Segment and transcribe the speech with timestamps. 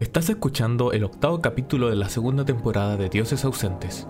[0.00, 4.08] Estás escuchando el octavo capítulo de la segunda temporada de Dioses Ausentes.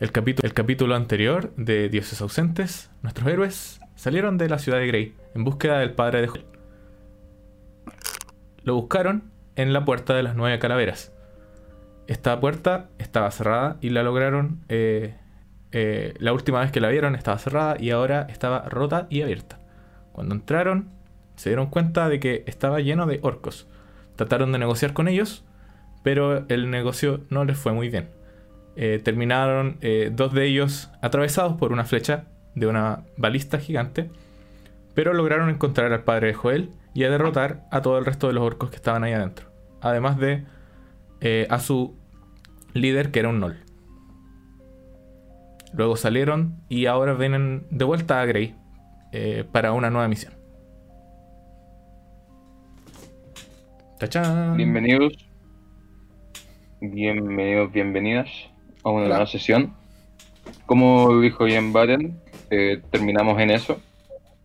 [0.00, 5.44] El, capítulo, anterior de Dioses Ausentes, nuestros héroes salieron de la ciudad de Grey en
[5.44, 6.46] búsqueda del padre de Joel.
[8.64, 11.12] Lo buscaron en la puerta de las nueve calaveras.
[12.08, 14.64] Esta puerta estaba cerrada y la lograron.
[14.68, 15.14] eh,
[15.70, 19.60] eh, la última vez que la vieron estaba cerrada y ahora estaba rota y abierta.
[20.12, 20.95] Cuando entraron,
[21.36, 23.68] se dieron cuenta de que estaba lleno de orcos.
[24.16, 25.44] Trataron de negociar con ellos,
[26.02, 28.08] pero el negocio no les fue muy bien.
[28.74, 34.10] Eh, terminaron eh, dos de ellos atravesados por una flecha de una balista gigante,
[34.94, 38.32] pero lograron encontrar al padre de Joel y a derrotar a todo el resto de
[38.32, 39.50] los orcos que estaban ahí adentro.
[39.82, 40.44] Además de
[41.20, 41.96] eh, a su
[42.72, 43.58] líder, que era un Nol.
[45.74, 48.54] Luego salieron y ahora vienen de vuelta a Grey
[49.50, 50.35] para una nueva misión.
[53.98, 54.58] ¡Tachán!
[54.58, 55.14] Bienvenidos.
[56.82, 58.28] Bienvenidos, bienvenidas
[58.84, 59.74] a una nueva sesión.
[60.66, 63.80] Como dijo bien Batten, eh, terminamos en eso.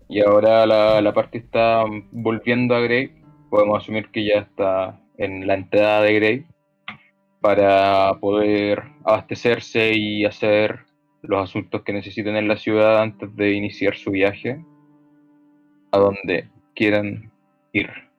[0.08, 3.12] Y ahora la, la parte está volviendo a Grey.
[3.50, 6.46] Podemos asumir que ya está en la entrada de Grey
[7.42, 10.86] para poder abastecerse y hacer
[11.24, 14.64] los asuntos que necesiten en la ciudad antes de iniciar su viaje
[15.92, 17.34] a donde quieran
[17.74, 18.11] ir.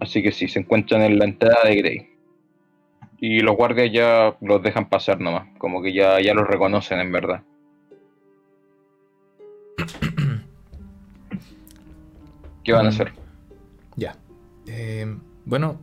[0.00, 2.06] Así que sí, se encuentran en la entrada de Grey.
[3.18, 7.12] Y los guardias ya los dejan pasar nomás, como que ya, ya los reconocen en
[7.12, 7.42] verdad.
[12.64, 12.92] ¿Qué van a Mm.
[12.92, 13.12] hacer?
[13.96, 14.14] Ya.
[14.66, 15.06] Eh,
[15.44, 15.80] bueno,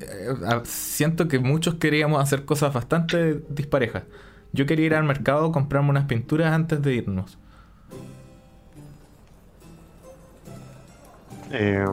[0.00, 4.02] eh, siento que muchos queríamos hacer cosas bastante disparejas.
[4.52, 7.38] Yo quería ir al mercado, comprarme unas pinturas antes de irnos.
[11.52, 11.84] Eh,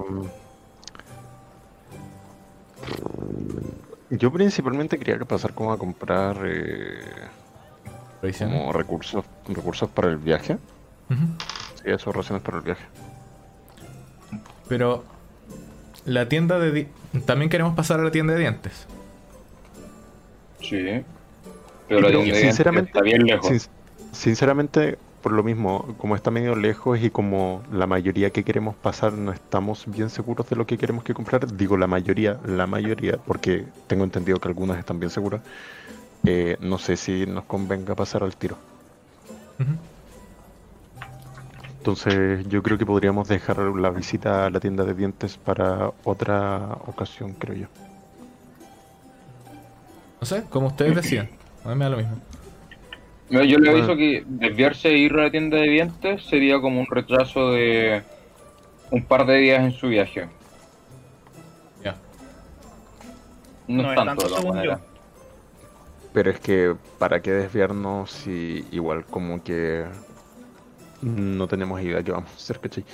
[4.09, 7.02] yo principalmente quería pasar como a comprar eh,
[8.39, 10.54] como recursos recursos para el viaje.
[11.10, 11.26] Ujú.
[11.76, 12.86] Sí, esos raciones para el viaje.
[14.70, 15.04] Pero
[16.05, 16.72] la tienda de...
[16.72, 16.88] di-
[17.26, 18.88] También queremos pasar a la tienda de dientes.
[20.61, 21.04] Sí.
[21.88, 23.48] Pero la tienda de sinceramente, está bien lejos.
[23.48, 23.70] Sin-
[24.11, 29.14] sinceramente, por lo mismo, como está medio lejos y como la mayoría que queremos pasar
[29.14, 33.17] no estamos bien seguros de lo que queremos que comprar, digo la mayoría, la mayoría,
[33.26, 35.42] porque tengo entendido que algunas están bien seguras,
[36.26, 38.58] eh, no sé si nos convenga pasar al tiro.
[41.78, 46.80] Entonces yo creo que podríamos dejar la visita a la tienda de dientes para otra
[46.86, 47.67] ocasión, creo yo.
[50.20, 51.30] No sé, como ustedes decían.
[51.64, 52.17] A mí me da lo mismo.
[53.42, 53.86] Yo le Bueno.
[53.86, 58.04] aviso que desviarse e ir a la tienda de dientes sería como un retraso de
[58.92, 60.27] un par de días en su viaje.
[61.83, 61.95] Ya.
[63.67, 64.80] No, No es tanto, tanto de todas maneras.
[66.14, 69.86] Pero es que, ¿para qué desviarnos si igual como que
[71.02, 72.86] no tenemos idea qué vamos a hacer, ¿cachai?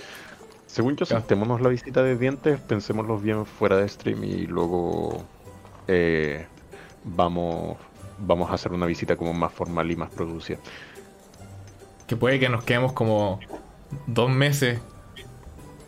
[0.68, 1.16] Según yo, Ya.
[1.18, 5.26] saltémonos la visita de dientes, pensémoslo bien fuera de stream y luego
[5.88, 6.46] eh,
[7.04, 7.76] vamos,
[8.20, 10.58] vamos a hacer una visita como más formal y más producida.
[12.08, 13.40] Que puede que nos quedemos como
[14.08, 14.80] dos meses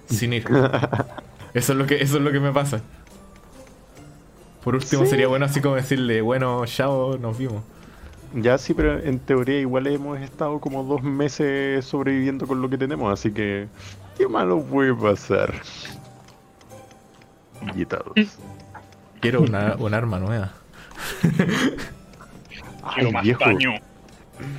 [0.08, 0.46] sin ir.
[1.54, 2.82] Eso es lo que, eso es lo que me pasa.
[4.64, 5.10] Por último, Sí.
[5.10, 7.62] sería bueno así como decirle, bueno, chao, nos vimos.
[8.34, 12.78] Ya sí, pero en teoría igual hemos estado como dos meses sobreviviendo con lo que
[12.78, 13.68] tenemos, así que
[14.18, 15.54] qué malo puede pasar.
[17.76, 18.14] Guitados.
[19.20, 20.54] Quiero una, un arma nueva.
[22.84, 23.72] Ay, más viejo, daño.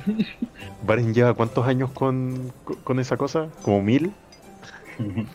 [0.85, 3.47] Baren lleva cuántos años con, con- con esa cosa?
[3.61, 4.13] ¿Como mil?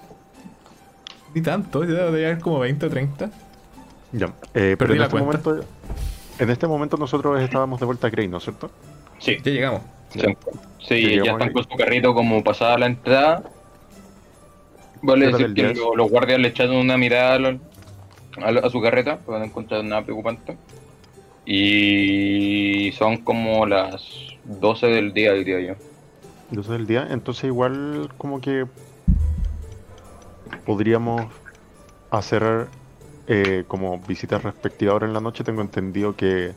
[1.34, 3.30] Ni tanto, ya debe haber como 20 o 30.
[4.12, 4.32] Ya.
[4.54, 5.60] Eh, pero en este momento.
[6.38, 8.70] En este momento nosotros estábamos de vuelta a Grey, ¿no es cierto?
[9.18, 9.82] Sí, Ya llegamos.
[10.10, 10.20] sí,
[10.78, 13.42] sí, llegamos ya están con su carrito como pasada la entrada.
[15.02, 17.58] Vale decir que los guardias le echaron una mirada a, lo-
[18.40, 20.56] a lo- a su carreta, pero no encontraron nada preocupante.
[21.50, 24.04] Y son como las
[24.44, 25.74] 12 del día, diría yo.
[26.50, 27.06] 12 del día.
[27.08, 28.66] Entonces igual como que
[30.66, 31.22] podríamos
[32.10, 32.66] hacer
[33.28, 35.42] eh, como visitas respectivas ahora en la noche.
[35.42, 36.52] Tengo entendido que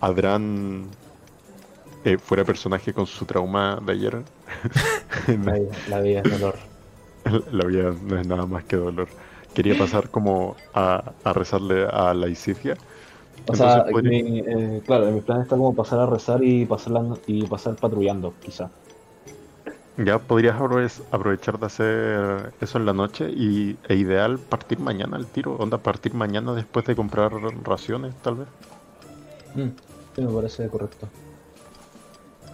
[0.00, 0.86] Adran
[2.06, 4.22] eh, fuera personaje con su trauma de ayer.
[5.26, 6.58] La vida, la vida es dolor.
[7.52, 9.08] La vida no es nada más que dolor.
[9.54, 12.78] Quería pasar como a, a rezarle a la Isifia.
[13.46, 16.64] O sea, podría- mi- eh, claro, en mi plan está como pasar a rezar y
[16.66, 18.70] pasar, la- y pasar patrullando, quizá.
[19.96, 25.16] Ya podrías aprove- aprovechar de hacer eso en la noche y, e ideal partir mañana
[25.16, 25.56] al tiro.
[25.56, 27.32] Onda, partir mañana después de comprar
[27.64, 28.48] raciones, tal vez.
[29.54, 29.68] Mm,
[30.16, 31.08] sí, me parece correcto.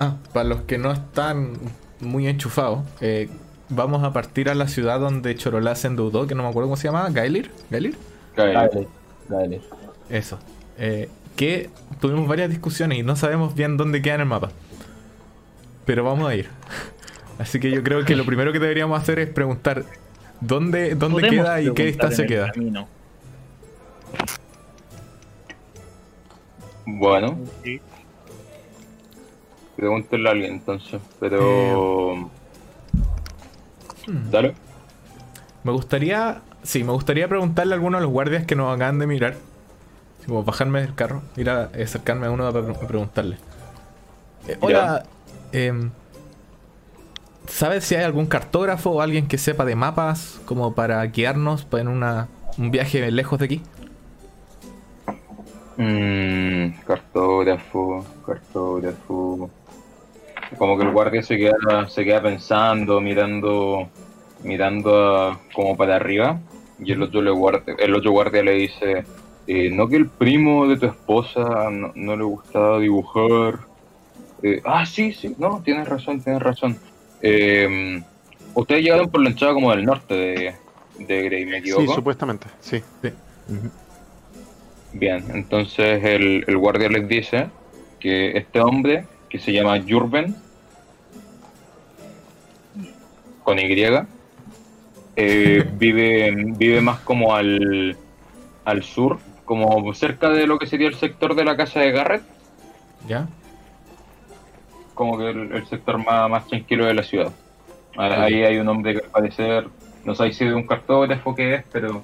[0.01, 1.53] Ah, para los que no están
[2.01, 3.29] muy enchufados, eh,
[3.69, 6.77] vamos a partir a la ciudad donde Chorolá se endeudó, que no me acuerdo cómo
[6.77, 7.51] se llamaba, Gailir.
[7.71, 7.97] ¿Gailir?
[8.35, 8.89] Dale,
[9.29, 9.61] dale.
[10.09, 10.39] Eso.
[10.79, 11.71] Eh, que
[12.01, 14.51] tuvimos varias discusiones y no sabemos bien dónde queda en el mapa.
[15.85, 16.49] Pero vamos a ir.
[17.39, 19.85] Así que yo creo que lo primero que deberíamos hacer es preguntar
[20.41, 22.53] dónde, dónde queda y qué distancia queda.
[22.53, 22.89] camino.
[26.87, 27.81] Bueno, Sí.
[29.77, 31.01] pregúntenle a alguien entonces.
[31.21, 32.31] Pero.
[34.07, 34.31] Hmm.
[34.31, 34.55] Dale.
[35.65, 39.07] Me gustaría, sí, me gustaría preguntarle a alguno de los guardias que nos acaban de
[39.09, 39.37] mirar.
[40.27, 43.37] Bajarme del carro, ir a acercarme a uno a, pre- a preguntarle.
[44.49, 45.05] Eh, hola,
[45.53, 45.91] em,
[47.49, 51.89] ¿sabes si hay algún cartógrafo o alguien que sepa de mapas como para guiarnos en
[51.89, 52.29] una,
[52.59, 53.63] un viaje lejos de aquí?
[55.77, 59.51] Mm, cartógrafo, cartógrafo.
[60.59, 63.89] Como que el guardia se queda, se queda pensando, mirando,
[64.43, 66.39] mirando a- como para arriba.
[66.79, 69.05] Y el otro, le guardia, el otro guardia le dice,
[69.47, 73.61] eh, ¿no que el primo de tu esposa no, no le gustaba dibujar?
[74.43, 76.79] Eh, ah, sí, sí, no, tienes razón, tienes razón.
[77.23, 78.03] Eh,
[78.55, 80.55] ustedes llegaron por la entrada como del norte de,
[80.99, 81.95] de Grey, ¿me Sí, equivoco?
[81.95, 82.83] supuestamente, sí.
[83.49, 83.71] Ujú.
[84.93, 87.49] Bien, entonces el, el guardia les dice
[88.01, 90.35] que este hombre, que se llama Jurben,
[93.43, 93.85] con Y,
[95.17, 97.97] eh, vive, vive más como al,
[98.65, 102.23] al sur, como cerca de lo que sería el sector de la casa de Garrett,
[103.09, 103.27] ¿Ya?
[104.93, 107.33] como que el, el sector más, más tranquilo de la ciudad.
[107.97, 109.69] Ah, Ahí hay un hombre que al parecer,
[110.05, 112.03] no sé si de un cartógrafo que es, pero...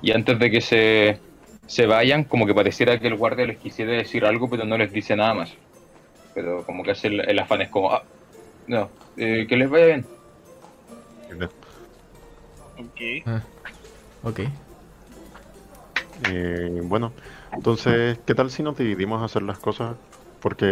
[0.00, 1.18] Y antes de que se,
[1.66, 4.90] se vayan, como que pareciera que el guardia les quisiera decir algo, pero no les
[4.92, 5.52] dice nada más.
[6.34, 8.02] Pero como que hace el, el afán, es como, ah,
[8.66, 10.06] no, eh, que les vaya bien.
[12.78, 13.26] Ok.
[13.26, 13.42] Ah,
[14.22, 14.40] ok.
[16.20, 17.14] Eh, bueno,
[17.52, 19.98] entonces, ¿qué tal si nos dividimos a hacer las cosas?
[20.40, 20.66] Porque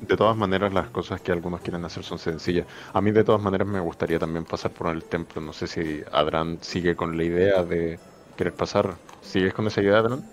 [0.00, 2.66] de todas maneras las cosas que algunos quieren hacer son sencillas.
[2.92, 5.40] A mí de todas maneras me gustaría también pasar por el templo.
[5.40, 8.00] No sé si Adran sigue con la idea de
[8.36, 9.00] querer pasar.
[9.20, 10.30] ¿Sigues con esa idea, Adran?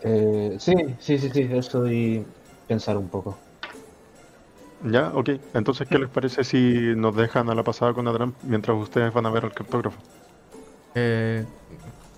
[0.00, 2.26] Eh, sí, sí, sí, sí, eso y
[2.66, 3.38] pensar un poco.
[4.80, 5.30] Ya, ok.
[5.54, 9.26] Entonces, ¿qué les parece si nos dejan a la pasada con Adran mientras ustedes van
[9.26, 10.04] a ver al cartógrafo?
[10.94, 11.46] Eh,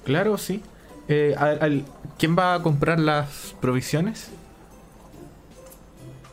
[0.05, 0.63] claro, sí.
[1.09, 1.85] Eh, al- al-
[2.19, 4.31] ¿Quién va a comprar las provisiones?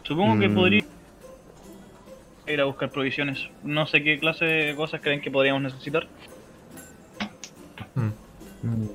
[0.04, 0.56] Supongo que Mm.
[0.56, 0.84] podría
[2.48, 3.40] ir a buscar provisiones.
[3.64, 6.08] No sé qué clase de cosas creen que podríamos necesitar.
[7.96, 8.68] Mm.
[8.68, 8.88] Mm,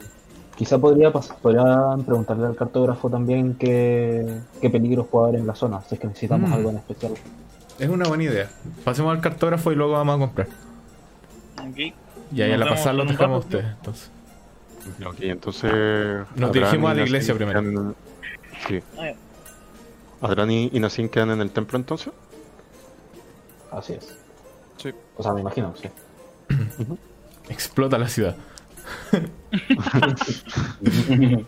[0.57, 4.25] Quizá podría podrían preguntarle al cartógrafo también qué,
[4.63, 6.53] qué peligros puede haber en la zona, si es que necesitamos Mm.
[6.55, 7.13] algo en especial.
[7.79, 8.49] Es una buena idea.
[8.83, 10.47] Pasemos al cartógrafo y luego vamos a comprar.
[11.61, 11.93] Ok.
[12.33, 13.67] Y ahí a la pasada un dejamos a ustedes.
[13.67, 14.11] Entonces.
[15.07, 16.27] Ok, entonces...
[16.37, 17.61] Nos dirigimos a la iglesia primero.
[17.63, 17.95] quedan-
[18.69, 18.81] Sí.
[20.21, 22.13] ¿Adran y, y Nassim quedan en el templo entonces?
[23.71, 24.17] Así es.
[24.79, 24.91] Sí.
[25.17, 25.89] O sea, me imagino, sí.
[27.49, 28.37] Explota la ciudad.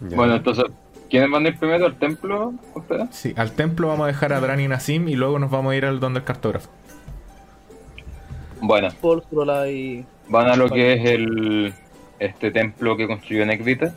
[0.00, 0.64] Bueno, entonces,
[1.10, 2.54] ¿quiénes van a ir primero al templo?
[2.74, 3.08] ¿Ustedes?
[3.10, 5.76] Sí, al templo vamos a dejar a Dran y Nassim y luego nos vamos a
[5.76, 6.70] ir al donde el cartógrafo.
[8.60, 10.04] Bueno, Strola y.
[10.28, 11.72] van a lo que es el
[12.18, 13.94] este templo que construyó Necrita.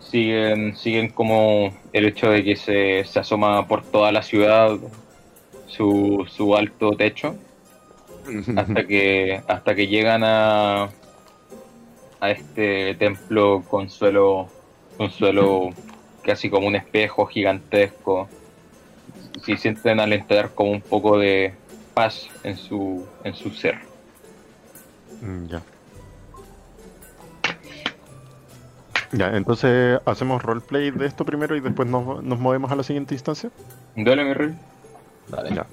[0.00, 4.76] Siguen, siguen como el hecho de que se, se asoma por toda la ciudad
[5.66, 7.36] su, su alto techo
[8.56, 10.88] hasta que hasta que llegan a
[12.18, 14.48] a este templo con suelo
[14.96, 15.70] con suelo
[16.22, 18.28] casi como un espejo gigantesco.
[19.44, 21.54] Si sienten al entrar como un poco de
[21.94, 23.89] paz en su en su ser
[25.48, 25.62] Ya.
[29.12, 33.14] Ya, entonces hacemos roleplay de esto primero y después nos, nos movemos a la siguiente
[33.14, 33.50] instancia.
[33.96, 34.54] dale mi rey
[35.28, 35.54] Dale.
[35.54, 35.66] Ya,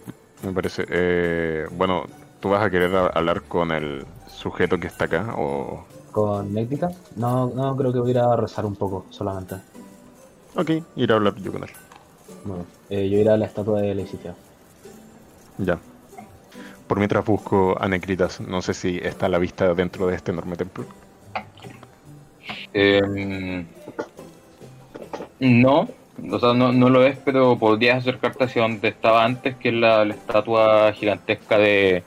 [0.44, 0.86] me parece.
[0.90, 2.06] Eh, bueno,
[2.40, 5.34] ¿tú vas a querer hablar con el sujeto que está acá?
[5.38, 5.86] O...
[6.12, 6.92] ¿Con Néctica?
[7.16, 9.56] No, no, creo que voy a ir a rezar un poco solamente.
[10.56, 11.70] Ok, ir a hablar yo con él.
[12.44, 14.36] Bueno, eh, yo iré a la estatua de Leicitia.
[15.60, 15.80] Ya.
[16.88, 20.32] Por mientras busco a Necritas, no sé si está a la vista dentro de este
[20.32, 20.86] enorme templo.
[22.74, 23.66] Em,
[25.40, 25.90] no,
[26.32, 29.76] O sea, no, no lo es, pero podrías acercarte hacia donde estaba antes, que es
[29.76, 32.04] la, la estatua gigantesca de,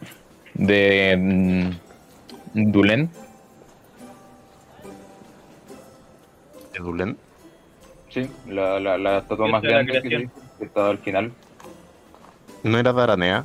[0.55, 3.11] de mm, Dulen.
[6.73, 7.17] ¿De Dulen?
[8.09, 11.33] Sí, la, la, la estatua más grande que, que estaba al final.
[12.65, 13.45] ¿No era Daranea?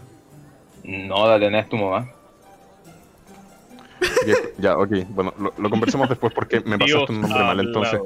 [0.88, 2.08] No, dale, no es tu mamá.
[4.58, 4.92] Ya, ok.
[5.10, 8.00] Bueno, lo, lo conversamos después porque me pasaste Dios un nombre mal al entonces.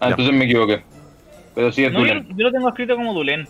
[0.00, 0.10] Ah, Ya.
[0.10, 0.82] entonces me equivoqué.
[1.54, 2.28] Pero sí es No, yo, Dulen.
[2.36, 3.46] yo lo tengo escrito como Dulen.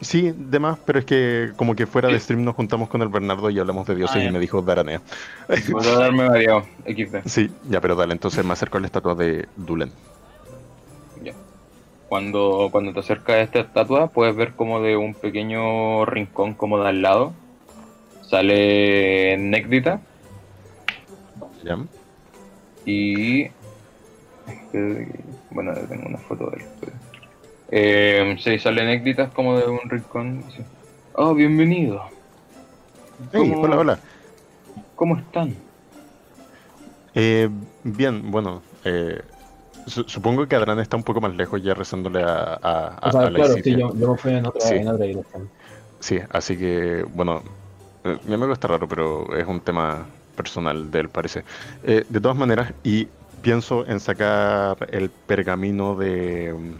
[0.00, 3.50] Sí, demás, pero es que como que fuera de stream nos juntamos con el Bernardo
[3.50, 5.00] y hablamos de dioses Ah, y me dijo Daranea.
[5.70, 6.62] Voy a darme variado.
[6.86, 7.26] XD.
[7.26, 9.90] Sí, ya, pero dale, entonces me acerco a la estatua de Dulen.
[11.24, 11.32] Ya.
[12.08, 16.80] Cuando, cuando te acercas a esta estatua, puedes ver como de un pequeño rincón como
[16.80, 17.32] de al lado
[18.28, 20.00] sale Nécdita
[22.84, 23.42] y...
[23.42, 26.64] este, Bueno, tengo una foto de él.
[26.80, 26.92] pero-
[27.70, 30.44] Eh, sí, sale Nécdita como de un rincón.
[31.14, 32.02] Oh, bienvenido.
[33.32, 33.98] Hey, ¿Cómo- hola, hola.
[34.94, 35.54] ¿Cómo están?
[37.14, 37.48] Eh,
[37.82, 39.20] bien, bueno, eh,
[39.86, 43.12] su- supongo que Adran está un poco más lejos ya rezándole a, a, a- O
[43.12, 43.78] sea, a la claro, sí, Isitia.
[43.78, 44.74] yo, yo me fui en otra, Sí.
[44.76, 45.50] en otra dirección.
[46.00, 47.42] Sí, así que, bueno,
[48.04, 51.44] eh, mi amigo está raro, pero es un tema personal de él, parece.
[51.82, 53.08] Eh, de todas maneras, y
[53.42, 56.72] pienso en sacar el pergamino de, mm,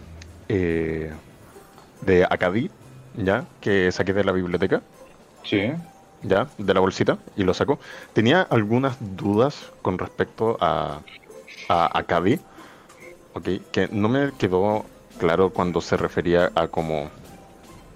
[0.49, 1.13] eh,
[2.03, 2.71] de Acadí,
[3.17, 3.45] ¿ya?
[3.61, 4.83] Que saqué de la biblioteca,
[5.45, 5.73] Sí.
[6.23, 6.49] ¿ya?
[6.59, 7.79] De la bolsita, y lo saco.
[8.13, 11.01] Tenía algunas dudas con respecto a,
[11.69, 12.39] a Acadí,
[13.35, 13.49] ¿ok?
[13.73, 14.85] Que no me quedó
[15.19, 17.11] claro cuando se refería a como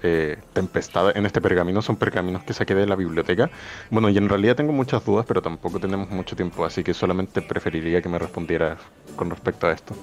[0.02, 3.50] eh, tempestad en este pergamino son pergaminos que saqué de la biblioteca.
[3.90, 7.42] Bueno, y en realidad tengo muchas dudas, pero tampoco tenemos mucho tiempo, así que solamente
[7.42, 8.78] preferiría que me respondieras
[9.16, 9.94] con respecto a esto.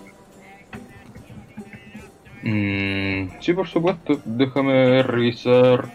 [2.43, 4.21] Mm, sí, por supuesto.
[4.25, 5.93] Déjame revisar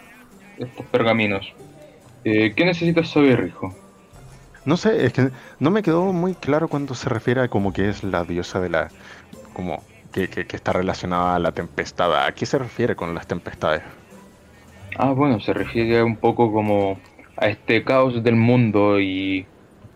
[0.59, 1.53] estos pergaminos.
[2.25, 3.75] Eh, ¿Qué necesitas saber, hijo?
[4.65, 7.89] No sé, es que no me quedó muy claro cuando se refiere a como que
[7.89, 8.91] es la diosa de la...
[9.53, 9.83] como
[10.15, 12.11] que, que- que está relacionada a la tempestad.
[12.27, 13.83] ¿A qué se refiere con las tempestades?
[14.97, 17.03] Ah, bueno, se refiere un poco como
[17.37, 19.51] a este caos del mundo y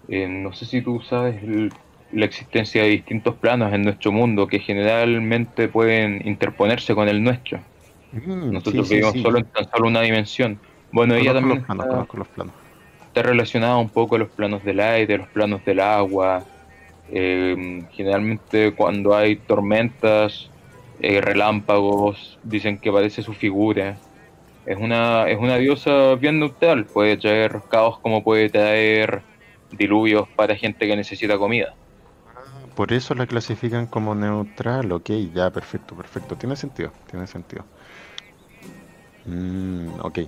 [0.08, 1.78] eh, no sé si tú sabes el-
[2.10, 7.64] la existencia de distintos planos en nuestro mundo que generalmente pueden interponerse con el nuestro.
[8.12, 9.22] Mm, Nosotros sí, vivimos sí.
[9.22, 10.62] solo en tan solo una dimensión.
[10.92, 12.54] Bueno, ella también los planos, está, conozco los planos.
[13.08, 16.48] está relacionada un poco a los planos del aire, los planos del agua.
[17.10, 20.50] Eh, generalmente cuando hay tormentas,
[21.00, 23.98] eh, relámpagos, dicen que aparece su figura.
[24.66, 29.22] Es una, es una diosa bien neutral, puede traer caos como puede traer
[29.70, 31.74] diluvios para gente que necesita comida.
[32.74, 36.36] Por eso la clasifican como neutral, ok, ya, perfecto, perfecto.
[36.36, 37.64] Tiene sentido, tiene sentido.
[39.24, 40.18] Mm, ok.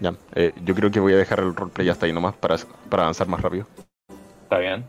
[0.00, 2.56] Ya, eh, yo creo que voy a dejar el roleplay hasta ahí nomás para,
[2.90, 3.66] para avanzar más rápido.
[4.52, 4.84] ¿Está bien?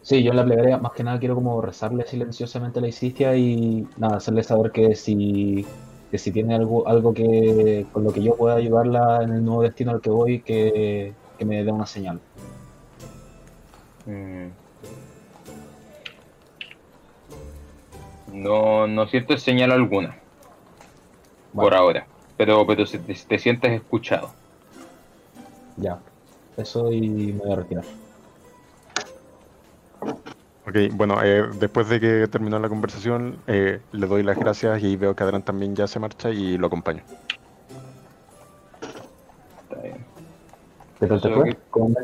[0.00, 3.36] Sí, yo en la plegaria más que nada quiero como rezarle silenciosamente a la Isitia
[3.36, 5.66] y nada, hacerle saber que si,
[6.10, 9.60] que si tiene algo, algo que con lo que yo pueda ayudarla en el nuevo
[9.60, 12.18] destino al que voy, que, que me dé una señal.
[14.06, 14.46] Mm.
[18.32, 20.16] No, no sientes señal alguna
[21.52, 22.06] por ahora,
[22.38, 24.30] pero, pero si te, te sientes escuchado.
[25.76, 25.98] ya.
[26.56, 27.84] Eso y me voy a retirar.
[30.64, 34.96] Ok, bueno, eh, después de que terminó la conversación, eh, le doy las gracias y
[34.96, 37.06] veo que Adran también ya se marcha y lo acompaño.
[39.68, 40.06] Está bien.
[41.00, 41.46] ¿Qué tal te fue?
[41.70, 41.94] ¿Cómo?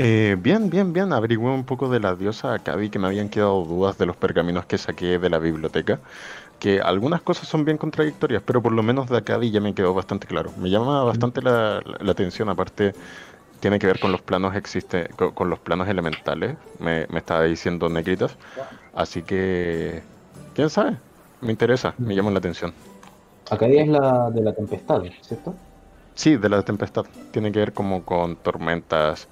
[0.00, 1.12] Eh, bien, bien, bien.
[1.12, 4.64] Averigüé un poco de la diosa Acadi, que me habían quedado dudas de los pergaminos
[4.66, 6.02] que saqué de la biblioteca.
[6.58, 9.94] Que algunas cosas son bien contradictorias, pero por lo menos de Acadi ya me quedó
[9.94, 10.52] bastante claro.
[10.56, 12.96] Me llama bastante la, la- la atención, aparte
[13.60, 17.44] tiene que ver con los planos existe, con, con los planos elementales, me, me estaba
[17.44, 18.38] diciendo Negritas.
[18.92, 20.04] Así que,
[20.54, 20.98] quién sabe,
[21.40, 22.74] me interesa, me llama la atención.
[23.50, 25.54] Acadia es la de la tempestad, ¿cierto?
[26.14, 27.06] Sí, de la tempestad.
[27.30, 29.28] Tiene que ver como con tormentas,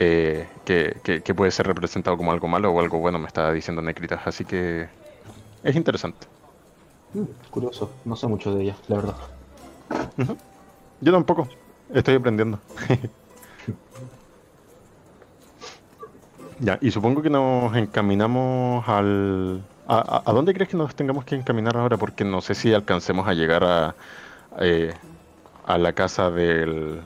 [0.00, 3.52] eh, que, que- que puede ser representado como algo malo o algo bueno, me estaba
[3.52, 4.22] diciendo Necritas.
[4.26, 4.90] Así que
[5.62, 6.28] es interesante.
[7.12, 9.16] Mm, curioso, no sé mucho de ella, la verdad.
[11.00, 11.48] Yo tampoco,
[11.92, 12.60] estoy aprendiendo.
[16.60, 19.62] ya, y supongo que nos encaminamos al...
[19.88, 21.96] ¿A, a- a dónde crees que nos tengamos que encaminar ahora?
[21.96, 23.94] Porque no sé si alcancemos a llegar a,
[24.60, 24.94] eh,
[25.66, 27.00] a la casa del...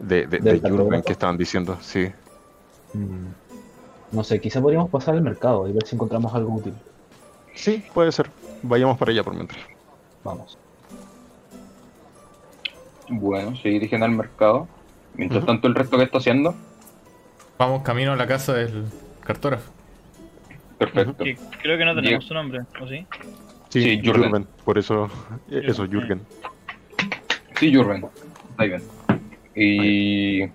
[0.00, 2.10] De, de, Del de Jurgen que estaban diciendo, sí.
[2.92, 3.28] Mm.
[4.12, 6.74] No sé, quizá podríamos pasar al mercado y ver si encontramos algo útil.
[7.54, 8.28] Sí, puede ser.
[8.62, 9.60] Vayamos para allá por mientras.
[10.24, 10.58] Vamos.
[13.08, 14.66] Bueno, se dirigen al mercado.
[15.14, 16.54] Mientras tanto, el resto que está haciendo,
[17.58, 18.84] Vamos camino a la casa del
[19.24, 19.72] cartógrafo.
[20.78, 21.24] perfecto.
[21.62, 23.06] Creo que no tenemos su nombre, ¿o sí?
[23.68, 24.46] Sí, Jürgen.
[24.64, 25.08] Por eso,
[25.50, 26.20] eh, eso, Jürgen.
[27.58, 28.04] Sí, Jurgen.
[28.50, 28.82] Está bien.
[29.54, 30.48] Y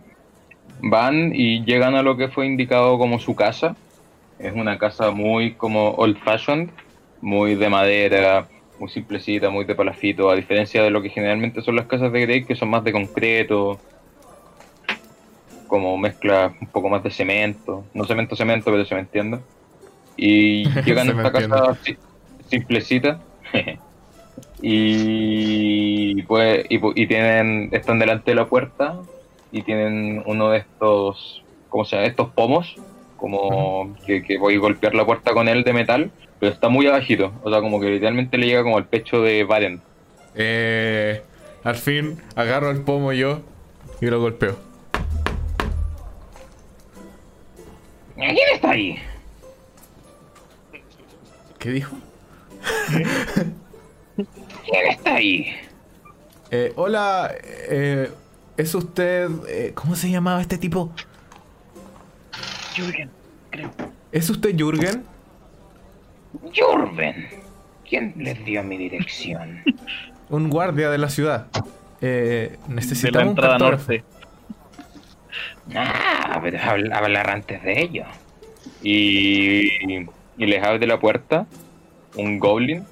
[0.82, 3.76] van y llegan a lo que fue indicado como su casa.
[4.38, 6.70] Es una casa muy como old fashioned,
[7.22, 8.48] muy de madera,
[8.80, 12.22] muy simplecita, muy de palafito, a diferencia de lo que generalmente son las casas de
[12.22, 13.80] Grey, que son más de concreto,
[15.70, 19.40] como mezcla un poco más de cemento, no cemento cemento, pero se me entiende.
[20.18, 22.00] Y llegan a esta casa si-
[22.52, 23.22] simplecita.
[24.62, 29.06] y pues y, y tienen están delante de la puerta
[29.52, 32.08] y tienen uno de estos ¿cómo se llama?
[32.08, 32.76] estos pomos
[33.18, 36.88] como que, que voy a golpear la puerta con él de metal pero está muy
[36.88, 39.82] abajito o sea como que literalmente le llega como al pecho de Varen
[40.36, 41.22] Eh,
[41.64, 43.42] al fin agarro el pomo yo
[44.02, 44.56] y lo golpeo.
[48.28, 48.98] ¿Quién está ahí?
[51.58, 51.96] ¿Qué dijo?
[54.16, 55.48] ¿quién está ahí?
[56.52, 58.10] Eh, hola, eh,
[58.58, 59.30] ¿es usted...
[59.48, 60.92] eh, ¿Cómo se llamaba este tipo?
[62.76, 63.10] Jürgen,
[63.50, 63.72] creo.
[64.12, 65.04] ¿Es usted Jürgen?
[66.56, 67.28] Jurven
[67.88, 69.64] ¿quién les dio mi dirección?
[70.30, 71.48] Un guardia de la ciudad.
[72.02, 73.92] Eh, De la necesitamos un entrada cartógrafo.
[73.92, 74.04] norte.
[75.76, 78.06] Ah, pero habl- hablar antes de ello.
[78.82, 79.68] Y,
[80.38, 81.46] y les abre la puerta
[82.14, 82.86] un goblin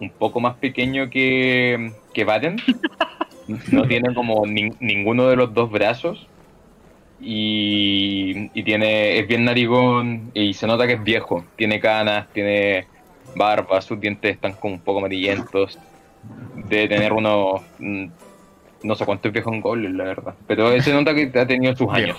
[0.00, 2.24] un poco más pequeño que, que.
[3.70, 6.26] No tiene como nin- ninguno de los dos brazos.
[7.20, 11.44] Y, y tiene es bien narigón y se nota que es viejo.
[11.56, 12.88] Tiene canas, tiene
[13.34, 15.78] barba, sus dientes están como un poco amarillentos.
[16.68, 17.62] Debe tener unos...
[18.84, 20.34] No sé cuánto es viejo un goblin, la verdad.
[20.46, 22.16] Pero se nota que ha tenido sus años.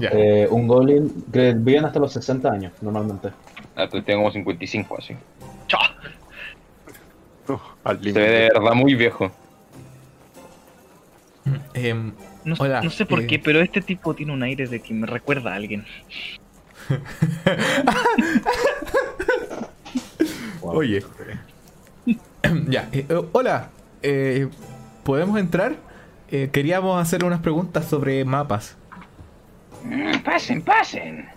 [0.00, 3.30] Eh, un goblin que viven hasta los 60 años, normalmente.
[3.74, 5.14] Ah, pues tengo como 55 así.
[5.68, 5.80] Chao.
[8.02, 9.30] Se ve de verdad muy viejo.
[11.72, 12.12] Em,
[12.44, 13.26] No, Hola, no sé por eh.
[13.26, 15.84] qué, pero este tipo tiene un aire de que me recuerda a alguien.
[20.62, 21.02] Oye.
[22.68, 22.88] ya.
[22.92, 23.70] eh, eh, hola.
[24.02, 24.48] eh,
[25.04, 25.76] ¿Podemos entrar?
[26.30, 28.76] Eh, queríamos hacer unas preguntas sobre mapas.
[29.84, 31.28] Mm, Pasen, pasen.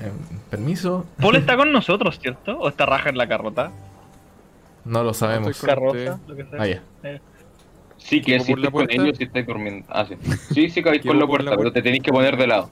[0.00, 0.12] Em,
[0.50, 1.06] Permiso.
[1.20, 2.58] Paul está con nosotros, ¿cierto?
[2.58, 3.70] ¿O está raja en la carrota?
[4.84, 5.58] No lo sabemos.
[5.60, 6.58] Con- Carroza, lo que sea.
[6.60, 6.82] Ah, ya.
[7.98, 9.86] Sí, que ¿Como si por estáis con ellos, si estáis durmiendo.
[9.90, 10.16] Ah, sí.
[10.54, 12.46] Sí, sí, cabéis ¿Como con la por puerta, la pero te tenéis que poner de
[12.46, 12.70] lado.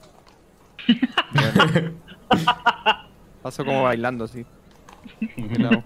[3.43, 4.43] Paso como bailando así.
[5.37, 5.83] de lado.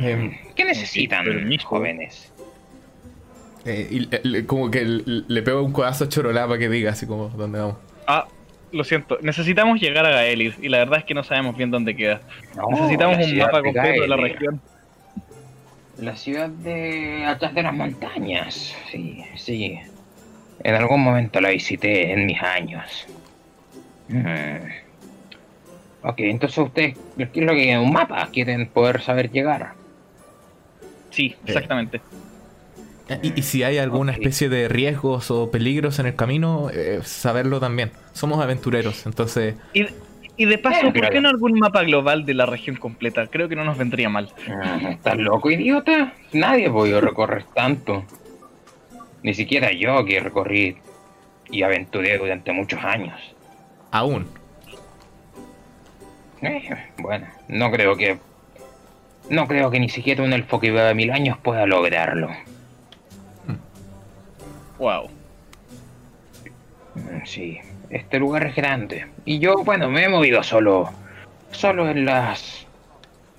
[0.00, 1.66] Em, ¿Qué necesitan, Permiso.
[1.68, 2.32] jóvenes?
[3.64, 6.92] eh, y le- como que le, le pego un codazo a Chorolá para que diga
[6.92, 7.76] así como dónde vamos.
[8.06, 8.26] Ah,
[8.72, 9.18] lo siento.
[9.20, 12.20] Necesitamos llegar a Gaelir y la verdad es que no sabemos bien dónde queda.
[12.56, 14.60] No, Necesitamos un mapa completo de la región.
[15.98, 18.74] La ciudad de atrás de las montañas.
[18.90, 19.78] Sí, sí.
[20.62, 23.06] En algún momento la visité en mis años.
[24.08, 24.24] Mm.
[26.00, 27.80] Ok, entonces ustedes, ¿qué es lo que quieren?
[27.80, 28.30] ¿Un mapa?
[28.32, 29.76] ¿Quieren poder saber llegar?
[31.10, 32.04] Sí, exactamente.
[33.08, 37.00] Eh, Y, y si hay alguna especie de riesgos o peligros en el camino, eh,
[37.04, 37.92] saberlo también.
[38.12, 39.86] Somos aventureros, entonces Y,
[40.36, 41.10] y de paso, Eh, ¿por claro.
[41.10, 43.28] qué no algún mapa global de la región completa?
[43.28, 44.34] Creo que no nos vendría mal.
[44.46, 46.14] Ah, ¿Estás loco, idiota?
[46.32, 48.10] Nadie ha podido recorrer tanto.
[49.22, 50.82] Ni siquiera yo que recorrí
[51.50, 53.20] y aventuré durante muchos años.
[53.90, 54.32] aún.
[56.42, 58.18] Eh, bueno, no creo que...
[59.30, 62.30] No creo que ni siquiera un elfo que viva mil años pueda lograrlo.
[64.78, 65.08] Wow.
[66.94, 67.58] Mm, Sí,
[67.90, 69.06] este lugar es grande.
[69.24, 70.90] Y yo, bueno, me he movido solo...
[71.50, 72.66] Solo en las...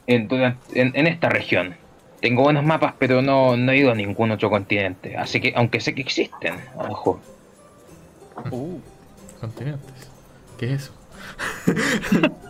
[0.08, 0.28] En,
[0.74, 1.76] en, en esta región.
[2.22, 5.16] Tengo buenos mapas, pero no, no he ido a ningún otro continente.
[5.16, 7.20] Así que, aunque sé que existen, ojo.
[8.52, 8.80] Uh,
[9.40, 10.10] Continentes.
[10.58, 10.94] ¿Qué es eso?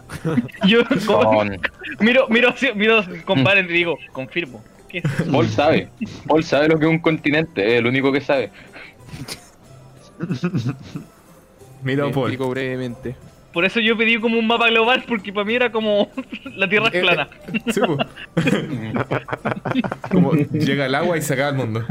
[0.68, 1.60] Yo Son...
[2.00, 4.64] miro, miro, miro, comparen y digo, confirmo.
[4.88, 5.04] ¿Qué es?
[5.32, 5.90] Paul sabe.
[6.28, 8.52] Paul sabe lo que es un continente, es el único que sabe.
[11.84, 12.26] Mira, me Paul.
[12.32, 13.16] explico brevemente.
[13.54, 16.10] Por eso yo pedí como un mapa global, porque para mí era como
[16.56, 17.28] la Tierra es Eh, plana.
[17.54, 17.82] eh, sí,
[20.12, 21.84] como llega el agua y se acaba el mundo.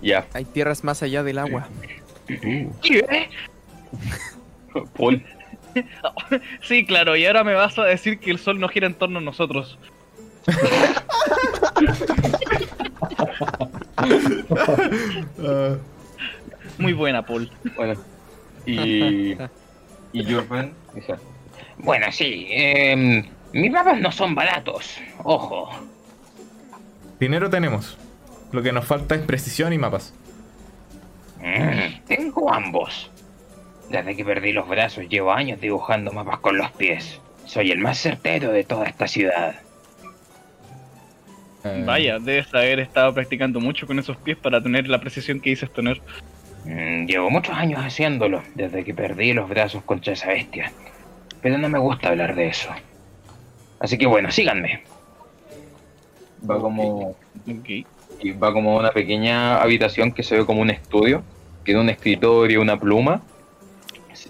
[0.00, 0.26] Ya.
[0.32, 1.68] Hay tierras más allá del agua.
[2.26, 3.28] ¿Qué?
[4.96, 5.22] Paul,
[6.62, 9.18] Sí, claro, y ahora me vas a decir que el sol no gira en torno
[9.18, 9.78] a nosotros.
[16.78, 17.50] Muy buena, Paul.
[17.76, 17.94] bueno.
[18.66, 19.36] Y.
[20.12, 21.14] Y Jurgen dice:
[21.78, 22.46] Bueno, sí.
[22.50, 24.98] em, mis mapas no son baratos.
[25.24, 25.70] Ojo.
[27.18, 27.96] Dinero tenemos.
[28.52, 30.14] Lo que nos falta es precisión y mapas.
[31.40, 33.10] Mm, tengo ambos.
[33.90, 37.20] Desde que perdí los brazos llevo años dibujando mapas con los pies.
[37.46, 39.54] Soy el más certero de toda esta ciudad.
[41.64, 45.50] Eh, Vaya, debes haber estado practicando mucho con esos pies para tener la precisión que
[45.50, 46.00] dices tener.
[46.64, 50.70] Mm, llevo muchos años haciéndolo, desde que perdí los brazos contra esa bestia.
[51.40, 52.68] Pero no me gusta hablar de eso.
[53.80, 54.82] Así que bueno, síganme.
[56.48, 57.10] Va como.
[57.10, 57.86] Ok.
[58.20, 61.22] Y va como a una pequeña habitación que se ve como un estudio.
[61.64, 63.22] Tiene un escritorio, una pluma.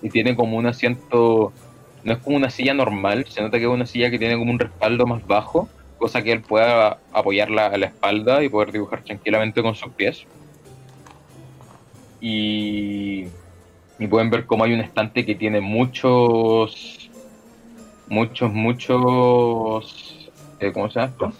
[0.01, 1.55] Y tiene como un asiento.
[2.03, 4.53] No es como una silla normal, se nota que es una silla que tiene como
[4.53, 5.71] un respaldo más bajo.
[5.97, 10.29] Cosa que él pueda apoyarla a la espalda y poder dibujar tranquilamente con sus pies.
[12.21, 13.27] Y.
[14.01, 17.11] Y pueden ver cómo hay un estante que tiene muchos.
[18.07, 20.31] Muchos, muchos.
[20.61, 21.33] eh, ¿Cómo se llama esto?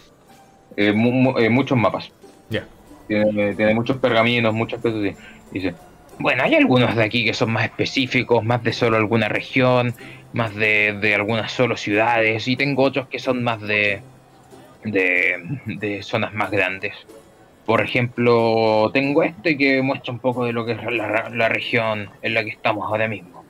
[0.75, 2.09] Eh, mu- mu- eh, muchos mapas.
[2.49, 2.69] Ya.
[3.07, 5.15] Tiene, tiene muchos pergaminos, muchas cosas así.
[5.49, 5.77] Dice,
[6.19, 9.93] Bueno, hay algunos de aquí que son más específicos, más de solo alguna región,
[10.33, 14.01] más de, de algunas solo ciudades, y tengo otros que son más de,
[14.83, 16.93] de, de zonas más grandes.
[17.65, 22.09] Por ejemplo, tengo este que muestra un poco de lo que es la, la región
[22.21, 23.45] en la que estamos ahora mismo.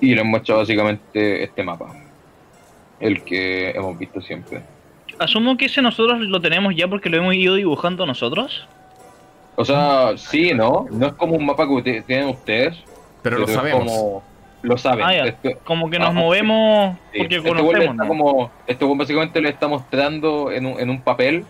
[0.00, 1.94] y les muestra básicamente este mapa.
[2.98, 4.62] El que hemos visto siempre.
[5.18, 8.66] Asumo que ese nosotros lo tenemos ya porque lo hemos ido dibujando nosotros.
[9.60, 10.86] O sea, sí, ¿no?
[10.90, 12.76] No es como un mapa que usted- tienen ustedes.
[13.22, 13.84] pero lo sabemos.
[13.84, 14.22] como-
[14.62, 15.04] lo saben.
[15.06, 15.26] Ah.
[15.26, 16.18] Este- Como que nos Ajá.
[16.18, 17.18] movemos sí.
[17.18, 17.48] porque Este
[18.08, 21.44] como, este básicamente le está mostrando en un, en un papel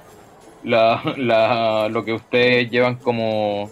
[0.65, 3.71] la, la, lo que ustedes llevan como...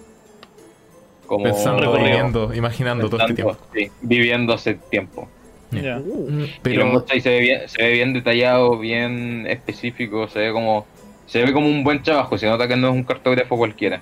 [1.26, 2.04] como Pensando, recorrido.
[2.06, 3.56] viviendo, imaginando todo este tiempo.
[3.74, 5.28] sí, viviendo hace tiempo.
[5.70, 5.96] Ya.
[5.98, 10.52] Mm, lo Pero y se ve bien, se ve bien detallado, bien específico, se ve
[10.52, 10.86] como
[11.26, 14.00] se ve como un buen trabajo, se nota que no es un cartógrafo cualquiera.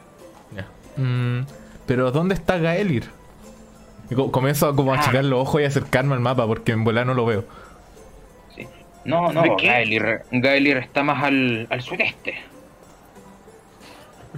[0.96, 1.02] Ya.
[1.02, 1.46] Mm,
[1.86, 3.04] pero ¿dónde está Gaelir?
[4.10, 5.00] Y co- Comienzo a como a Ah.
[5.00, 7.44] achicar los ojos y acercarme al mapa porque en volar no lo veo.
[9.04, 9.66] No, no, ¿De qué?
[9.68, 12.34] Gaelir, Gaelir está más al, al sureste.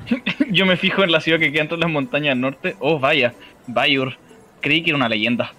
[0.50, 2.76] Yo me fijo en la ciudad que queda entre las montañas del norte.
[2.80, 3.32] Oh, vaya,
[3.66, 4.14] Bayur.
[4.60, 5.52] Creí que era una leyenda.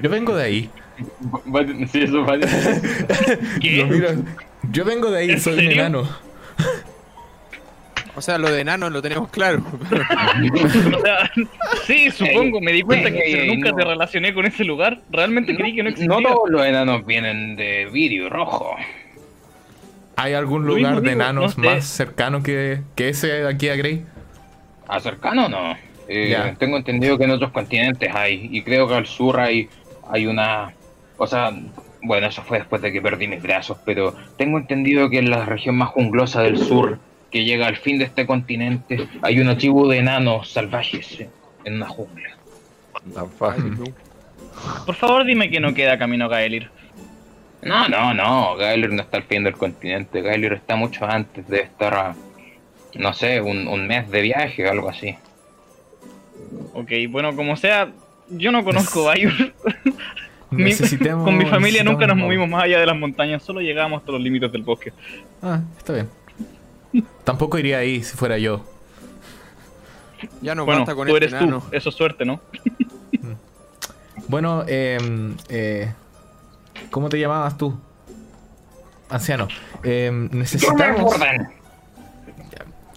[0.00, 0.70] Yo vengo de ahí.
[1.90, 2.22] Sí, eso
[3.62, 4.08] miro.
[4.70, 6.08] Yo vengo de ahí, ¿En soy un enano.
[8.14, 9.62] O sea, lo de enano lo tenemos claro.
[9.88, 10.04] pero-
[10.96, 11.30] O sea,
[11.86, 12.60] sí, supongo.
[12.60, 13.76] Me di cuenta que ey, nunca no.
[13.76, 15.00] te relacioné con ese lugar.
[15.10, 16.14] Realmente creí que no existía.
[16.14, 18.76] No todos los enanos vienen de vidrio rojo.
[20.16, 21.70] ¿Hay algún lugar de enanos no sé.
[21.74, 24.04] más cercano que, que ese de aquí a Grey?
[24.88, 25.74] ¿A cercano no?
[26.06, 26.54] Eh.
[26.58, 29.70] Tengo entendido que en otros continentes hay, y creo que al sur hay,
[30.10, 30.74] hay una.
[31.16, 31.50] O sea,
[32.02, 35.46] bueno, eso fue después de que perdí mis brazos, pero tengo entendido que en la
[35.46, 36.98] región más junglosa del sur,
[37.32, 41.24] que llega al fin de este continente, hay una tribu de enanos salvajes
[41.64, 42.28] en una jungla.
[43.14, 43.72] Tan fácil.
[44.86, 46.70] Por favor, dime que no queda camino a Gaelir.
[47.62, 51.60] No, no, no, Gaelir no está al fin del continente, Gaelir está mucho antes de
[51.62, 52.14] estar a,
[52.96, 55.16] no sé, un, un mes de viaje o algo así.
[56.74, 57.88] Ok, bueno, como sea,
[58.28, 59.32] yo no conozco Bayur.
[60.50, 64.00] Mi- Necesitemos- con mi familia nunca nos movimos más allá de las montañas, solo llegábamos
[64.00, 64.92] hasta los límites del bosque.
[65.40, 66.08] Ah, está bien.
[67.24, 68.64] Tampoco iría ahí si fuera yo.
[70.40, 72.40] Ya no bueno, basta con tú este eres tú, eso es suerte, ¿no?
[74.28, 74.98] Bueno, eh,
[75.48, 75.92] eh,
[76.90, 77.76] ¿cómo te llamabas tú?
[79.10, 79.48] Anciano.
[79.82, 81.14] Eh, Jurgen necesitamos...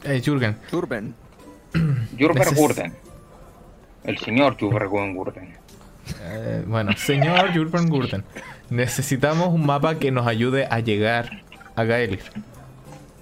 [0.04, 0.56] Eh, Jürgen.
[0.72, 1.04] Jurber
[2.16, 2.94] Neces- Gurden.
[4.04, 5.56] El señor Jurber Gurden.
[6.22, 8.24] Eh, bueno, señor Jürgen Gurden.
[8.70, 11.42] Necesitamos un mapa que nos ayude a llegar
[11.76, 12.22] a Gaelir.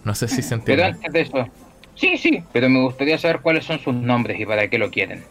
[0.03, 1.07] No sé si se Pero entiende.
[1.07, 1.49] antes de eso,
[1.95, 5.23] sí, sí, pero me gustaría saber cuáles son sus nombres y para qué lo quieren.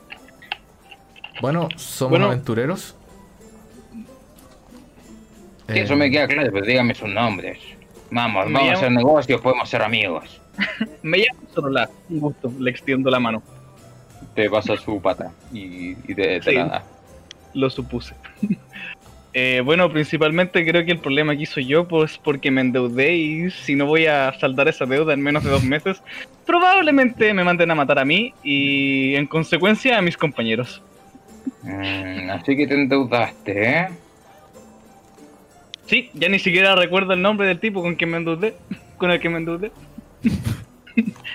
[1.41, 2.27] Bueno, somos Bueno.
[2.27, 2.97] aventureros.
[5.69, 7.59] Sí, Eh, eso me queda claro, pero dígame sus nombres.
[8.11, 10.41] Vamos, vamos llamo- a hacer negocios, podemos ser amigos.
[11.03, 13.43] Me llamo Sorola, un gusto, le extiendo la mano,
[14.35, 16.55] Te pasa su pata y, y te, te Sí.
[16.57, 16.83] la da.
[17.55, 18.15] lo supuse.
[19.35, 23.51] Eh, bueno, principalmente creo que el problema aquí soy yo, pues porque me endeudé y
[23.51, 26.03] si no voy a saldar esa deuda en menos de dos meses,
[26.45, 30.83] probablemente me manden a matar a mí y en consecuencia a mis compañeros.
[31.63, 33.89] Mm, así que te endeudaste, ¿eh?
[35.87, 38.55] Sí, ya ni siquiera recuerdo el nombre del tipo con quien me endeudé,
[38.99, 39.73] con el que me endeudé.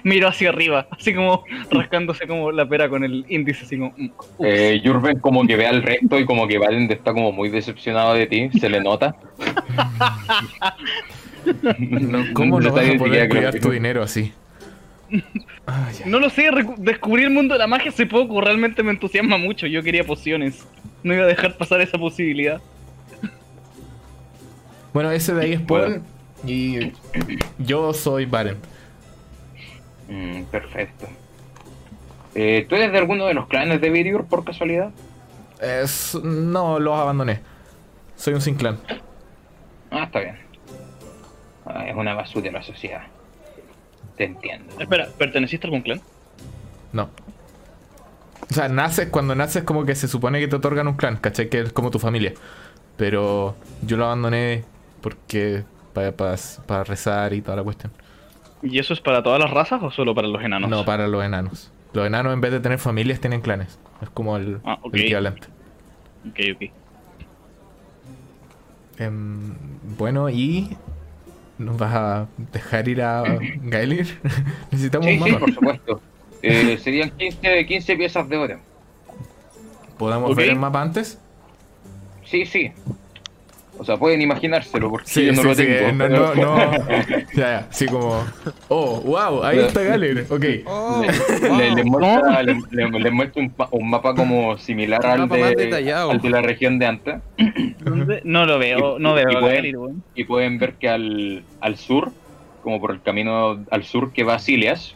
[0.08, 3.94] Miro hacia arriba, así como rascándose como la pera con el índice, así como...
[3.98, 4.10] mm.
[4.40, 8.14] Eh, Jurven como que ve al resto y como que Valen está como muy decepcionado
[8.14, 9.18] de ti, se le nota.
[11.92, 14.32] No, ¿Cómo no está vas a poder cuidar creo tu dinero así?
[15.66, 15.90] Ah.
[16.06, 19.68] No lo sé, descubrí el mundo de la magia hace poco, realmente me entusiasma mucho,
[19.68, 20.66] yo quería pociones.
[21.04, 22.62] No iba a dejar pasar esa posibilidad.
[24.94, 26.02] Bueno, ese de ahí es Paul
[26.46, 26.94] y
[27.60, 28.56] yo soy Baren.
[30.08, 31.08] Mm, perfecto.
[32.36, 34.92] Eh, ¿Tú eres de alguno de los clanes de Viriur por casualidad?
[35.62, 36.16] Es...
[36.16, 37.42] No, los abandoné.
[38.16, 38.80] Soy un sin clan.
[39.92, 40.38] Ah, está bien.
[41.66, 43.02] Ah, es una basura la sociedad.
[44.16, 44.74] Te entiendo.
[44.80, 46.02] Espera, ¿perteneciste a algún clan?
[46.94, 47.10] No.
[48.50, 51.50] O sea, naces, cuando naces como que se supone que te otorgan un clan, ¿cachai?
[51.50, 52.34] Que es como tu familia.
[52.96, 54.64] Pero yo lo abandoné
[55.02, 57.92] porque para rezar y toda la cuestión.
[58.64, 60.70] ¿Y eso es para todas las razas o solo para los enanos?
[60.70, 61.72] No, para los enanos.
[61.94, 63.80] Los enanos en vez de tener familias tienen clanes.
[64.02, 64.94] Es como el, Ah, ok.
[64.96, 65.48] el equivalente.
[66.30, 66.72] Ok, ok.
[69.00, 69.54] Em,
[69.98, 70.76] bueno, y...
[71.60, 73.24] ¿Nos vas a dejar ir a
[73.64, 74.20] Gaelir?
[74.72, 75.40] Necesitamos Sí, un sí, mapa.
[75.40, 76.02] por supuesto.
[76.44, 78.60] Eh, serían 15, 15 piezas de oro.
[79.98, 81.20] ¿Podemos ver el mapa antes?
[82.26, 82.72] Sí, sí.
[83.80, 85.92] O sea, pueden imaginárselo porque Sí, yo no sí, lo sí, tengo.
[85.92, 86.72] no, pero- no, no.
[87.02, 88.24] Ya, ya, sí, como.
[88.70, 90.26] Oh, wow, ahí está Galer.
[90.30, 90.46] Ok.
[90.66, 91.04] Oh,
[91.42, 91.58] Le, wow.
[91.60, 95.20] le- le muestra, le- le- le muestra un, pa- un mapa como similar Un al
[95.20, 96.12] mapa de, detallado.
[96.12, 97.16] al de la región de antes.
[97.80, 98.22] ¿Dónde?
[98.24, 100.04] No lo veo, Y- no y veo a pueden-.
[100.16, 102.12] Y pueden ver que al, al sur,
[102.64, 104.96] como por el camino al sur que va a Silias,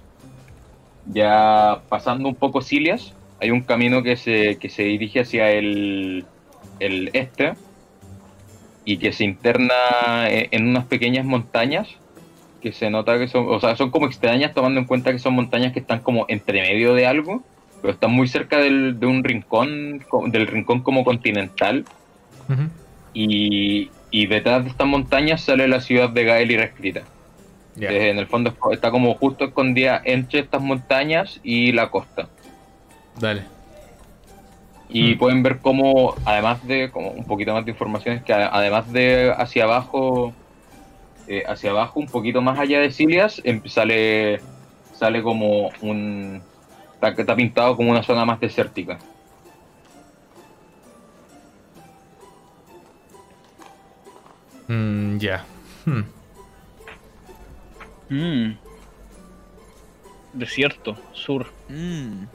[1.06, 6.26] ya pasando un poco Silias, hay un camino que se, que se dirige hacia el,
[6.80, 7.54] el este
[8.86, 9.74] y que se interna
[10.30, 11.88] e- en unas pequeñas montañas
[12.62, 15.34] que se nota que son, o sea, son como extrañas tomando en cuenta que son
[15.34, 17.44] montañas que están como entre medio de algo,
[17.82, 21.86] pero están muy cerca del, de un rincón, del rincón como continental
[23.14, 27.02] y, y detrás de estas montañas sale la ciudad de Gaelir escrita.
[27.76, 27.90] Ya.
[27.90, 32.28] Eh, en el fondo es- está como justo escondida entre estas montañas y la costa.
[33.20, 33.44] Dale.
[34.94, 35.18] Y Hmm.
[35.20, 39.34] pueden ver cómo, además de, como un poquito más de información, es que además de
[39.38, 40.34] hacia abajo,
[41.28, 44.42] eh, hacia abajo, un poquito más allá de Silias, em- sale,
[44.94, 46.42] sale como un...
[46.96, 49.00] Está, está pintado como una zona más desértica.
[54.68, 55.46] Mm, ya.
[55.86, 56.04] Hmm.
[58.10, 58.58] Mm.
[60.34, 61.48] Desierto, sur.
[61.70, 62.26] Mm.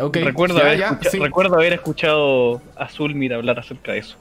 [0.00, 0.16] Eh, ok.
[0.24, 1.18] recuerdo, ya, haber ya, escucha- sí.
[1.18, 4.16] recuerdo haber escuchado a Zulmir hablar acerca de eso.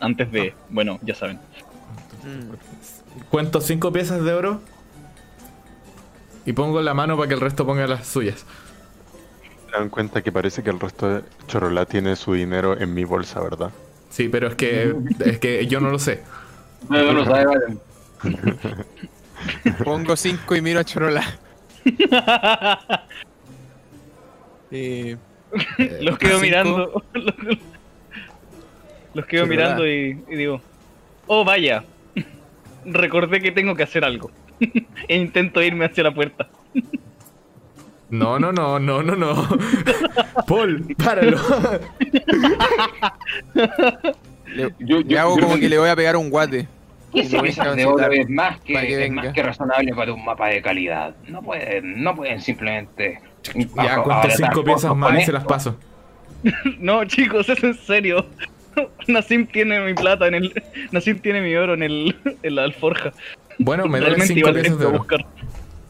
[0.00, 1.36] Antes de, bueno, ya saben.
[2.24, 3.22] Mm.
[3.30, 4.60] Cuento cinco piezas de oro.
[6.44, 8.44] Y pongo la mano para que el resto ponga las suyas.
[9.70, 13.04] Se dan cuenta que parece que el resto de Chorola tiene su dinero en mi
[13.04, 13.70] bolsa, ¿verdad?
[14.10, 16.22] Sí, pero es que, es que yo no lo sé.
[16.88, 17.76] No, lo sabe, vale.
[19.84, 21.22] Pongo 5 y miro a Chorola.
[24.70, 25.16] Eh,
[26.00, 27.02] Los quedo mirando.
[29.14, 30.60] Los quedo Sí, mirando y, y digo,
[31.26, 31.84] oh vaya,
[32.84, 34.30] recordé que tengo que hacer algo.
[35.08, 36.48] e intento irme hacia la puerta.
[38.10, 39.48] No, no, no, no, no, no.
[40.46, 41.38] Paul, páralo.
[44.46, 46.68] le, Yo- le hago yo como que le voy a pegar un guate.
[47.12, 49.42] Y 15 lo voy a piezas de oro es más que, que es más que
[49.42, 51.14] razonable para un mapa de calidad.
[51.26, 53.20] No pueden, no pueden simplemente.
[53.54, 55.76] Ya cuento cinco piezas más y se las paso.
[56.78, 58.24] No, chicos, es en serio.
[59.08, 60.62] Nassim tiene mi plata en el.
[60.92, 62.16] Nassim tiene mi oro en el.
[62.42, 63.12] en la alforja.
[63.58, 64.98] Bueno, me dan cinco piezas de oro.
[64.98, 65.24] buscar.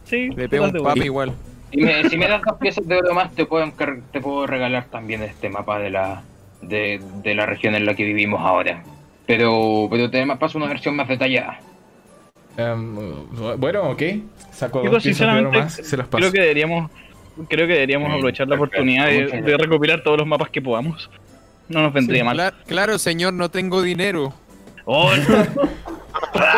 [0.05, 1.33] Sí, Le pego un papi igual.
[1.71, 3.71] Si me, si me das dos piezas de oro más, te puedo,
[4.11, 6.23] te puedo regalar también este mapa de la,
[6.61, 8.83] de, de la región en la que vivimos ahora.
[9.25, 11.59] Pero, pero te paso una versión más detallada.
[12.55, 12.95] Em,
[13.57, 14.01] bueno, ok.
[14.51, 16.19] Saco dos piezas de oro más y se las paso.
[16.19, 16.89] creo que deberíamos.
[17.49, 21.09] Creo que deberíamos Sí, aprovechar la oportunidad de, de recopilar todos los mapas que podamos.
[21.69, 22.37] No nos vendría mal.
[22.37, 24.33] Cla- claro, señor, no tengo dinero.
[24.85, 25.45] Oh, no.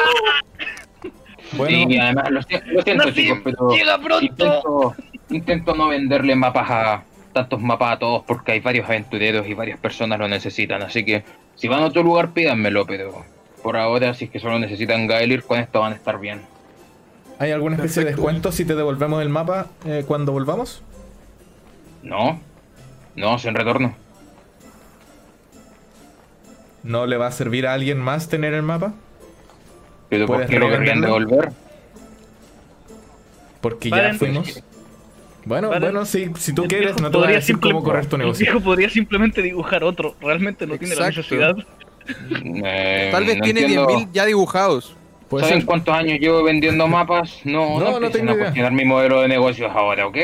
[1.54, 4.24] Bueno, y además, lo, lo siento, Nassim, chicos, pero ¡Llega pronto!
[4.24, 4.96] intento,
[5.32, 9.80] intento no venderle mapas a tantos mapas a todos porque hay varios aventureros y varias
[9.80, 10.84] personas lo necesitan.
[10.84, 11.24] Así que
[11.56, 13.26] Si van a otro lugar, pídanmelo, pero
[13.64, 16.42] por ahora, si es que solo necesitan Gaelir, con esto van a estar bien.
[17.40, 20.84] ¿Hay alguna especie de descuento si te devolvemos el mapa eh, cuando volvamos?
[22.04, 22.40] No,
[23.16, 23.96] no, sin retorno.
[26.84, 28.94] ¿No le va a servir a alguien más tener el mapa?
[30.10, 31.52] Pero ¿por ¿Puedes qué lo querrían devolver?
[33.62, 34.64] Porque ya fuimos.
[35.46, 35.82] Bueno, Paren.
[35.84, 38.16] bueno, si, si tú El quieres, no te voy a decir simple- cómo correr tu
[38.16, 38.46] El negocio.
[38.46, 40.16] viejo podría simplemente dibujar otro.
[40.22, 41.56] Realmente no tiene la necesidad.
[42.66, 43.88] Eh, Tal vez no tiene entiendo.
[43.88, 44.96] 10.000 ya dibujados.
[45.30, 45.66] ¿Saben ser.
[45.66, 47.40] cuántos años llevo vendiendo mapas?
[47.44, 50.18] No, No, no, no tengo a cuestionar mi modelo de negocios ahora, ¿ok?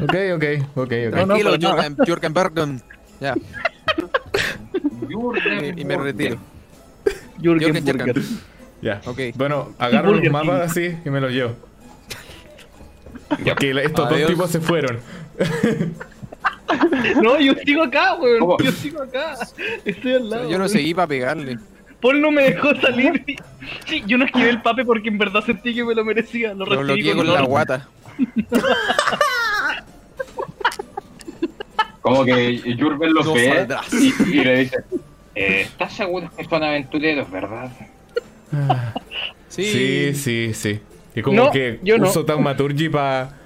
[0.00, 0.90] Ok, ok, ok, ok.
[1.10, 1.68] Tranquilo, pero no.
[1.76, 2.82] Jürgen, Jürgen Bergen.
[3.20, 3.34] Ya,
[5.08, 6.36] y, y me retiro.
[7.40, 8.14] Jürgen Jürgen Burger.
[8.14, 8.38] Jürgen.
[8.80, 9.00] Ya.
[9.04, 9.20] Ok.
[9.34, 11.54] Bueno, agarro los mapas así y me los llevo.
[13.28, 14.98] Porque estos dos tipos se fueron.
[17.22, 18.56] No, yo sigo acá, weón.
[18.62, 19.36] Yo sigo acá.
[19.84, 20.50] Estoy al lado.
[20.50, 21.58] Yo no seguí para pegarle.
[22.02, 23.24] Paul no me dejó salir.
[23.86, 26.52] Sí, yo no esquivé el pape porque en verdad sentí que me lo merecía.
[26.52, 27.88] Lo Lo bloqueé con con la guata.
[32.00, 33.94] Como que Jurgen los No ve saldrás.
[33.94, 34.76] y, y le dice,
[35.36, 37.70] eh, ¿estás seguro que son aventureros, verdad?
[39.48, 40.80] Sí, Sí, sí, sí.
[41.14, 42.08] Y como No, que yo no.
[42.08, 43.38] uso Taumaturgy para.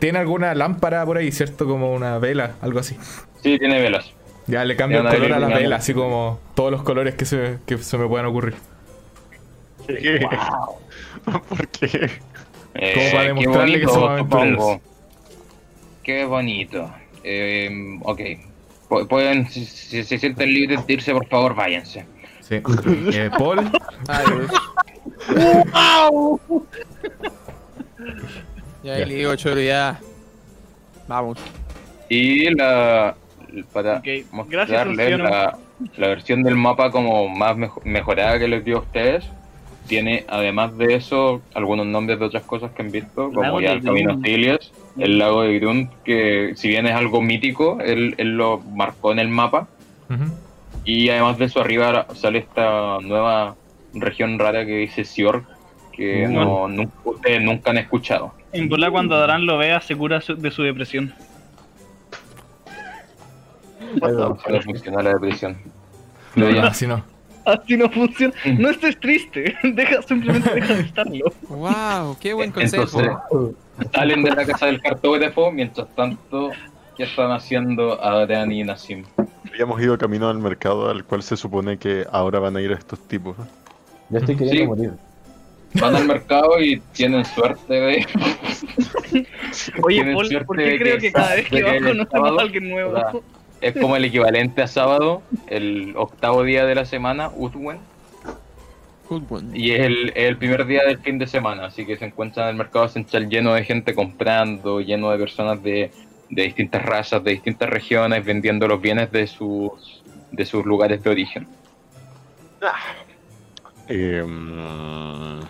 [0.00, 1.66] Tiene alguna lámpara por ahí, ¿cierto?
[1.66, 2.96] Como una vela, algo así.
[3.42, 4.10] Sí, tiene velas.
[4.46, 5.58] Ya le cambio el Ya, color a la digamos.
[5.62, 8.54] vela, así como todos los colores que se, que se me puedan ocurrir.
[11.48, 12.10] ¿Por qué?
[12.74, 14.58] Eh, Como para qué demostrarle que bonito, somos aventureros.
[14.58, 14.80] supongo.
[16.02, 16.90] Qué bonito.
[17.22, 18.20] Eh, ok.
[18.88, 22.04] Pu- Pueden, si, si se sienten libres de irse, por favor, váyanse.
[22.40, 22.56] Sí.
[23.12, 23.58] Eh, Paul,
[24.08, 24.50] Adiós.
[28.82, 29.06] Ya Ya.
[29.06, 30.00] le digo, choro, ya.
[31.06, 31.38] Vamos.
[32.08, 33.14] Y la
[33.72, 34.04] para Ok,
[34.48, 35.58] gracias, mostrarles la,
[35.96, 39.28] la versión del mapa como más mejo- mejorada que les dio a ustedes.
[39.88, 43.82] Tiene además de eso algunos nombres de otras cosas que han visto, como ya el
[43.82, 44.24] Camino Grund.
[44.24, 49.12] Stilias, el lago de Grund, que si bien es algo mítico, él, él lo marcó
[49.12, 49.66] en el mapa.
[50.84, 53.56] Y además de eso arriba sale esta nueva
[53.94, 55.44] región rara que dice Siorg,
[55.92, 58.32] que no, nu- ustedes nunca han escuchado.
[58.52, 61.12] En bola cuando Adran lo vea, se cura su- de su depresión.
[64.00, 65.56] No funciona la depresión.
[66.34, 66.66] No, ya.
[66.66, 67.04] así no.
[67.44, 68.32] Así no funciona.
[68.58, 69.54] No estés triste.
[69.62, 71.24] Deja, simplemente deja de estarlo.
[71.48, 72.84] Wow, qué buen consejo.
[72.84, 73.56] Entonces,
[73.92, 76.50] salen de la casa del cartógrafo, mientras tanto,
[76.96, 79.04] ¿qué están haciendo Adrián y Nassim?
[79.50, 83.00] Habíamos ido camino al mercado al cual se supone que ahora van a ir estos
[83.08, 83.36] tipos.
[84.08, 84.66] Yo estoy queriendo Sí.
[84.82, 84.92] morir.
[85.74, 88.06] Van al mercado y tienen suerte de...
[89.82, 92.68] Oye, Paul, ¿por qué creo que que cada vez que bajo nos tenemos a alguien
[92.70, 93.22] nuevo?
[93.62, 97.78] Es como el equivalente a sábado, el octavo día de la semana, Utwen,
[99.52, 99.80] y es
[100.14, 103.28] el, primer día del fin de semana, así que se encuentran en el mercado central
[103.28, 105.90] lleno de gente comprando, lleno de personas de,
[106.30, 111.10] de distintas razas, de distintas regiones, vendiendo los bienes de sus, de sus lugares de
[111.10, 111.46] origen.
[113.88, 115.40] Eh, mm,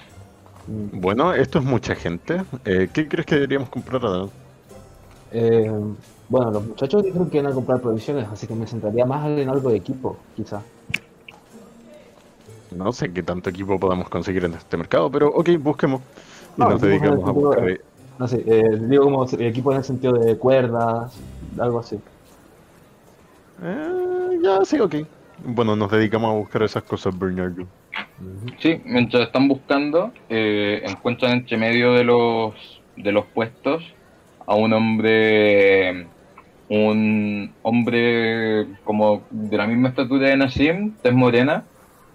[0.67, 2.43] bueno, esto es mucha gente.
[2.65, 4.05] Eh, ¿Qué crees que deberíamos comprar?
[4.05, 4.31] Adán?
[5.31, 5.71] Eh,
[6.33, 9.51] bueno, los muchachos dijeron que iban a comprar provisiones, así que me centraría más en
[9.51, 10.63] algo de equipo, quizá.
[12.75, 16.01] No sé qué tanto equipo podamos conseguir en este mercado, pero ok, busquemos.
[16.57, 17.67] Y No, nos dedicamos a buscar.
[17.67, 17.81] de-
[18.19, 21.21] No sé, eh, digo como equipo en el sentido de cuerdas,
[21.59, 21.99] algo así.
[23.63, 24.95] Eh, ya, sí, ok.
[25.45, 27.67] Bueno, nos dedicamos a buscar esas cosas, Bernardo.
[28.59, 32.55] Sí, mientras están buscando, eh, encuentran entre medio de los
[32.97, 33.83] de los puestos
[34.47, 36.07] a un hombre,
[36.73, 41.67] un hombre como de la misma estatura de Nassim, tez morena,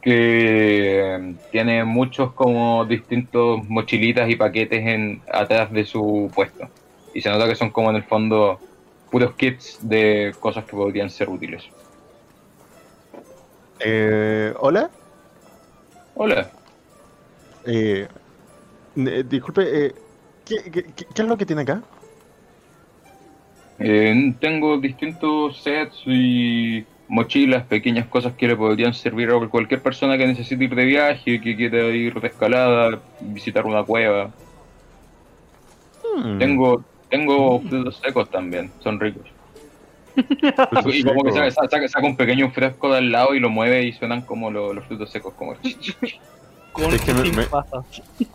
[0.01, 6.69] que tiene muchos como distintos mochilitas y paquetes en atrás de su puesto.
[7.13, 8.61] Y se nota que son como en el fondo
[9.09, 11.63] puros kits de cosas que podrían ser útiles.
[13.79, 14.89] Eh, Hola.
[16.15, 16.51] Hola.
[17.65, 18.07] Eh,
[18.95, 19.95] eh, disculpe, eh,
[20.45, 21.83] ¿qué, qué, qué- qué es lo que tiene acá?
[23.79, 30.17] Eh, tengo distintos sets y mochilas, pequeñas cosas que le podrían servir a cualquier persona
[30.17, 34.33] que necesite ir de viaje, que quiera ir de escalada, visitar una cueva.
[36.03, 39.29] Hmm, Tengo tengo frutos secos también, son ricos.
[40.93, 43.83] Y como que saca, saca- saca un pequeño fresco de al lado y lo mueve
[43.83, 45.53] y suenan como lo- los frutos secos, como
[46.77, 47.47] Con que me- me-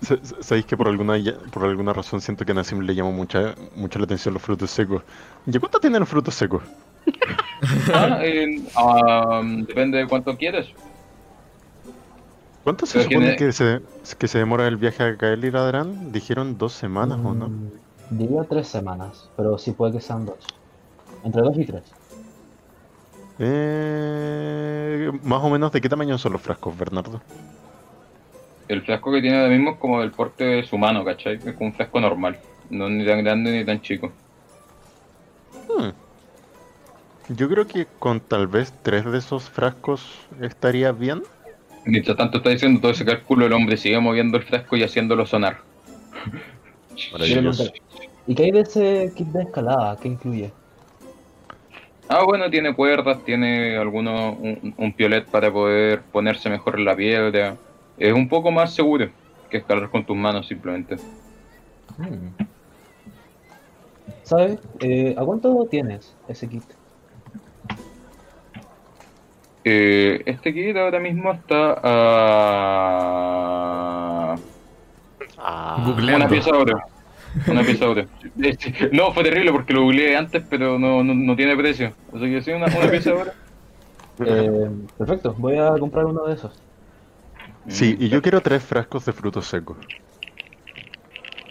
[0.41, 3.55] Sabéis que por alguna ya- por alguna razón siento que a Nassim le llamó mucha,
[3.77, 5.03] mucho la atención los frutos secos.
[5.47, 6.63] ¿Y cuánto tienen los frutos secos?
[7.95, 8.47] Ah, eh,
[9.67, 10.67] depende de cuánto quieres.
[12.65, 13.81] ¿Cuánto se Pero supone tiene- que se,
[14.19, 16.11] que se demora el viaje a Kael y Radran?
[16.13, 17.49] Dijeron dos semanas, ¿o no?
[17.49, 17.71] Mm,
[18.11, 20.39] Diría tres semanas, pero sí puede que sean dos.
[21.25, 21.85] Entre dos y tres.
[23.39, 27.21] Eh, más o menos, ¿de qué tamaño son los frascos, Bernardo?
[28.73, 31.35] El frasco que tiene ahora mismo es como del porte de su mano, ¿cachai?
[31.35, 32.39] Es como un frasco normal.
[32.71, 34.11] No ni tan grande ni tan chico.
[35.69, 35.91] Hmm.
[37.29, 40.03] Yo creo que con tal vez tres de esos frascos
[40.41, 41.23] estaría bien.
[41.85, 45.27] Mientras tanto está diciendo todo ese cálculo, el hombre sigue moviendo el frasco y haciéndolo
[45.27, 45.59] sonar.
[48.27, 49.99] ¿Y qué hay de ese kit de escalada?
[50.01, 50.51] ¿Qué incluye?
[52.09, 56.97] Ah, bueno, tiene cuerdas, tiene alguno, un, un piolet para poder ponerse mejor en la
[56.97, 57.57] piedra.
[57.99, 59.09] Es un poco más seguro
[59.51, 60.97] que escalar con tus manos simplemente.
[64.23, 64.59] ¿Sabes?
[64.81, 66.65] Eh, ¿A cuánto tienes ese kit?
[69.65, 71.97] Eh, este kit ahora mismo está a
[75.77, 76.29] una Googleando.
[76.29, 76.81] pieza de oro.
[77.47, 78.05] Una pieza de oro.
[78.59, 78.75] Sí.
[78.93, 81.93] No, fue terrible porque lo googleé antes, pero no, no, no tiene precio.
[82.15, 83.31] Así que sí, una, una pieza de oro.
[84.27, 86.61] Eh, perfecto, voy a comprar uno de esos.
[87.69, 89.77] Sí, y yo quiero tres frascos de frutos secos.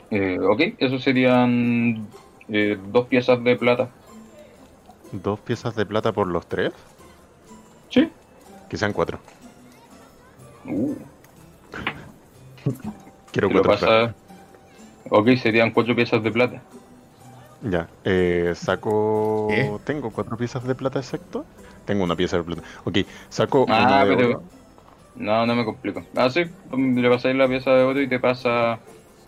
[0.09, 2.05] Eh, ok, eso serían
[2.49, 3.89] eh, dos piezas de plata.
[5.13, 6.73] Dos piezas de plata por los tres.
[7.89, 8.09] Sí.
[8.69, 9.19] Que sean cuatro.
[10.65, 10.93] Uh,
[13.31, 14.15] Quiero ¿qué lo cuatro pasa?
[15.09, 16.61] Ok, serían cuatro piezas de plata.
[17.63, 19.47] Ya, eh, saco...
[19.49, 19.71] ¿Qué?
[19.85, 21.45] ¿Tengo cuatro piezas de plata exacto?
[21.85, 22.61] Tengo una pieza de plata.
[22.85, 22.99] Ok,
[23.29, 24.43] saco Ah, una de pero- oro.
[25.15, 26.03] No, no me complico.
[26.15, 26.43] Ah, sí,
[26.75, 28.79] le pasáis la pieza de oro y te pasa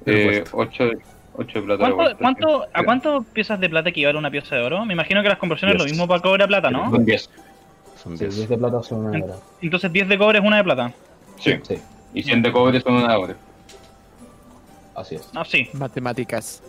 [0.05, 0.57] El eh, resto.
[0.57, 0.97] 8, de-
[1.35, 1.85] ocho de plata.
[1.87, 2.67] de ¿Cuánto, vuelta, cuánto.
[2.73, 4.85] ¿A cuántas piezas de plata equivale una pieza de oro?
[4.85, 6.89] Me imagino que las conversiones es lo mismo para cobre a plata, ¿no?
[6.89, 7.29] Son 10.
[8.01, 8.35] Son Sí, 10.
[8.37, 9.35] 10 de plata son una hora.
[9.61, 10.93] Entonces 10 de cobre es una de plata.
[11.39, 11.53] Sí.
[11.63, 11.75] Sí,
[12.13, 13.35] Y 100 de cobre son una hora.
[14.95, 15.29] así es.
[15.35, 15.67] Ah, sí.
[15.73, 16.61] Matemáticas.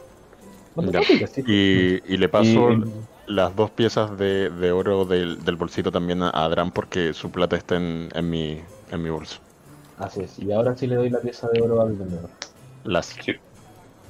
[0.74, 1.42] Matemáticas, sí.
[1.46, 2.84] Y, y le paso Y-
[3.26, 7.56] las dos piezas de, de oro del, del bolsito también a Adran porque su plata
[7.56, 8.60] está en, en, mi,
[8.94, 9.38] en mi bolso.
[9.98, 10.38] Así es.
[10.38, 12.28] Y ahora sí le doy la pieza de oro al vendedor.
[12.84, 13.06] Las.
[13.06, 13.32] Sí.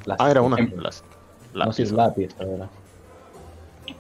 [0.05, 0.57] La- Ah, era una.
[0.59, 1.03] Em- Las.
[1.53, 1.97] La no, sí, pieza.
[1.97, 2.71] la pieza, ¿verdad?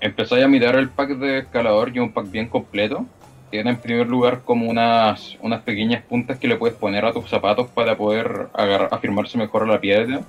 [0.00, 3.04] Empezáis a mirar el pack de escalador y un pack bien completo.
[3.50, 7.28] Tiene en primer lugar como unas, unas pequeñas puntas que le puedes poner a tus
[7.30, 10.22] zapatos para poder agarrar, afirmarse mejor a la piedra.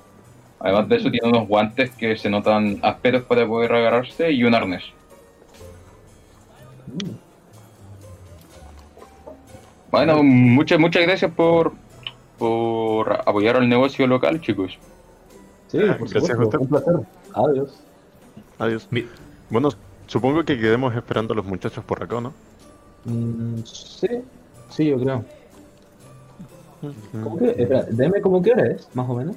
[0.60, 4.54] Además de eso tiene unos guantes que se notan ásperos para poder agarrarse y un
[4.54, 4.84] arnés.
[6.88, 7.25] Mm.
[9.96, 11.72] Bueno, muchas muchas gracias por,
[12.38, 14.78] por apoyar al negocio local, chicos.
[15.68, 16.60] Sí, Ah, por gracias, supuesto.
[16.60, 16.96] Un placer.
[17.34, 17.80] Adiós.
[18.60, 18.88] Adiós.
[18.92, 19.06] Mi-
[19.50, 19.70] Bueno,
[20.08, 22.34] supongo que quedemos esperando a los muchachos por acá, ¿no?
[23.06, 24.08] Mm, sí,
[24.70, 25.24] sí, yo creo.
[27.24, 27.50] ¿Cómo que?
[27.52, 29.36] Espera, dime cómo que hora es, más o menos.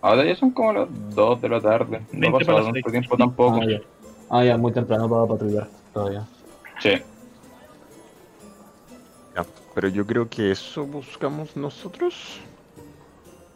[0.00, 2.00] Ahora ya son como las 2 de la tarde.
[2.12, 3.60] No 20 ha pasado tanto tiempo tampoco.
[3.62, 3.80] Ah, ya.
[4.30, 6.24] Ah, ya, muy temprano para patrullar todavía.
[6.80, 6.90] Sí.
[9.74, 12.40] Pero yo creo que eso buscamos nosotros.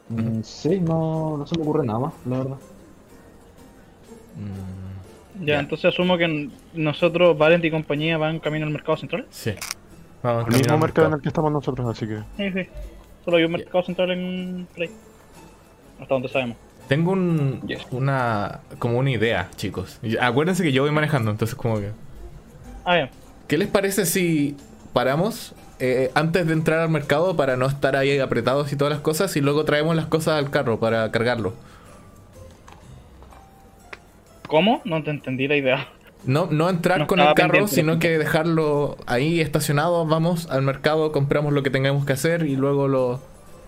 [0.08, 2.56] Mm, sí, no, no se me ocurre nada más, la verdad.
[4.36, 9.26] Mm, Ya, entonces asumo que nosotros, Valent y compañía, van camino al mercado central.
[9.30, 9.52] sí.
[10.22, 12.18] Vamos El camino mismo al mercado en el que estamos nosotros, así que.
[12.38, 12.68] Sí, sí.
[13.24, 14.90] Solo hay un mercado central en Play.
[16.00, 16.56] Hasta donde sabemos.
[16.88, 17.86] Tengo un, Yes.
[17.90, 20.00] una como una idea, chicos.
[20.20, 21.90] Acuérdense que yo voy manejando, entonces como que
[22.84, 23.10] Ah, bien.
[23.46, 24.56] ¿Qué les parece si
[24.92, 29.00] paramos eh, antes de entrar al mercado para no estar ahí apretados y todas las
[29.02, 31.54] cosas y luego traemos las cosas al carro para cargarlo?
[34.48, 34.80] ¿Cómo?
[34.84, 35.88] No te entendí la idea.
[36.24, 37.74] No, no entrar No con el carro, pendiente.
[37.74, 42.56] sino que dejarlo ahí estacionado, vamos al mercado, compramos lo que tengamos que hacer y
[42.56, 43.20] luego lo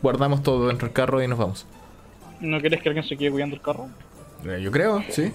[0.03, 1.67] guardamos todo dentro del carro y nos vamos.
[2.41, 3.89] ¿No quieres que alguien se quede cuidando el carro?
[4.45, 5.33] Eh, yo creo, sí.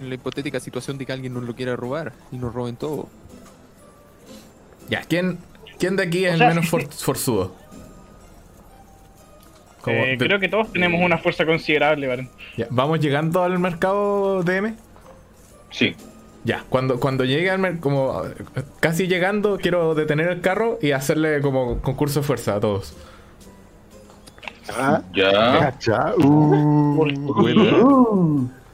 [0.00, 3.08] En la hipotética situación de que alguien nos lo quiera robar y nos roben todo.
[4.88, 5.38] Ya, ¿quién,
[5.80, 7.56] quién de aquí es O sea, el menos for- forzudo?
[9.80, 14.42] Como Eh, de- creo que todos tenemos una fuerza considerable, ya, ¿Vamos llegando al mercado
[14.44, 14.74] DM?
[15.70, 15.96] Sí.
[16.44, 21.40] Ya, cuando, cuando llegue al como eh, casi llegando, quiero detener el carro y hacerle
[21.42, 22.94] como concurso de fuerza a todos.
[24.72, 25.76] Ah, Ya.
[25.80, 26.14] ya.
[26.16, 27.02] Uh.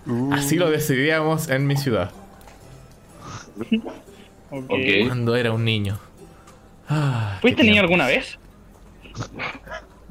[0.06, 0.32] Uh.
[0.32, 2.10] Así lo decidíamos en mi ciudad,
[4.50, 4.64] Ok.
[4.70, 5.06] Ok.
[5.06, 5.98] cuando era un niño.
[6.88, 8.38] Ah, ¿Fuiste niño alguna vez?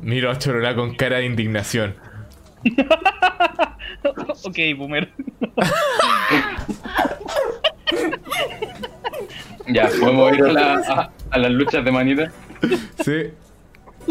[0.01, 1.95] Miro a Chorola con cara de indignación.
[4.43, 5.11] ok, boomer.
[9.67, 12.31] Ya, podemos ir a, la- a- a las luchas de manita.
[13.03, 13.29] Sí.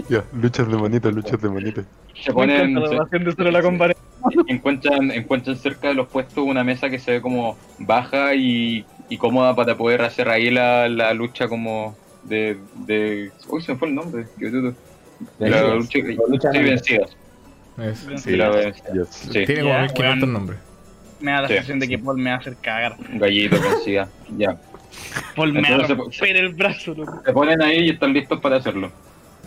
[0.08, 1.82] Ya, luchas de manita, luchas de manita.
[2.20, 3.94] Se ponen, se- de
[4.48, 9.18] encuentran, encuentran cerca de los puestos una mesa que se ve como baja y, y
[9.18, 11.94] cómoda para poder hacer ahí la, la lucha como
[12.24, 13.30] de, de...
[13.48, 14.26] Uy, se me fue el nombre.
[14.38, 14.76] qué bruto.
[15.38, 17.16] La lucha, La lucha sí, vencidas.
[17.78, 18.72] Es- Sí, la
[19.10, 20.32] sí, Tiene como Ya, 1500 weón.
[20.32, 20.58] nombres.
[21.20, 21.54] Me da la Sí.
[21.54, 22.96] sensación de que Paul me va a hacer cagar.
[23.10, 24.08] un gallito vencida.
[24.36, 24.60] Ya.
[25.34, 27.20] Paul me va a romper el brazo, loco.
[27.24, 28.90] Se ponen ahí y están listos para hacerlo.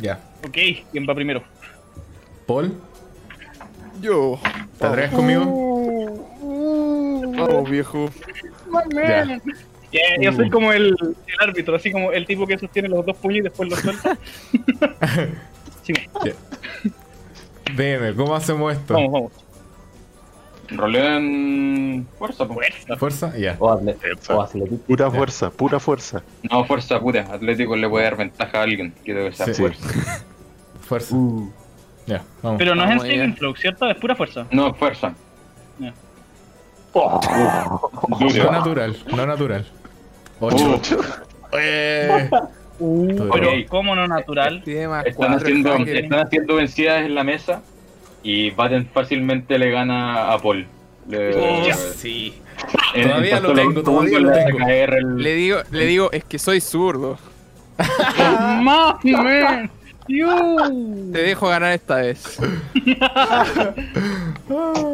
[0.01, 0.19] Ya.
[0.45, 0.57] Ok,
[0.91, 1.43] ¿quién va primero?
[2.45, 2.73] Paul,
[4.01, 4.39] Yo.
[4.80, 5.45] ¿te atreves conmigo?
[7.38, 8.09] Vamos, viejo.
[8.93, 9.39] Ya.
[10.21, 11.15] Yo soy como el, el
[11.49, 14.17] árbitro, así como el tipo que sostiene los dos puños y después los suelta.
[15.83, 15.93] Sí,
[17.75, 18.93] Dime, ¿cómo hacemos esto?
[18.95, 19.31] vamos, vamos.
[20.69, 22.55] Rolean fuerza, po.
[22.55, 22.97] Fuerza.
[22.97, 23.38] ¿Fuerza?
[23.38, 23.55] Ya.
[23.59, 23.95] O, atle-
[24.29, 24.77] o atletismo.
[24.85, 26.23] Pura fuerza, pura fuerza.
[26.51, 27.21] No, fuerza pura.
[27.31, 28.93] Atlético le puede dar ventaja a alguien.
[29.05, 29.53] Quiero que sea Sí.
[29.53, 29.88] fuerza.
[30.81, 31.15] Fuerza.
[31.15, 31.49] Uh,
[32.05, 32.57] Ya, vamos.
[32.59, 33.89] Pero no es en saving throw, ¿cierto?
[33.89, 34.45] Es pura fuerza.
[34.51, 35.13] No, fuerza.
[35.79, 37.21] No
[38.19, 38.51] Duro.
[38.51, 39.65] natural, no natural.
[40.39, 40.99] 8.
[42.79, 43.67] Uh, Pero, Ok.
[43.69, 44.63] ¿cómo no natural?
[44.89, 46.19] Más están, haciendo, están
[46.55, 47.61] vencidas en la mesa
[48.23, 50.67] y Batten fácilmente le gana a Paul.
[51.09, 52.33] Le, Oh, le- Sí.
[52.93, 54.31] Todavía lo tengo, todavía lo
[54.93, 57.17] el- Le digo, le digo, es que soy zurdo.
[60.07, 62.39] Te dejo ganar esta vez.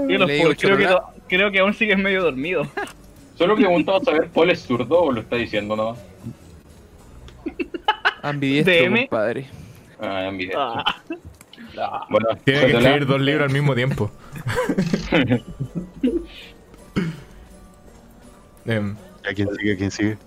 [0.07, 0.25] Digo,
[0.59, 0.87] creo, que,
[1.27, 2.67] creo que aún sigues medio dormido.
[3.35, 5.99] Solo preguntaba saber Paul es zurdo o lo está diciendo nomás.
[8.21, 8.99] Ambidiestro, DM.
[9.07, 9.47] compadre.
[9.99, 10.55] Ah, envidia.
[10.57, 12.05] Ah.
[12.09, 14.11] Bueno, Tiene que escribir dos libros al mismo tiempo.
[18.65, 18.95] Em,
[19.29, 19.73] ¿A quién sigue?
[19.73, 20.17] ¿A quién sigue?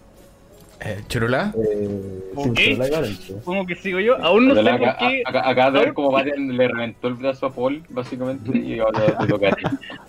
[0.80, 1.54] eh, ¿Chorulá?
[1.57, 3.04] eh, la.
[3.07, 4.16] Supongo que sigo yo.
[4.22, 5.22] Aún no sé por acá- qué.
[5.24, 9.16] acá- Acabas de ver cómo Batten le reventó el brazo a Paul, básicamente, y ahora
[9.18, 9.62] te toca a ti.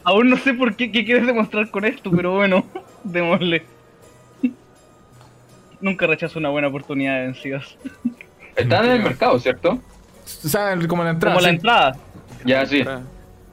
[0.03, 2.65] Aún no sé por qué, qué quieres demostrar con esto, pero bueno,
[3.11, 3.63] démosle.
[5.79, 7.77] Nunca rechazo una buena oportunidad de vencidas.
[8.55, 9.79] Están en el mercado, ¿cierto?
[10.43, 11.35] O sea, como la entrada.
[11.35, 11.55] Como la sí.
[11.55, 11.95] entrada.
[12.45, 12.83] Ya, sí.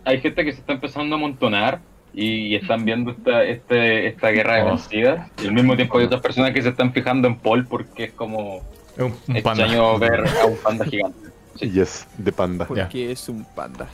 [0.05, 1.81] Hay gente que se está empezando a amontonar
[2.15, 4.67] y, están viendo esta, este, esta guerra de Oh.
[4.67, 5.31] vencidas.
[5.43, 8.13] Y al mismo tiempo hay otras personas que se están fijando en Paul porque es
[8.13, 8.63] como
[8.97, 9.65] Es Un, un panda.
[9.65, 11.29] extraño ver a un panda gigante.
[11.57, 11.71] Sí.
[11.71, 12.67] Yes, de panda.
[12.67, 13.87] Porque es un panda.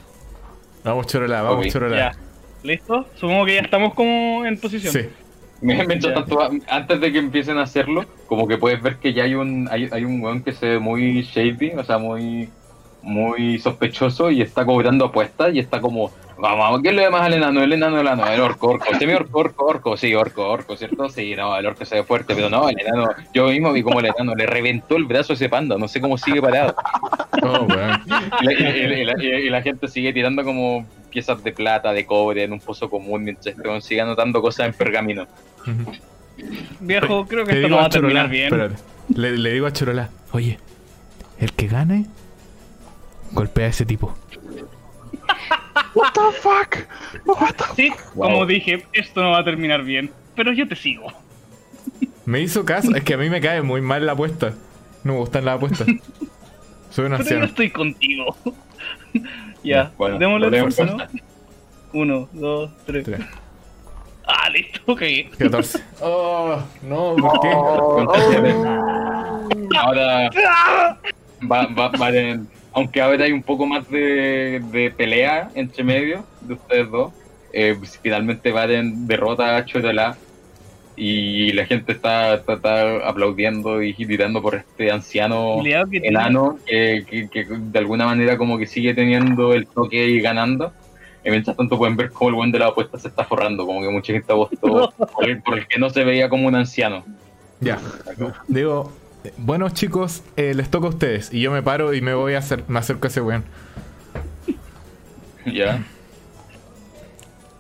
[0.84, 1.72] Vamos, Chorulá, vamos, Ok.
[1.72, 1.96] Chorulá.
[1.96, 2.12] Ya.
[2.62, 3.06] ¿Listo?
[3.16, 4.92] Supongo que ya estamos como en posición.
[4.92, 5.08] Sí.
[5.60, 6.14] Mientras Ya.
[6.14, 6.38] tanto,
[6.68, 9.88] antes de que empiecen a hacerlo, como que puedes ver que ya hay un hay,
[9.92, 12.48] hay un weón que se ve muy shady, o sea, muy
[13.02, 17.22] muy sospechoso y está cobrando apuestas y está como, vamos, vamos, ¿quién le ve más
[17.22, 17.62] al enano?
[17.62, 21.08] El enano, el enano, el orco, orco, semi orco, orco, orco, sí, orco, orco, ¿cierto?
[21.08, 24.00] Sí, no, el orco se ve fuerte, pero no, el enano, yo mismo vi como
[24.00, 26.74] el enano le reventó el brazo a ese panda, no sé cómo sigue parado.
[27.42, 28.02] Oh, weón.
[28.42, 31.92] Y la, y- y la- y- y la gente sigue tirando como piezas de plata,
[31.92, 35.26] de cobre en un pozo común mientras este weón sigue anotando cosas en pergamino.
[36.80, 38.44] Viejo, creo que Le esto no va a a terminar bien.
[38.44, 38.76] espérate.
[39.14, 40.58] Le, le digo a Chorolá, oye,
[41.38, 42.06] el que gane,
[43.32, 44.14] golpea a ese tipo.
[45.94, 46.76] What the fuck?
[47.76, 48.28] Sí, Wow.
[48.30, 50.10] como dije, esto no va a terminar bien.
[50.36, 51.12] Pero yo te sigo.
[52.24, 54.54] Me hizo caso, es que a mí me cae muy mal la apuesta.
[55.04, 55.86] No me gustan las apuestas.
[56.90, 57.44] Soy un Pero yo anciano.
[57.46, 58.36] estoy contigo.
[59.62, 60.96] Ya, Bueno, démosle esfuerzo, ¿no?
[60.98, 61.14] fuerza.
[61.92, 63.04] Uno, dos, tres.
[63.04, 63.20] Tres.
[64.26, 65.02] Ah, listo, ok.
[65.38, 65.78] 14.
[66.02, 67.48] Oh, no, ¿por qué?
[69.78, 70.30] Ahora
[71.50, 72.40] va, va, va de-
[72.72, 77.12] aunque ahora hay un poco más de, de pelea entre medio de ustedes dos,
[77.52, 80.16] eh, pues, finalmente Baden derrota a Chorolá
[81.02, 85.56] y la gente está, está, está aplaudiendo y gritando por este anciano
[85.90, 90.20] que enano que, que- que de alguna manera como que sigue teniendo el toque y
[90.20, 90.72] ganando.
[91.24, 93.80] Y mientras tanto pueden ver cómo el buen de la apuesta se está forrando, como
[93.82, 97.04] que mucha gente apostó por el, por el que no se veía como un anciano.
[97.60, 97.78] Ya.
[98.48, 98.90] Digo,
[99.36, 101.32] bueno chicos, eh, les toca a ustedes.
[101.32, 103.44] Y yo me paro y me voy a hacer, me acerco a ese weón.
[105.46, 105.82] ¿Ya?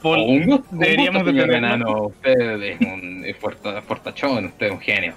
[0.02, 1.88] Paul, un deberíamos gusto, señor detenernos.
[1.90, 2.02] enano.
[2.06, 3.36] Usted es un es
[3.86, 5.14] fortachón, usted es un genio.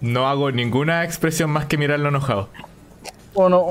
[0.00, 2.48] No hago ninguna expresión más que mirarlo enojado.
[3.34, 3.66] ¿O no?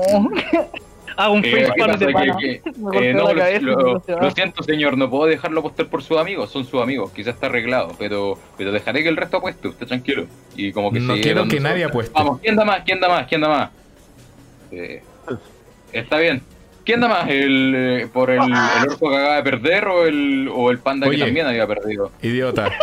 [1.18, 2.36] Hago un Eh, face de Que- pana.
[2.36, 2.60] que-
[3.08, 6.66] eh, no, la lo- cabeza siento, señor, no puedo dejarlo apostar por sus amigos, son
[6.66, 10.26] sus amigos, quizás está arreglado, pero, pero dejaré que el resto apueste, usted tranquilo.
[10.56, 12.12] Y como que No quiero que nadie apueste.
[12.12, 12.82] Vamos, ¿quién da más?
[12.84, 13.26] ¿Quién da más?
[13.26, 13.70] ¿Quién da más?
[14.70, 15.02] Eh,
[15.92, 16.42] está bien.
[16.86, 17.28] ¿Quién da más?
[17.28, 21.08] ¿El, eh, ¿Por el, el orco que acaba de perder o el, o el panda
[21.08, 21.18] Oye.
[21.18, 22.12] que también había perdido?
[22.22, 22.70] Idiota.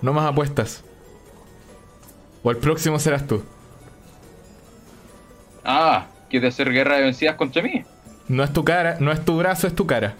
[0.00, 0.84] No más apuestas.
[2.44, 3.44] O el próximo serás tú.
[5.64, 7.82] Ah, ¿quieres hacer guerra de vencidas contra mí?
[8.28, 10.14] No es tu cara, no es tu brazo, es tu cara.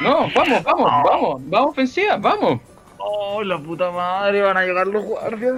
[0.00, 2.60] No, vamos, vamos, vamos, vamos ofensivas, vamos.
[2.96, 5.56] Oh, la puta madre, van a llegar los guardias.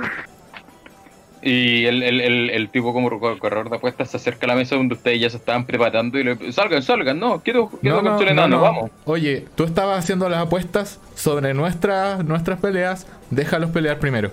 [1.42, 4.54] Y el, el, el, el tipo como cor- corredor de apuestas se acerca a la
[4.56, 8.18] mesa donde ustedes ya se estaban preparando y le salgan, salgan, no, quiero, quiero No,
[8.18, 8.90] no, no, vamos.
[9.04, 13.06] Oye, tú estabas haciendo las apuestas sobre nuestras nuestras peleas.
[13.30, 14.30] Déjalos pelear primero.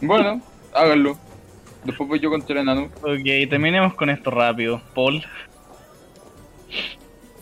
[0.00, 0.40] Bueno,
[0.74, 1.18] háganlo.
[1.84, 2.88] Después voy yo contra el enano.
[3.02, 4.80] Ok, terminemos con esto rápido.
[4.94, 5.24] Paul.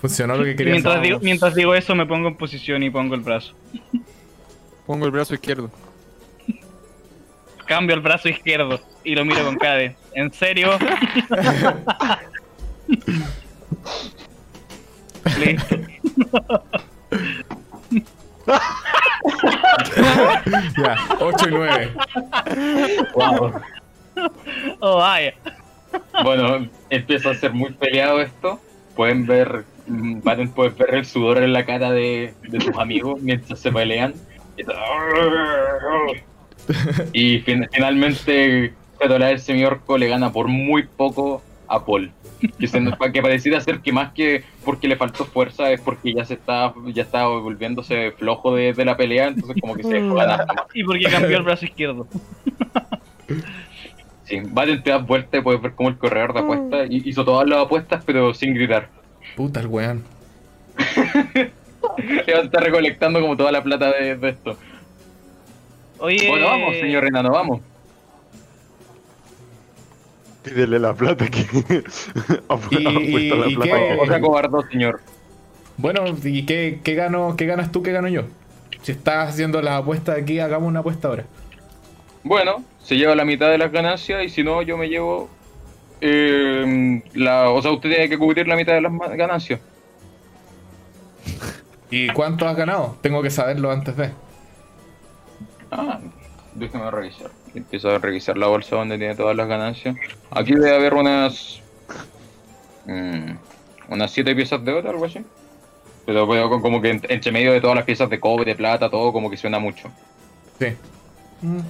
[0.01, 0.75] Funcionó lo que querías.
[0.75, 3.55] Mientras digo, mientras digo eso, me pongo en posición y pongo el brazo.
[4.87, 5.71] Pongo el brazo izquierdo.
[7.67, 10.71] Cambio el brazo izquierdo y lo miro con cara de, ¿En serio?
[15.39, 15.77] Listo.
[20.79, 21.93] Ya, 8 y 9.
[23.15, 23.61] Wow.
[24.81, 25.35] Oh, vaya.
[26.23, 28.61] Bueno, empieza a ser muy peleado esto.
[28.95, 33.21] Pueden ver, mm, Baten puede ver el sudor en la cara de, de tus amigos
[33.21, 34.15] mientras se pelean.
[37.13, 42.11] Y fin- finalmente, Fedora el semiorco le gana por muy poco a Paul.
[42.59, 42.81] Que, se,
[43.13, 46.73] que pareciera ser que más que porque le faltó fuerza es porque ya se está
[46.89, 50.47] ya estaba volviéndose flojo de, de la pelea, entonces como que se dejó ganar.
[50.75, 52.07] Y porque cambió el brazo izquierdo.
[54.25, 57.49] Sí, Baten te das vuelta y puedes ver como el corredor de apuestas hizo todas
[57.49, 58.89] las apuestas pero sin gritar.
[59.37, 60.05] Puta el weón.
[62.27, 64.59] Eva está recolectando como toda la plata de, de esto.
[65.99, 66.29] Oye.
[66.29, 67.61] Bueno, vamos, señor enano, vamos.
[70.43, 71.41] Pídele la plata que.
[72.49, 73.71] Apu- Y- apuesta la y- y plata.
[73.79, 75.01] qué- O sea, cobardo, señor.
[75.77, 78.23] Bueno, ¿y qué, qué, gano, qué ganas tú, qué gano yo?
[78.83, 81.25] Si estás haciendo las apuestas aquí, hagamos una apuesta ahora.
[82.23, 85.29] Bueno, se lleva la mitad de las ganancias y si no, yo me llevo.
[86.01, 89.61] eh, la, o sea, usted tiene que cubrir la mitad de las ganancias.
[91.91, 92.97] ¿Y cuánto has ganado?
[93.01, 94.11] Tengo que saberlo antes de.
[95.71, 95.99] Ah,
[96.55, 97.31] déjeme revisar.
[97.55, 99.97] Empiezo a revisar la bolsa donde tiene todas las ganancias.
[100.31, 101.61] Aquí debe haber unas.
[102.87, 103.31] mm,
[103.89, 105.25] unas siete piezas de oro, algo así.
[106.05, 109.13] Pero, con- como que en- entre medio de todas las piezas de cobre, plata, todo
[109.13, 109.89] como que suena mucho.
[110.59, 110.69] Sí.
[111.43, 111.61] Mm.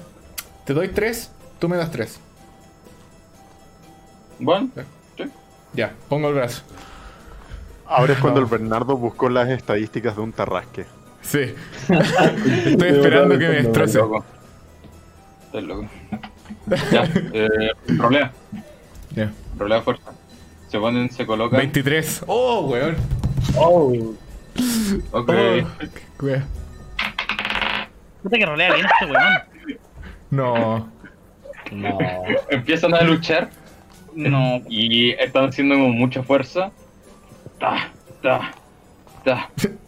[0.65, 2.19] Te doy tres, tú me das tres.
[4.39, 4.69] Bueno,
[5.73, 6.61] Ya, pongo el brazo.
[7.85, 8.45] Ahora es cuando No.
[8.45, 10.85] el Bernardo buscó las estadísticas de un tarrasque.
[11.27, 11.39] Sí.
[12.65, 13.97] Estoy esperando que me Estás destroce.
[13.99, 14.25] loco.
[15.45, 15.89] Estás loco.
[16.91, 17.03] Ya,
[17.33, 18.31] eh, rolea.
[19.13, 19.31] Ya.
[19.57, 20.11] Rolea fuerza.
[20.69, 21.59] Se ponen, se colocan.
[21.59, 22.23] 23.
[22.27, 22.95] Oh, weón.
[23.57, 23.93] Oh,
[25.11, 25.29] Ok.
[25.29, 26.45] Oh, weón.
[28.23, 29.79] Puta que rolea bien este weón.
[30.29, 30.91] No.
[31.71, 31.97] no.
[32.49, 33.49] Empiezan a luchar
[34.15, 34.61] No.
[34.69, 36.71] y están haciendo como mucha fuerza.
[37.59, 38.51] Ta, ta,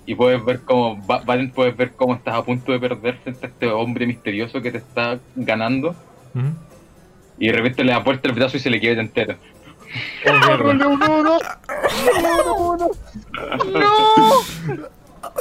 [0.05, 3.45] Y puedes ver cómo, Va- Valen, puedes ver cómo estás a punto de perder frente
[3.45, 5.95] a este hombre misterioso que te está ganando.
[7.37, 9.35] Y de repente le da vuelta el brazo y se le quiebra entero.
[10.27, 11.59] Oh, mierda.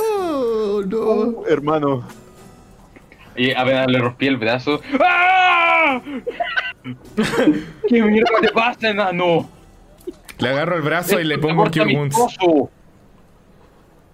[0.01, 1.05] Oh, no.
[1.05, 2.03] Uh, hermano,
[3.37, 4.81] Y apenas le rompí el brazo.
[5.01, 6.01] ¡Ah!
[7.89, 9.49] ¿Qué mierda te pasa, enano?
[10.39, 12.17] Le agarro el brazo y le pongo te corta Cure mi Wounds.
[12.17, 12.71] trozo.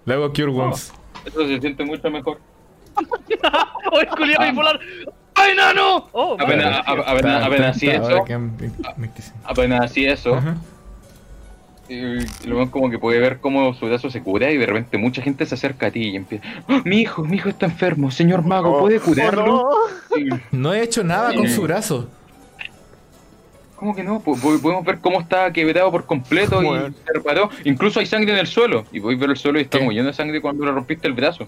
[0.05, 0.93] Le hago Cure Wounds.
[1.25, 2.39] Eso se siente mucho mejor.
[3.91, 4.49] ¡Oh, es culiado Ah.
[4.51, 4.79] bipolar!
[5.35, 6.07] ¡Ay, nano!
[6.13, 8.23] Oh, Apenas, así eso.
[8.23, 9.37] quedan 20 25.
[9.43, 10.39] Apenas así eso.
[11.87, 15.21] Y luego como que puede ver cómo su brazo se cura y de repente mucha
[15.21, 16.43] gente se acerca a ti y empieza.
[16.67, 19.63] "Ah, Mi hijo, mi hijo está enfermo, señor mago, ¿puede curarlo?
[20.51, 22.09] No he hecho nada con su brazo.
[23.85, 24.19] ¿Cómo que no?
[24.19, 26.67] Po- Podemos ver cómo está quebrado por completo y
[27.05, 27.51] se reparó.
[27.65, 28.83] Incluso hay sangre en el suelo.
[28.91, 31.07] Y voy a ver el suelo y está como lleno de sangre cuando le rompiste
[31.07, 31.47] el brazo.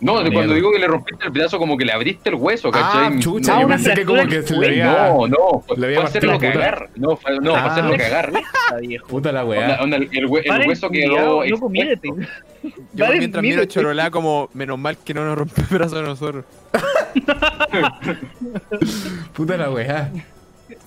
[0.00, 0.30] No, Mierda.
[0.32, 3.18] cuando digo que le rompiste el brazo, como que le abriste el hueso, Ah, ¿cachai?
[3.18, 5.08] chucha, no, yo pensé que como que se le había.
[5.08, 6.88] no, no, fue, le había fue hacerlo cagar.
[6.94, 7.64] No, fue, no, fue Ah.
[7.66, 8.32] hacerlo cagar.
[9.08, 9.82] Puta, la Onda- weá.
[9.82, 11.44] onda, el, el el Paren, hueso quedó.
[11.44, 13.64] Yo mientras miro.
[13.64, 16.44] Chorolá como, menos mal que no nos rompe el brazo a nosotros.
[19.34, 20.10] Puta la weá.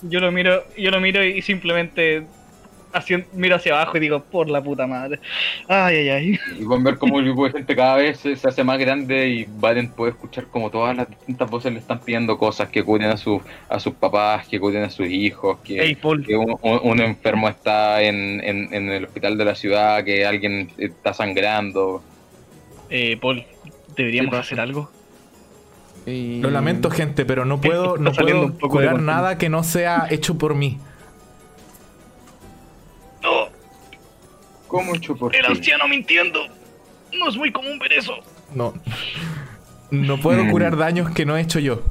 [0.01, 2.23] Yo lo miro, yo lo miro y simplemente
[2.93, 5.19] haci- miro hacia abajo y digo, por la puta madre.
[5.67, 6.39] Ay, ay, ay.
[6.59, 9.27] Y pueden ver cómo el grupo de gente cada vez se, se hace más grande
[9.29, 13.09] y Baden puede escuchar como todas las distintas voces le están pidiendo cosas que cuiden
[13.09, 15.97] a, sus a sus papás, que cuiden a sus hijos, que,
[16.37, 20.69] un, un- un enfermo está en, en- en el hospital de la ciudad, que alguien
[20.77, 22.03] está sangrando.
[22.89, 23.43] Eh, Paul,
[23.95, 24.91] deberíamos ¿Qué hacer algo.
[26.05, 30.37] Y- Lo lamento, gente, pero no puedo, no puedo curar nada que no sea hecho
[30.37, 30.77] por mí.
[33.23, 33.47] No,
[34.67, 35.47] ¿Cómo hecho por el ti?
[35.51, 36.39] anciano mintiendo.
[37.17, 38.13] No es muy común ver eso.
[38.53, 38.73] No.
[39.91, 40.51] No puedo Mm.
[40.51, 41.81] curar daños que no he hecho yo.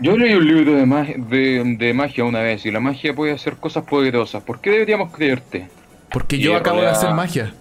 [0.00, 3.32] Yo leí un libro de, mag- de, de magia una vez y la magia puede
[3.32, 4.42] hacer cosas poderosas.
[4.42, 5.68] ¿Por qué deberíamos creerte?
[6.10, 7.54] Porque Y yo acabo de hacer magia.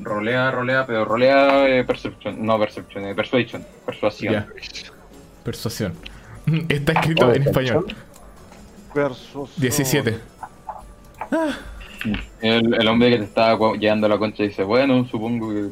[0.00, 4.32] Rolea, rolea, pero rolea eh, perception, no perception, eh, persuasion, persuasión.
[4.34, 4.46] Ya.
[5.44, 5.94] Persuasión.
[6.68, 7.86] Está escrito en español.
[8.94, 9.50] Versus.
[9.56, 10.18] 17.
[12.42, 15.68] El, el hombre que te estaba cu- llevando la concha dice, bueno, supongo que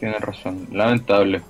[0.00, 0.66] tienes razón.
[0.72, 1.42] Lamentable.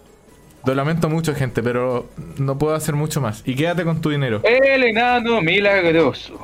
[0.66, 3.42] Lo lamento mucho, gente, pero no puedo hacer mucho más.
[3.46, 4.42] Y quédate con tu dinero.
[4.44, 6.38] El enano milagroso.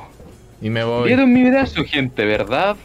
[0.61, 1.07] Y me voy.
[1.09, 2.75] Vieron mi brazo, gente, ¿verdad?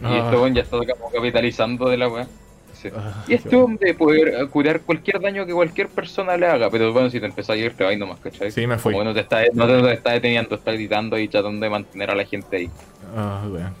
[0.00, 0.18] Y Ah.
[0.24, 2.26] este weón ya está como capitalizando de la weá.
[2.72, 2.88] Sí.
[2.94, 7.08] Ah, Y este hombre puede curar cualquier daño que cualquier persona le haga, pero bueno,
[7.08, 8.50] si te empezás a ir, te vas nomás, ¿cachai?
[8.50, 8.92] Sí, me fui.
[8.92, 11.70] Como no te está, no te, no te está deteniendo, está gritando y tratando de
[11.70, 12.70] mantener a la gente ahí.
[13.16, 13.72] Ah, weón.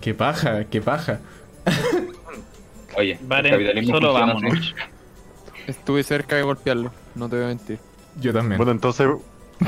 [0.00, 1.18] Qué paja, qué paja.
[2.96, 4.74] Oye, el Vale, capitalismo solo vámonos.
[5.66, 7.78] Estuve cerca de golpearlo, no te voy a mentir.
[8.20, 8.56] Yo también.
[8.56, 9.08] Bueno, entonces,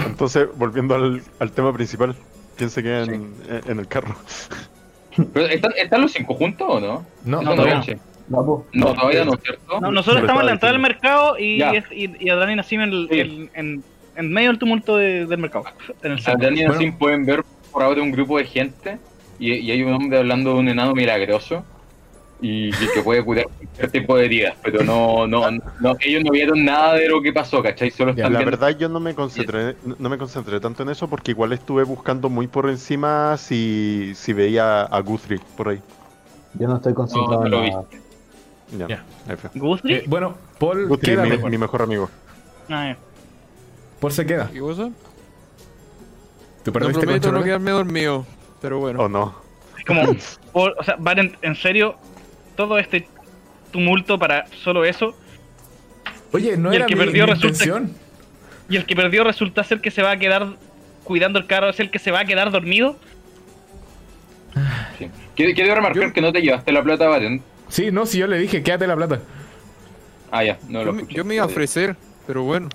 [0.06, 2.16] entonces volviendo al, al tema principal,
[2.56, 3.32] ¿quién se queda en,
[3.66, 4.16] en el carro?
[5.32, 7.06] Pero, ¿están, ¿Están los cinco juntos o no?
[7.24, 7.82] no, no, no, todavía.
[8.28, 8.64] No.
[8.72, 9.80] No, todavía no, ¿cierto?
[9.80, 11.72] No, nosotros estamos en la entrada del mercado y, Ya.
[11.90, 13.20] y, y Adán y Nassim en, el- Sí.
[13.20, 13.84] en, en-
[14.14, 15.64] en medio del tumulto de- del mercado.
[16.02, 16.18] En el.
[16.24, 16.72] Adrián y Bueno.
[16.72, 18.98] Nassim pueden ver por ahora un grupo de gente
[19.38, 21.64] y, y hay un hombre hablando de un enano milagroso
[22.42, 25.48] y, y que puede curar cualquier tipo de heridas, pero no, no,
[25.80, 27.90] no, ellos no vieron nada de lo que pasó, ¿cachai?
[27.90, 30.90] Solo Ya, están La viendo- verdad yo no me concentré, no me concentré tanto en
[30.90, 35.80] eso porque igual estuve buscando muy por encima si, si veía a Guthrie por ahí.
[36.54, 37.84] Yo no estoy concentrado No, en no lo nada.
[38.76, 39.04] Ya, Ya.
[39.34, 39.48] F.
[39.54, 39.96] ¿Guthrie?
[39.98, 42.10] Eh, bueno, Paul, Guthrie, mi, mi mejor amigo.
[42.68, 42.96] Ah, ya.
[44.00, 44.50] Paul se queda.
[44.52, 44.90] ¿Qué cosa?
[46.64, 48.26] ¿Tú perdiste prometo no quedarme dormido,
[48.60, 49.00] pero bueno.
[49.04, 49.34] ¿O no?
[49.78, 50.02] Es como,
[50.52, 51.96] o sea, Varen, en serio,
[52.66, 53.08] todo este
[53.70, 55.14] tumulto para solo eso.
[56.32, 57.94] Oye, no Y el era que mi, perdió mi resulta- intención.
[58.68, 60.56] Y el que perdió resulta ser que se va a quedar
[61.04, 62.96] cuidando el carro, es el que se va a quedar dormido.
[64.98, 65.08] Sí.
[65.36, 67.42] Quiero, quiero remarcar Yo- que no te llevaste la plata, Valen.
[67.68, 69.20] Sí, no, si yo le dije, quédate la plata.
[70.30, 71.16] Ah, ya, no yo, lo me, escuché.
[71.16, 71.96] yo me iba a ofrecer,
[72.26, 72.68] pero bueno.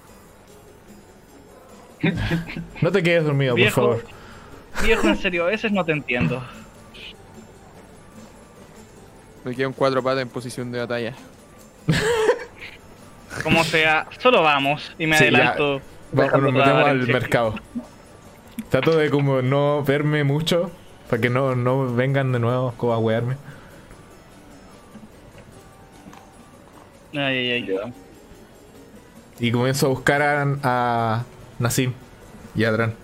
[2.81, 3.81] No te quedes dormido, Viejo.
[3.81, 4.17] por favor.
[4.85, 6.43] Viejo, en serio, a veces no te entiendo.
[9.47, 11.13] Me quedo en cuatro patas en posición de batalla.
[13.43, 15.79] Como sea, solo vamos y me Sí, adelanto.
[16.11, 17.13] Vamos, nos metemos al check.
[17.13, 17.55] mercado.
[18.69, 20.69] Trato de como no verme mucho
[21.09, 23.37] para que no, no vengan de nuevo como a wearme.
[27.13, 27.65] Ay, ay, ay.
[27.67, 27.91] Ya.
[29.39, 31.23] Y comienzo a buscar a, a
[31.59, 31.93] Nassim
[32.53, 32.95] y a Adran.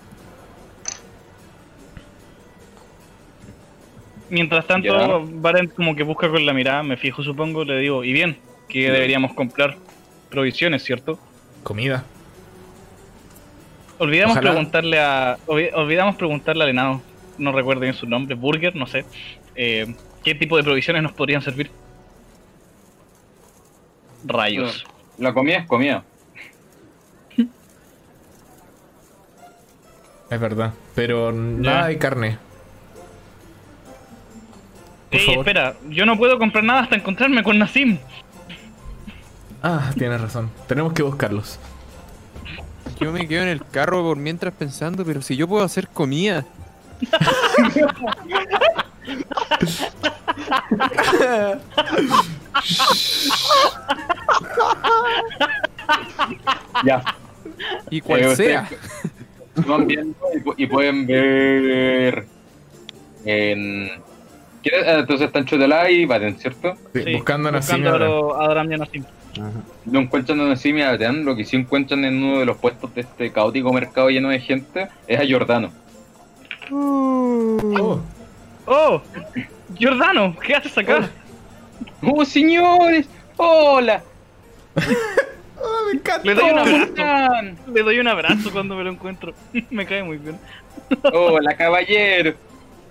[4.33, 5.31] Mientras tanto, Ya.
[5.35, 8.89] Varen como que busca con la mirada, me fijo supongo, le digo, y bien, que
[8.91, 9.77] deberíamos comprar
[10.31, 11.19] provisiones, ¿cierto?
[11.61, 12.03] Comida.
[13.99, 14.49] Olvidamos Ojalá.
[14.51, 15.37] preguntarle a.
[15.45, 17.01] olvi- Olvidamos preguntarle al enano,
[17.37, 19.05] no recuerdo bien su nombre, Burger, no sé.
[19.55, 21.69] eh, ¿Qué tipo de provisiones nos podrían servir?
[24.25, 24.83] Rayos.
[25.19, 26.03] La comida es comida.
[30.29, 30.73] Es verdad.
[30.95, 32.37] Pero nada de carne.
[35.13, 35.39] Por Ey, favor.
[35.47, 37.97] espera, yo no puedo comprar nada hasta encontrarme con Nassim.
[39.61, 40.49] Ah, tienes razón.
[40.67, 41.59] Tenemos que buscarlos.
[42.99, 46.45] Yo me quedo en el carro por mientras pensando, pero si yo puedo hacer comida.
[56.85, 57.03] Ya.
[57.89, 58.69] Y cual Eh, sea.
[59.67, 60.15] Van viendo
[60.57, 62.25] y, y pueden ver.
[63.25, 63.89] En...
[64.85, 66.75] Ah, Entonces están Chotelá y Baten, ¿cierto?
[66.93, 69.03] Sí, Sí, buscando a Nassim y a buscando a Adram y a Nassim.
[69.85, 72.57] No encuentran a Nassim y a Baten, lo que sí encuentran en uno de los
[72.57, 75.71] puestos de este caótico mercado lleno de gente es a Jordano.
[76.71, 77.99] Oh,
[78.65, 79.01] ¡Oh!
[79.77, 81.09] Giordano, ¿qué haces acá?
[82.01, 83.07] ¡Oh, señores!
[83.35, 84.01] ¡Hola!
[85.61, 86.25] oh, me encanta.
[86.25, 86.83] Le doy un ¿Cómo abrazo.
[86.85, 87.57] están?
[87.73, 89.33] Le doy un abrazo cuando me lo encuentro.
[89.69, 90.37] me cae muy bien.
[91.11, 92.33] ¡Hola, caballero!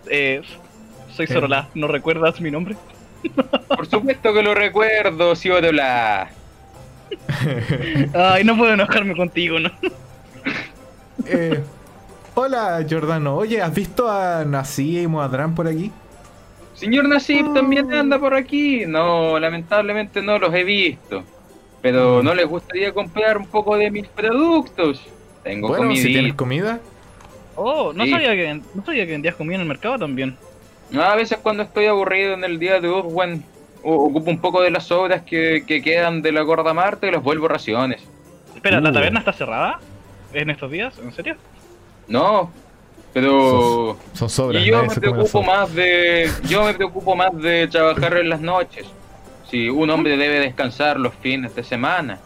[0.08, 0.42] Eh,
[1.12, 2.76] soy Sorolá, ¿no recuerdas mi nombre?
[3.68, 6.30] Por supuesto que lo recuerdo, Ciotola.
[8.14, 9.70] Ay, no puedo enojarme contigo, ¿no?
[11.26, 11.60] Eh,
[12.34, 13.36] hola, Jordano.
[13.36, 15.90] Oye, ¿has visto a Nassim o a Adran por aquí?
[16.74, 18.84] Señor Nasib también anda por aquí.
[18.86, 21.22] No, lamentablemente no los he visto.
[21.80, 25.00] pero no les gustaría comprar un poco de mis productos.
[25.42, 26.78] Tengo Bueno, si tienes comida,
[27.54, 28.10] Oh, no, Sí.
[28.10, 30.36] sabía que, no sabía que vendías comida en el mercado también.
[30.92, 33.44] No, a veces cuando estoy aburrido en el día de Urwen,
[33.82, 37.10] o- ocupo un poco de las sobras que, que quedan de la gorda Marta y
[37.10, 38.02] los vuelvo raciones.
[38.54, 38.92] Espera, ¿la Uh.
[38.92, 39.80] taberna está cerrada?
[40.32, 40.98] ¿En estos días?
[40.98, 41.36] ¿En serio?
[42.08, 42.50] No,
[43.12, 43.98] pero...
[44.12, 44.62] son sobras.
[44.62, 46.30] Y yo me las preocupo más de...
[46.48, 48.86] Yo me preocupo más de trabajar en las noches.
[49.50, 52.18] Si un hombre debe descansar los fines de semana.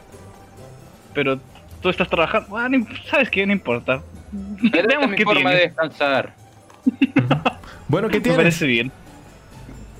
[1.14, 1.38] Pero
[1.80, 2.48] tú estás trabajando.
[2.68, 3.46] No imp- ¿Sabes qué?
[3.46, 4.02] No importa.
[4.72, 6.34] Es Veamos mi qué forma de descansar.
[7.88, 8.36] Bueno, ¿qué Me tienes?
[8.38, 8.90] parece bien.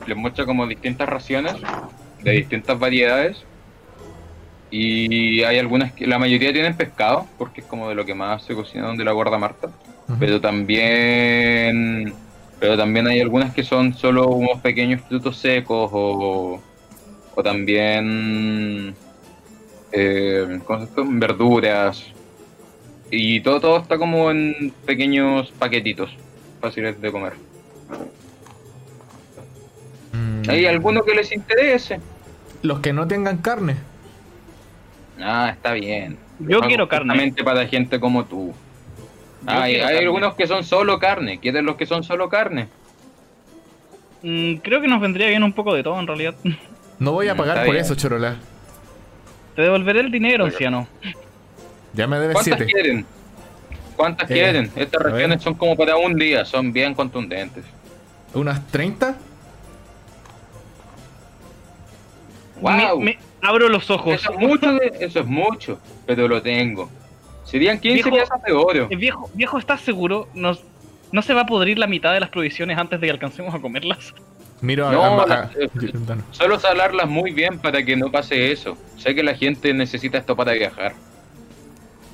[0.07, 1.55] Les muestro como distintas raciones
[2.22, 3.45] de distintas variedades.
[4.70, 8.43] Y hay algunas que la mayoría tienen pescado, porque es como de lo que más
[8.43, 9.70] se cocina donde la guarda Marta.
[10.18, 12.12] Pero también
[12.59, 16.61] pero también hay algunas que son solo unos pequeños frutos secos o,
[17.34, 18.95] o también
[19.93, 21.18] eh, ¿cómo se llama?
[21.20, 22.05] verduras.
[23.11, 26.11] Y todo, todo está como en pequeños paquetitos
[26.67, 27.33] fáciles de comer.
[30.12, 32.01] Mm, ¿Hay alguno que les interese?
[32.62, 33.77] Los que no tengan carne.
[35.21, 36.19] Ah, está bien.
[36.39, 37.33] Yo quiero carne.
[37.45, 38.53] para gente como tú.
[39.47, 39.99] Yo Hay, carne.
[39.99, 41.39] algunos que son solo carne.
[41.39, 42.69] ¿Quieres los que son solo carne?
[44.23, 46.35] Mm, creo que nos vendría bien un poco de todo en realidad.
[46.99, 47.85] No voy a Mm, pagar por bien.
[47.85, 48.37] eso, Chorola.
[49.55, 50.89] Te devolveré el dinero, anciano.
[51.93, 52.73] Ya me debes ¿Cuántas 7.
[52.73, 53.05] quieren?
[53.97, 54.71] ¿Cuántas Eh, quieren?
[54.77, 57.65] Estas regiones son como para un día, son bien contundentes.
[58.35, 59.17] ¿Unas 30?
[62.61, 62.99] ¡Wow!
[63.01, 64.15] Me, me- abro los ojos.
[64.15, 66.91] Eso es mucho, de- eso es mucho, pero lo tengo.
[67.45, 68.89] Serían 15 Viejo- piezas de oro.
[68.89, 70.29] Viejo, viejo, ¿estás seguro?
[70.35, 70.63] Nos,
[71.13, 73.61] ¿No se va a podrir la mitad de las provisiones antes de que alcancemos a
[73.61, 74.13] comerlas?
[74.61, 75.69] Miro a, No, a- eh.
[76.33, 78.77] Solo salarlas muy bien para que no pase eso.
[78.99, 80.95] Sé que la gente necesita esto para viajar.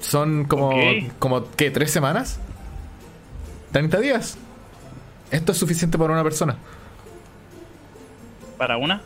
[0.02, 1.12] Son como, Ok.
[1.18, 1.70] como, ¿qué?
[1.70, 2.38] ¿Tres semanas?
[3.72, 4.36] ¿30 días?
[5.30, 6.56] Esto es suficiente para una persona.
[8.58, 9.00] ¿Para una?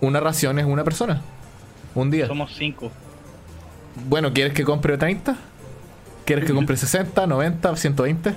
[0.00, 1.20] Una ración es una persona.
[1.94, 2.26] Un día.
[2.26, 2.90] Somos cinco.
[4.08, 5.36] Bueno, ¿quieres que compre 30?
[6.24, 8.34] ¿Quieres que compre 60, 90, 120?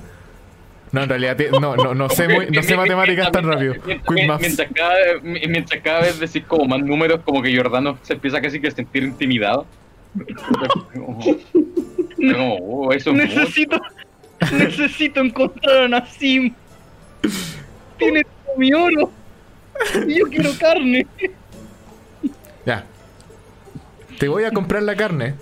[0.91, 3.75] No, en realidad no, no, no sé, muy- no sé matemáticas tan rápido.
[4.09, 8.59] Mientras, cada, mientras cada vez decís como más números, como que Giordano se empieza casi
[8.59, 9.65] que a sentir intimidado.
[10.93, 13.39] Como, oh, eso es mucho.
[13.39, 13.81] Necesito,
[14.51, 16.53] necesito encontrar a Nassim.
[17.97, 19.11] Tiene todo mi oro.
[20.07, 21.07] Y yo quiero carne.
[22.65, 22.85] Ya.
[24.19, 25.35] Te voy a comprar la carne.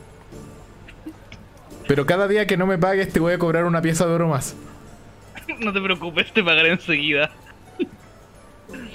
[1.88, 4.30] Pero cada día que no me pagues te voy a cobrar una pieza de oro
[4.30, 4.56] más.
[5.60, 7.30] No te preocupes, te pagaré enseguida.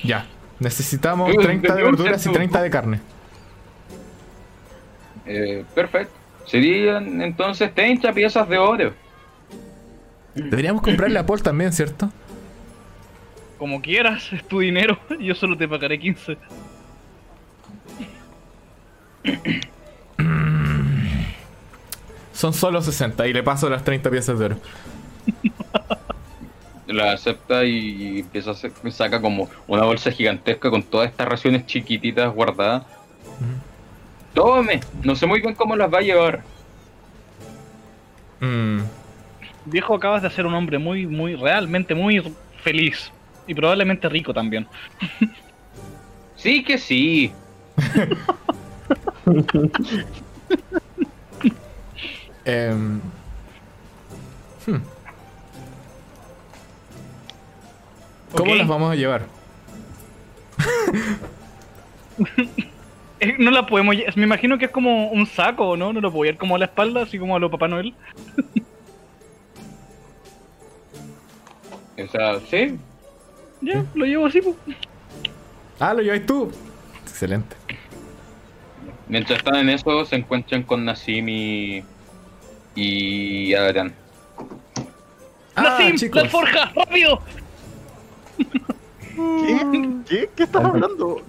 [0.03, 0.27] Ya.
[0.59, 2.37] Necesitamos Uy, 30 de verduras y centavo.
[2.37, 3.01] 30 de carne.
[5.27, 6.15] Eh, perfecto.
[6.47, 8.93] Serían entonces 30 piezas de oro.
[10.35, 12.11] Deberíamos comprarle a Paul también, ¿cierto?
[13.59, 14.99] Como quieras, es tu dinero.
[15.21, 16.37] Yo solo te pagaré 15.
[22.33, 24.57] Son solo 60 y le paso las 30 piezas de oro.
[26.87, 31.67] La acepta y empieza a hacer- saca como una bolsa gigantesca con todas estas raciones
[31.67, 32.85] chiquititas guardadas.
[34.37, 36.43] Tome, no sé muy bien cómo las va a llevar.
[38.39, 38.81] Mm,
[39.65, 42.23] Viejo, acabas de ser un hombre muy, muy, realmente muy
[42.63, 43.11] feliz.
[43.47, 44.67] Y probablemente rico también.
[46.37, 47.33] Sí que sí.
[52.45, 53.01] em,
[54.67, 54.77] hmm.
[58.37, 59.23] ¿Cómo las vamos a llevar?
[63.39, 63.97] No la podemos.
[64.15, 65.93] Me imagino que es como un saco, ¿no?
[65.93, 67.95] No lo puedo llevar como a la espalda, así como a lo Papá Noel.
[71.99, 72.79] O sea, sí.
[73.63, 74.55] Ya, lo llevo así, pues.
[75.81, 76.53] Ah, lo lleváis tú.
[77.03, 77.57] Excelente.
[79.09, 81.85] Mientras están en eso, se encuentran con Nassim y.
[82.75, 83.95] y Adrián.
[85.55, 85.97] Ah, ¡Nassim!
[85.97, 86.17] chicos.
[86.17, 86.73] ¡La alforja!
[86.75, 87.23] ¡Rápido!
[88.37, 90.01] ¿Qué?
[90.07, 90.31] ¿Qué?
[90.37, 91.23] ¿Qué estás hablando?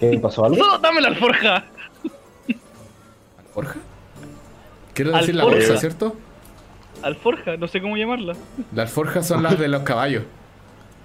[0.00, 0.56] ¿Qué pasó algo?
[0.64, 1.64] ¡No, dame la alforja!
[3.38, 3.78] ¿Alforja?
[4.94, 5.66] Quiero decir la Alforja.
[5.68, 6.16] bolsa, ¿cierto?
[7.02, 8.34] Alforja, no sé cómo llamarla.
[8.74, 10.24] Las alforjas son las de los caballos.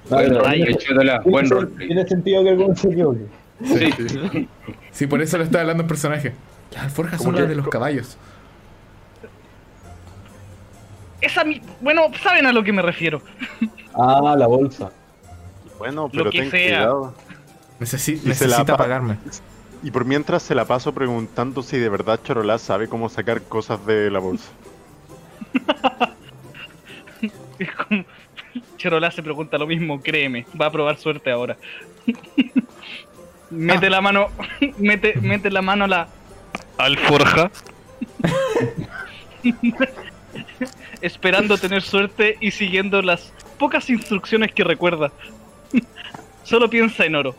[0.09, 1.87] Buen Vale, roleplay, Chiodola, buen ¿Tiene, roleplay.
[1.87, 3.25] tiene sentido que alguno se equivoque.
[3.63, 4.47] Sí.
[4.91, 6.33] Sí, por eso lo estoy hablando en personaje.
[6.73, 8.17] Las alforjas son ¿Cómo las de los caballos.
[11.21, 11.61] Esa mi...
[11.79, 13.21] Bueno, saben a lo que me refiero.
[13.93, 14.91] Ah, la bolsa.
[15.77, 16.77] Bueno, pero que ten sea.
[16.79, 17.13] cuidado.
[17.84, 19.17] Necesi- Y necesita pagarme.
[19.84, 23.86] Y por mientras se la paso preguntando si de verdad Chorolá sabe cómo sacar cosas
[23.86, 24.49] de la bolsa.
[27.59, 28.03] Es como.
[29.11, 30.45] Se pregunta lo mismo, créeme.
[30.59, 31.55] Va a probar suerte ahora.
[33.49, 34.27] mete la mano.
[34.77, 36.07] Mete, mete la mano a la.
[36.77, 37.49] Alforja.
[41.01, 45.11] Esperando tener suerte y siguiendo las pocas instrucciones que recuerda.
[46.53, 47.35] Solo piensa en oro.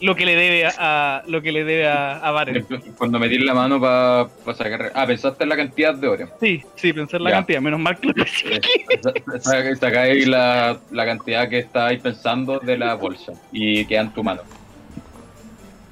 [0.00, 2.66] lo que le debe a, a- lo que le debe a, a Baren.
[2.98, 4.90] Cuando metí la mano para sacar.
[4.96, 6.28] Ah, pensaste en la cantidad de oro.
[6.40, 7.36] Sí, sí, pensé en la Ya.
[7.36, 8.14] cantidad, menos mal que lo.
[8.26, 14.12] Sa- sa- Sacáis la, la cantidad que estáis pensando de la bolsa y queda en
[14.12, 14.42] tu mano.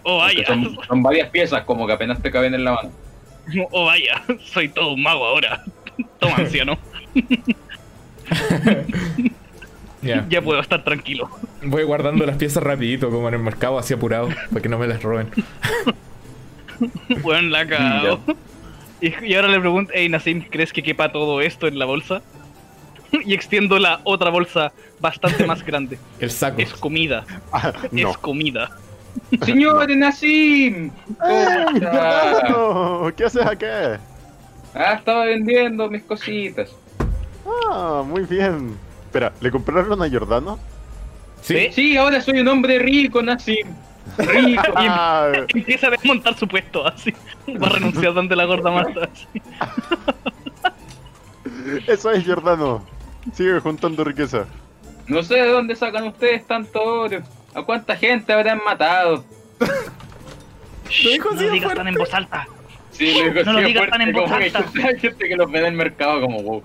[0.02, 2.90] Oh vaya, Son, son varias piezas, como que apenas te caben en la mano.
[3.70, 5.62] oh vaya, soy todo un mago ahora.
[6.18, 6.76] Toma anciano,
[10.02, 10.26] Ya.
[10.28, 11.30] ya puedo estar tranquilo.
[11.62, 14.88] Voy guardando las piezas rapidito, como en el mercado, así apurado, para que no me
[14.88, 15.28] las roben.
[17.22, 18.20] Bueno, la cago.
[19.00, 22.22] Y, y ahora le pregunto, hey Nassim, ¿crees que quepa todo esto en la bolsa?
[23.26, 25.98] Y extiendo la otra bolsa bastante más grande.
[26.18, 26.60] El saco.
[26.62, 28.10] Es comida, Ah, no.
[28.10, 28.70] es comida.
[29.44, 30.90] ¡Señor Nassim!
[31.18, 32.46] ¿Cómo ¡Ey, está?
[32.46, 33.12] Giordano!
[33.14, 34.00] ¿Qué haces acá?
[34.74, 36.74] Ah, estaba vendiendo mis cositas.
[37.70, 38.74] Ah, muy bien.
[39.12, 40.58] Espera, ¿le compraron a Giordano?
[41.42, 41.68] Sí.
[41.70, 43.66] Sí, ahora soy un hombre rico, Nassim.
[44.16, 44.62] Rico.
[44.80, 47.12] Y Ah, empieza a desmontar su puesto así.
[47.62, 49.10] Va a renunciar ante la gorda Marta.
[49.12, 49.28] así.
[51.86, 52.82] eso es Giordano.
[53.34, 54.46] Sigue juntando riqueza.
[55.08, 57.20] No sé de dónde sacan ustedes tanto oro.
[57.54, 59.26] ¿A cuánta gente habrán matado?
[60.84, 61.74] No digas fuerte.
[61.76, 62.46] tan en voz alta.
[62.92, 64.64] Sí, lo digo No lo digas tan en voz alta.
[64.88, 66.62] hay gente que los ve en el mercado como wow.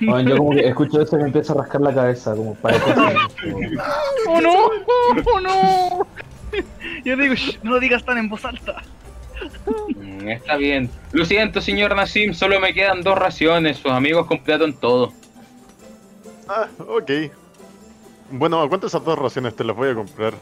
[0.00, 2.76] Bueno, yo como que escucho eso y me empiezo a rascar la cabeza, como para
[4.26, 4.54] ¡Oh no!
[5.32, 6.06] ¡Oh no!
[7.04, 8.82] Yo digo, "Shh, no lo digas tan en voz alta.
[9.96, 10.90] Mm, Está bien.
[11.12, 13.78] Lo siento, señor Nassim, solo me quedan dos raciones.
[13.78, 15.12] Sus amigos completaron todo.
[16.48, 17.10] Ah, ok.
[18.30, 20.34] Bueno, aguanta esas dos raciones, te las voy a comprar.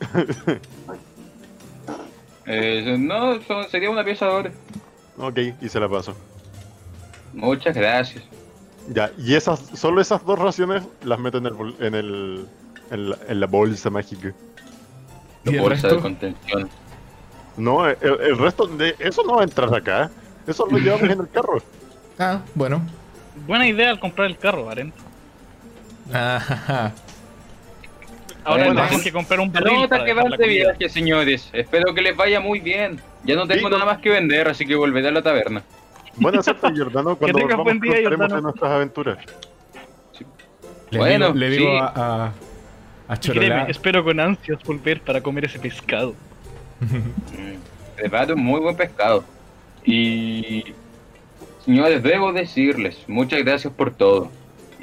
[2.46, 4.50] Eh, no, son- sería una pieza de oro.
[5.18, 6.14] Ok, y se la paso.
[7.32, 8.22] Muchas gracias.
[8.88, 12.46] Ya, y esas, solo esas dos raciones las meto en el, bol- en el,
[12.90, 14.32] en la, en la bolsa mágica.
[15.44, 16.68] ¿Y el Bolsa de contención.
[17.56, 20.10] No, el, el resto de eso no va a entrar acá.
[20.46, 21.62] Eso lo llevamos en el carro.
[22.18, 22.82] Ah, bueno.
[23.46, 24.92] Buena idea al comprar el carro, Aren.
[26.12, 26.92] Ajá.
[28.44, 31.48] Ahora Bueno, tenemos que comprar un barril nota que van de viaje, señores.
[31.52, 33.00] Espero que les vaya muy bien.
[33.24, 35.62] Ya no tengo Sí, nada más que vender, así que volveré a la taberna.
[36.16, 37.16] Buena suerte, Giordano.
[37.18, 38.36] Cuando tengas volvamos buen día, Giordano.
[38.36, 39.18] de nuestras aventuras.
[40.90, 41.78] Le Bueno, digo, le digo sí.
[41.80, 42.32] a, a,
[43.08, 43.16] a.
[43.18, 46.14] Créeme, espero con ansias volver para comer ese pescado.
[46.80, 47.54] Mm,
[47.96, 49.24] Preparo un muy buen pescado.
[49.84, 50.64] Y.
[51.64, 54.30] Señores, debo decirles, muchas gracias por todo.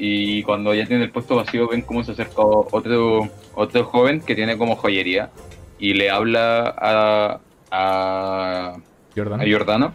[0.01, 4.33] Y cuando ya tiene el puesto vacío, ven cómo se acerca otro, otro joven que
[4.33, 5.29] tiene como joyería
[5.77, 7.39] y le habla a,
[7.69, 8.77] a,
[9.13, 9.41] Jordan.
[9.41, 9.93] a Giordano.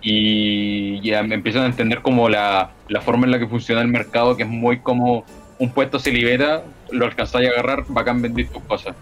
[0.00, 3.88] Y ya me empiezan a entender como la, la forma en la que funciona el
[3.88, 5.24] mercado, que es muy como
[5.58, 6.62] un puesto se libera,
[6.92, 8.94] lo alcanzáis a agarrar, bacán vendís tus cosas.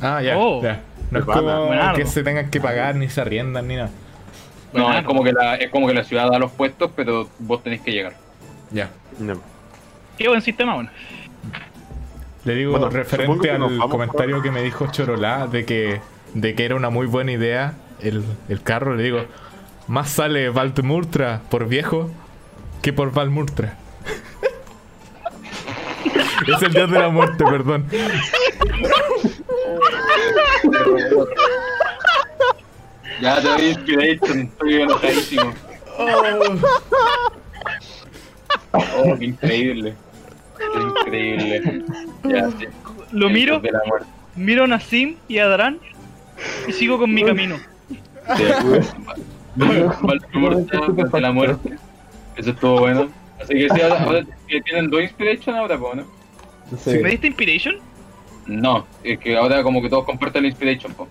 [0.00, 0.36] Ah, ya.
[0.36, 0.60] Oh.
[0.60, 0.80] ya.
[1.12, 3.90] No es como que se tengan que pagar, ni se arriendan, ni nada.
[4.72, 7.62] No, es como que la, es como que la ciudad da los puestos, pero vos
[7.62, 8.14] tenéis que llegar.
[8.72, 8.90] Ya.
[9.20, 9.53] No.
[10.18, 10.90] Qué buen sistema, bueno.
[12.44, 16.00] Le digo Bueno, referente al comentario que me dijo Chorolá de que,
[16.34, 19.24] de que era una muy buena idea el, el carro, le digo,
[19.86, 22.10] más sale Valmurtra por viejo
[22.82, 23.76] que por Valmurtra.
[26.46, 27.86] es el dios de la muerte, perdón.
[33.20, 35.54] Ya te doy inspiration, estoy enojadísimo.
[38.72, 39.94] Oh, qué increíble.
[41.00, 41.84] Increíble.
[42.24, 42.66] Ya, sí.
[43.12, 44.06] Lo miro, De la muerte.
[44.34, 45.78] miro a Nassim y a Daran
[46.66, 47.56] y sigo con mi camino.
[48.36, 48.44] Sí.
[49.56, 51.76] De la muerte.
[52.36, 53.08] Eso estuvo bueno.
[53.40, 56.04] Así que sí, ahora, ahora tienen dos inspiration ahora, po, ¿no?
[56.78, 56.98] Sí.
[56.98, 57.76] ¿Me diste inspiration?
[58.46, 61.06] No, es que ahora como que todos comparten la inspiration, po.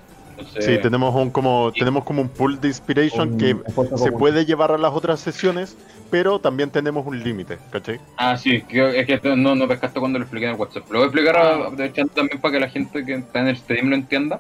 [0.48, 4.14] Entonces, Sí, tenemos un como tenemos como un pool de inspiration Un que se común.
[4.20, 5.78] puede llevar a las otras sesiones,
[6.12, 8.00] pero también tenemos un límite, ¿cachai?
[8.18, 10.84] Ah, sí, es que no, no pescaste cuando lo expliqué en el WhatsApp.
[10.90, 13.58] Lo voy a explicar a- aprovechando también para que la gente que está en el
[13.58, 14.40] stream lo entienda.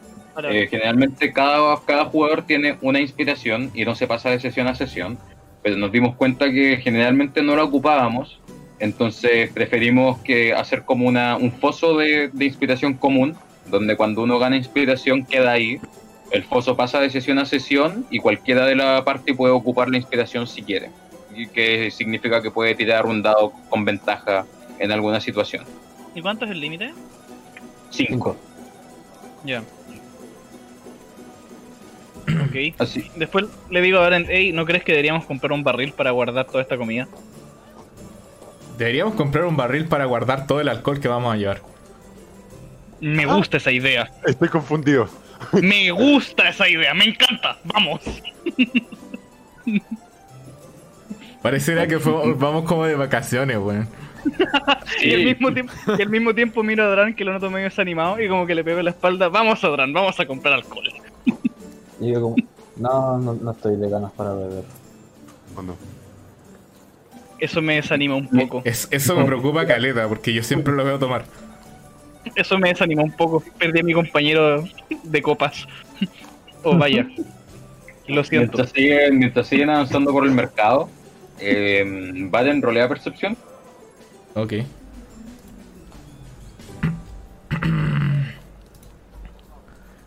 [0.50, 4.74] Eh, generalmente cada, cada jugador tiene una inspiración y no se pasa de sesión a
[4.76, 5.18] sesión,
[5.62, 8.40] pero nos dimos cuenta que generalmente no la ocupábamos,
[8.80, 13.36] entonces preferimos que hacer como una, un foso de, de inspiración común
[13.68, 15.80] donde cuando uno gana inspiración queda ahí.
[16.32, 19.98] El foso pasa de sesión a sesión y cualquiera de la parte puede ocupar la
[19.98, 20.90] inspiración si quiere.
[21.36, 24.46] Y que significa que puede tirar un dado con ventaja
[24.80, 25.64] en alguna situación.
[26.16, 26.94] ¿Y cuánto es el límite?
[27.92, 28.10] 5.
[28.10, 28.38] Cinco.
[29.44, 29.62] Ya.
[32.28, 32.76] ok.
[32.80, 33.10] Así.
[33.16, 36.62] Después le digo a hey, ¿no crees que deberíamos comprar un barril para guardar toda
[36.62, 37.08] esta comida?
[38.78, 41.73] Deberíamos comprar un barril para guardar todo el alcohol que vamos a llevar.
[43.04, 44.10] Me gusta esa idea.
[44.26, 45.08] Estoy confundido.
[45.62, 46.94] Me gusta esa idea.
[46.94, 47.58] Me encanta.
[47.66, 48.00] Vamos.
[51.42, 53.88] Pareciera que fue- vamos como de vacaciones, weón.
[55.02, 57.66] Y, al mismo tiempo, y al mismo tiempo miro a Dran que lo noto medio
[57.66, 59.28] desanimado y como que le pego en la espalda.
[59.28, 60.86] Vamos a Dran, vamos a comprar alcohol.
[62.00, 62.36] Y yo como,
[62.78, 64.64] no, no, no estoy de ganas para beber.
[65.56, 65.76] Bueno,
[67.40, 68.62] Eso me desanima un poco.
[68.66, 71.26] Es- eso me preocupa caleta, porque yo siempre lo veo tomar.
[72.36, 73.44] Eso me desanima un poco.
[73.58, 74.64] Perdí a mi compañero
[75.04, 75.68] de copas.
[76.66, 77.06] Oh, vaya.
[78.08, 78.58] Lo siento.
[78.58, 80.90] Mientras siguen, mientras siguen avanzando por el mercado,
[81.38, 81.84] eh,
[82.32, 83.36] Baden rolea percepción.
[84.34, 84.54] Ok.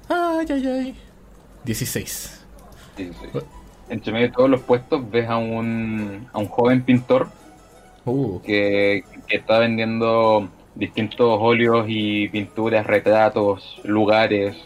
[0.09, 0.95] Ay, ay, ay.
[1.64, 2.47] 16.
[2.97, 3.39] Sí, sí.
[3.91, 7.29] Entre medio de todos los puestos ves a un, a un joven pintor
[8.07, 14.57] Uh, que, que está vendiendo distintos óleos y pinturas, retratos, lugares,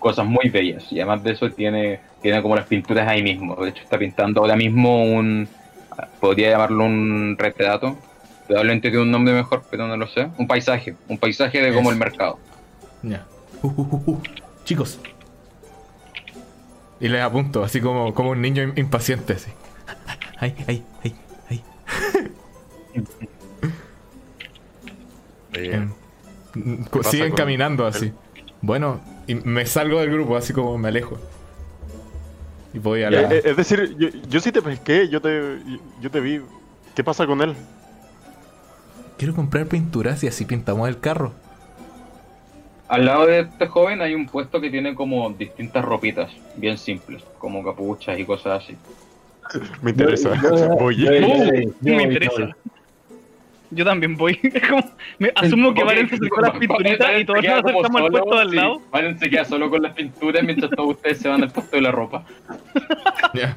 [0.00, 0.90] cosas muy bellas.
[0.90, 3.54] Y además de eso tiene, tiene como las pinturas ahí mismo.
[3.56, 5.46] De hecho está pintando ahora mismo un,
[6.20, 7.96] podría llamarlo un retrato.
[8.46, 10.28] Probablemente tiene un nombre mejor, pero no lo sé.
[10.38, 12.38] Un paisaje, un paisaje de como el mercado.
[13.02, 13.26] ya.
[13.62, 14.22] Uh, uh, uh, uh.
[14.64, 14.98] Chicos.
[17.00, 19.50] Y les apunto, así como, como un niño im- impaciente, así.
[20.38, 21.14] Ay, ay, ay,
[21.50, 21.62] ay.
[25.66, 25.88] eh,
[26.54, 28.12] Em, mm, siguen caminando así.
[28.60, 31.18] Bueno, y me salgo del grupo, así como me alejo.
[32.74, 33.34] Y voy a eh, la.
[33.34, 35.58] eh, es decir, yo, yo sí te pesqué, yo te,
[36.00, 36.40] yo te vi.
[36.94, 37.54] ¿Qué pasa con él?
[39.16, 41.32] Quiero comprar pinturas y así pintamos el carro.
[42.88, 47.22] Al lado de este joven hay un puesto que tiene como distintas ropitas, bien simples,
[47.38, 48.76] como capuchas y cosas así.
[49.82, 50.30] Me interesa.
[50.78, 51.06] Voy.
[51.06, 52.56] Uh, me interesa.
[53.70, 54.38] Yo también voy.
[54.42, 58.02] Es como- me asumo que Valen se acercó a las pinturitas y todos nos acercamos
[58.02, 58.82] al puesto de al lado.
[58.90, 61.82] Valen se queda solo con las pinturas mientras todos ustedes se van al puesto de
[61.82, 62.24] la ropa.
[63.34, 63.54] Ya.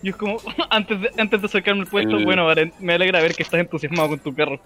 [0.00, 0.36] Y es como,
[0.70, 3.58] antes de, antes de acercarme al puesto, El- bueno, Valen, me alegra ver que estás
[3.60, 4.60] entusiasmado con tu carro.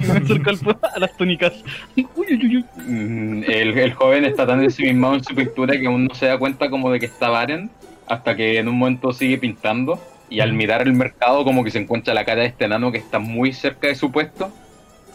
[0.00, 1.52] Y me acerco al pu- a las túnicas.
[1.96, 2.64] Uy, uy, uy.
[2.86, 6.38] Mm, El, el joven está tan ensimismado en su pintura que aún no se da
[6.38, 7.70] cuenta como de que está Baren
[8.06, 10.00] hasta que en un momento sigue pintando
[10.30, 12.98] y al mirar el mercado como que se encuentra la cara de este enano que
[12.98, 14.50] está muy cerca de su puesto.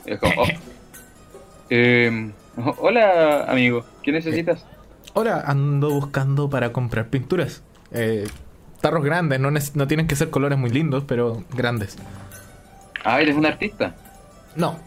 [0.06, 0.46] Y es como, oh.
[1.72, 2.32] Eh,
[2.80, 4.66] hola amigo, ¿qué necesitas?
[5.14, 7.62] Ahora ando buscando para comprar pinturas.
[7.92, 8.28] Eh,
[8.82, 11.98] tarros grandes, no, no tienen que ser colores muy lindos, pero grandes.
[13.04, 13.96] Ah, eres un artista.
[14.56, 14.80] No,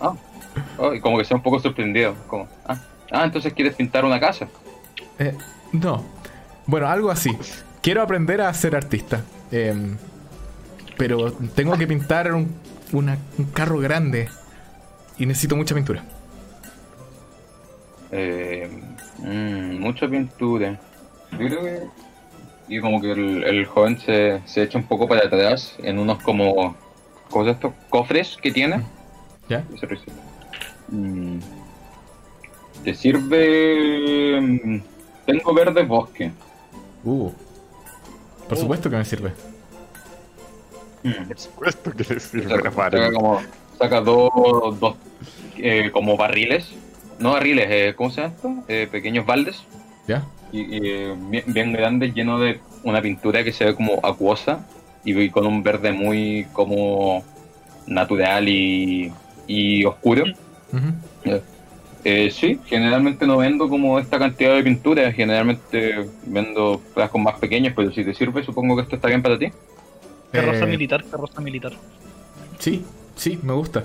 [0.00, 0.14] Ah,
[0.78, 2.14] oh, y como que sea un poco sorprendido.
[2.26, 2.76] Como, ah,
[3.10, 4.48] ah, entonces quieres pintar una casa.
[5.18, 5.36] eh,
[5.72, 6.02] no.
[6.66, 7.36] Bueno, algo así.
[7.84, 9.22] Quiero aprender a ser artista.
[9.52, 9.96] Em,
[10.96, 12.48] pero tengo que pintar un,
[12.92, 14.28] una- un carro grande.
[15.18, 16.02] Y necesito mucha pintura.
[18.10, 18.70] Eh,
[19.18, 20.80] mm, mucha pintura.
[21.32, 21.80] Yo creo que.
[22.68, 26.22] Y como que el, el joven se, se echa un poco para atrás en unos
[26.22, 26.74] como.
[27.28, 27.74] ¿Cómo es esto?
[27.90, 28.82] Cofres que tiene.
[29.48, 29.62] ¿Ya?
[30.88, 31.38] Mm,
[32.82, 34.40] Te sirve.
[34.40, 34.80] mm,
[35.26, 36.32] Tengo verde bosque.
[37.04, 37.30] Uh.
[38.48, 39.32] Por supuesto que me sirve.
[41.02, 43.02] Mm, Por supuesto que le sirve Saca, a Varen.
[43.02, 43.40] saca como,
[43.78, 44.96] saca dos, dos
[45.58, 46.68] eh, como barriles.
[47.18, 48.54] No barriles, eh, ¿cómo se llama esto?
[48.68, 49.62] Eh, pequeños baldes.
[50.06, 50.24] ¿Ya?
[50.52, 54.66] y, y, eh, bien, bien grande, lleno de una pintura que se ve como acuosa
[55.04, 57.24] y, y con un verde muy como
[57.86, 59.12] natural y,
[59.46, 60.24] y oscuro.
[60.72, 61.40] Ujú.
[62.06, 67.72] Eh, sí, generalmente no vendo como esta cantidad de pintura, generalmente vendo frascos más pequeños,
[67.74, 69.50] pero si te sirve, supongo que esto está bien para ti.
[70.30, 71.72] Carroza Eh, militar, carroza militar.
[72.58, 72.84] Sí,
[73.16, 73.84] sí, me gusta.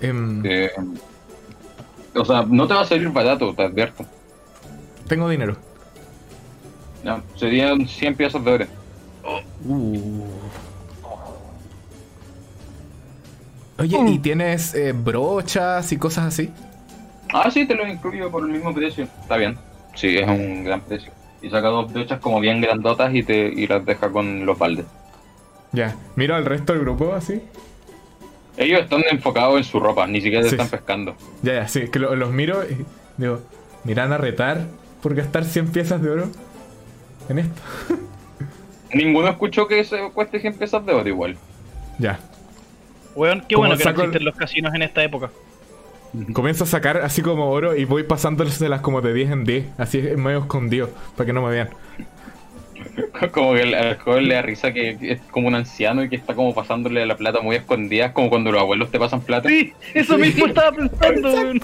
[0.00, 0.70] Em, Eh,
[2.14, 4.04] o sea, no te va a salir barato, te advierto.
[5.08, 5.56] tengo dinero.
[7.02, 8.66] No, serían 100 piezas de oro.
[9.64, 10.24] Uh.
[13.78, 16.50] Oye, ¿y tienes eh, brochas y cosas así?
[17.32, 19.04] Ah, sí, te lo incluyo por el mismo precio.
[19.20, 19.56] Está bien.
[19.94, 21.12] Sí, es un gran precio.
[21.42, 24.86] Y saca dos brochas como bien grandotas y te y las deja con los baldes.
[25.72, 27.42] Ya, miro al resto del grupo así.
[28.56, 30.54] Ellos están enfocados en su ropa, ni siquiera se Sí.
[30.54, 31.16] están pescando.
[31.42, 32.84] Ya, ya, sí, que lo- los miro y
[33.16, 33.40] digo,
[33.82, 34.66] ¿miran a retar
[35.02, 36.28] por gastar 100 piezas de oro
[37.28, 37.60] en esto?
[38.92, 41.36] Ninguno escuchó que se cueste 100 pesos de oro igual.
[41.98, 42.20] Ya.
[43.16, 45.30] Weón, qué Como bueno que no el- existen los casinos en esta época.
[46.32, 49.98] Comienzo a sacar así como oro y voy pasándoselas como de 10 en 10, así
[50.16, 51.68] medio escondido, para que no me vean.
[53.32, 56.16] Como que el- al joven le da risa que es como un anciano y que
[56.16, 59.48] está como pasándole la plata muy escondida, como cuando los abuelos te pasan plata.
[59.48, 60.20] Sí, eso Sí.
[60.22, 61.60] mismo estaba pensando, weón.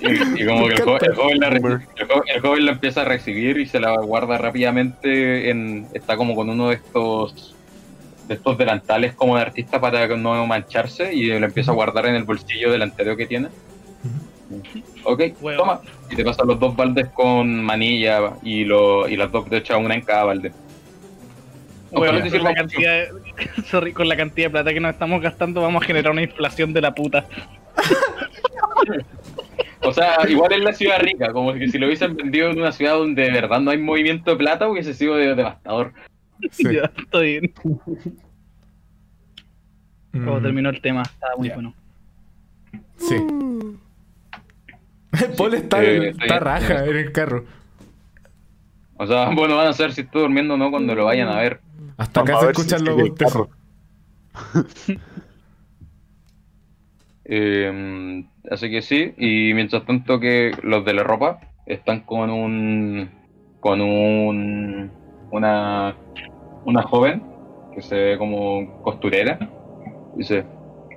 [0.00, 3.04] Y, y como que el, jo- el joven la, jo- el joven la empieza a
[3.04, 7.54] recibir y se la guarda rápidamente en está como con uno de estos
[8.30, 12.14] de estos delantales como de artista para no mancharse y la empieza a guardar en
[12.14, 13.48] el bolsillo delantero que tiene.
[15.02, 15.22] Ok,
[15.56, 15.80] toma.
[16.08, 19.76] Y te pasa los dos baldes con manilla y, lo, y las dos de hecho
[19.76, 20.50] una en cada balde.
[21.90, 23.08] Te con, la cantidad de,
[23.66, 26.72] sorry, con la cantidad de plata que nos estamos gastando vamos a generar una inflación
[26.72, 27.26] de la puta.
[29.82, 32.70] O sea, igual es la ciudad rica, como que si lo hubiesen vendido en una
[32.70, 35.94] ciudad donde de verdad no hay movimiento de plata hubiese sido de- devastador.
[36.50, 36.64] Sí.
[36.74, 37.52] Ya, está bien.
[40.12, 41.72] Como Mm, terminó el tema, estaba muy bueno.
[42.96, 43.16] Sí.
[45.36, 47.44] Paul está, eh, está estoy- raja en el carro.
[48.96, 51.36] O sea, bueno, van a saber si estoy durmiendo o no cuando lo vayan a
[51.36, 51.60] ver.
[51.96, 53.48] Hasta acá se si escuchan los bostezos.
[53.48, 54.66] carro.
[57.32, 63.08] Eh, así que sí, y mientras tanto que los de la ropa están con un
[63.60, 64.90] con un
[65.30, 65.94] una
[66.64, 67.26] una joven
[67.72, 69.38] que se ve como costurera.
[70.14, 70.46] Dice,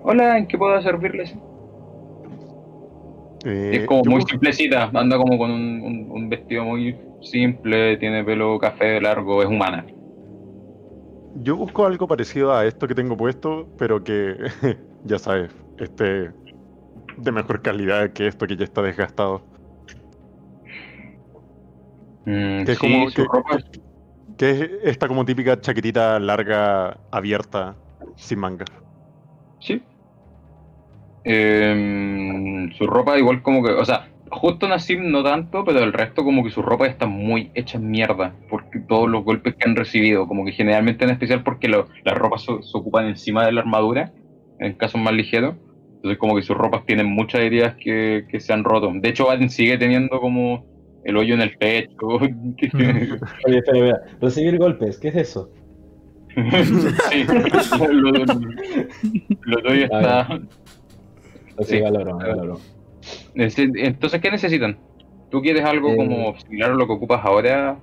[0.04, 1.36] hola, ¿en qué puedo servirles?
[3.44, 8.24] Eh, es como muy simplecita, anda como con un, un- un vestido muy simple, tiene
[8.24, 9.86] pelo café largo, es humana.
[11.34, 14.38] Yo busco algo parecido a esto que tengo puesto, pero que,
[15.04, 16.34] ya sabes, esté
[17.18, 19.48] de mejor calidad que esto que ya está desgastado.
[22.26, 23.80] Mm, Que es sí, como su que, ropa que
[24.40, 27.76] es esta como típica chaquetita larga, abierta,
[28.16, 28.66] sin manga.
[29.60, 29.82] Sí.
[31.24, 36.24] Em, su ropa igual como que, o sea, justo Nassim no tanto, pero el resto
[36.24, 40.28] como que su ropa está muy hecha mierda, porque todos los golpes que han recibido,
[40.28, 44.12] como que generalmente en especial porque las ropas se ocupan encima de la armadura,
[44.60, 45.56] en casos más ligeros,
[45.96, 48.92] entonces como que sus ropas tienen muchas heridas que, que se han roto.
[48.94, 50.66] De hecho, Aden sigue teniendo como
[51.04, 52.08] el hoyo en el pecho.
[52.18, 54.02] Oye, espera, espera.
[54.22, 55.50] Recibir golpes, ¿qué es eso?
[56.36, 57.26] sí,
[57.92, 60.28] lo, lo tuyo está...
[61.58, 61.80] Ok, Sí.
[61.82, 62.60] va la broma, va la broma.
[63.36, 64.78] Nece- Entonces, ¿qué necesitan?
[65.30, 67.78] ¿Tú quieres algo Eh, como similar a lo que ocupas ahora?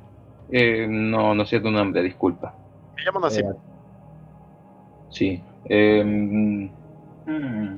[0.51, 2.57] Eh, no, no sé tu nombre, disculpa.
[2.97, 3.41] Me llaman así.
[3.41, 3.45] Eh,
[5.11, 5.43] Sí.
[5.67, 7.77] Eh, mm,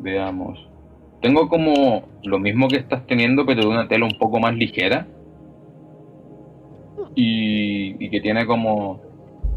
[0.00, 0.68] veamos.
[1.20, 5.06] Tengo como lo mismo que estás teniendo, pero de una tela un poco más ligera.
[7.14, 9.00] Y, y que tiene como.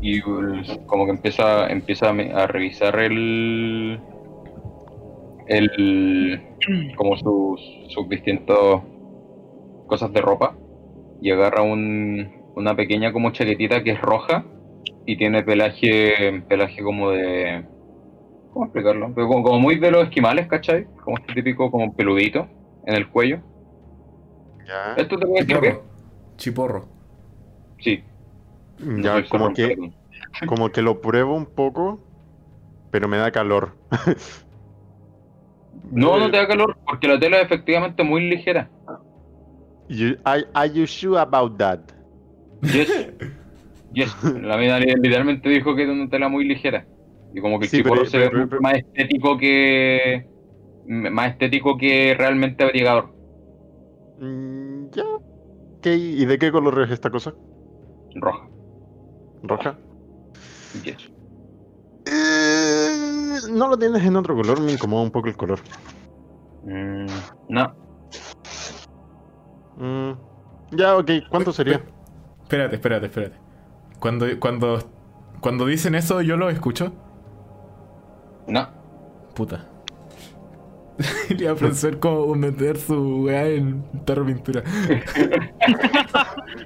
[0.02, 4.00] Y como que empieza, empieza a revisar el.
[5.48, 6.42] El.
[6.96, 8.82] Como sus, sus distintos
[9.88, 10.56] cosas de ropa.
[11.22, 14.46] Y agarra un, una pequeña como chaquetita que es roja
[15.06, 17.66] y tiene pelaje, pelaje como de.
[18.54, 19.12] ¿Cómo explicarlo?
[19.14, 20.86] Pero Como, como muy de los esquimales, ¿cachai?
[21.04, 22.48] Como este típico como peludito
[22.86, 23.40] en el cuello.
[24.68, 25.80] Ya, ¿Esto te puede servir?
[26.38, 26.86] Chiporro.
[26.86, 26.88] Chiporro.
[27.80, 28.04] Sí.
[29.02, 29.94] ya como que, perdón.
[30.48, 32.00] como que lo pruebo un poco,
[32.92, 33.76] pero me da calor.
[35.92, 38.70] No, no te da calor porque la tela es efectivamente muy ligera.
[39.88, 41.80] You- are, are you sure about that?
[42.62, 42.90] Yes.
[43.92, 44.16] Yes.
[44.24, 46.86] La mina li- literalmente dijo que era una tela muy ligera.
[47.34, 50.28] Y como que el Sí, pero- se ve pero- mucho pero- más estético que.
[50.88, 53.14] Más estético que realmente abrigador.
[54.20, 55.04] Mm, ya.
[55.82, 57.34] ¿Qué- ¿Y de qué color es esta cosa?
[58.16, 58.48] Roja.
[59.44, 59.78] ¿Roja?
[60.84, 61.12] Yes.
[62.06, 65.60] Eh, no lo tienes en otro color, me incomoda un poco el color.
[66.64, 67.06] Mm,
[67.50, 67.76] no.
[69.78, 70.12] Mm,
[70.76, 71.82] ya, ok, ¿cuánto sería?
[72.44, 73.38] Espérate, espérate, espérate.
[74.00, 74.80] Cuando, cuando,
[75.40, 76.92] cuando dicen eso, yo lo escucho.
[78.50, 78.68] No.
[79.36, 79.66] Puta.
[81.30, 84.64] Le iba a pensar cómo meter su weá en tarro de pintura.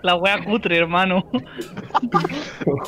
[0.02, 1.24] La wea cutre, hermano.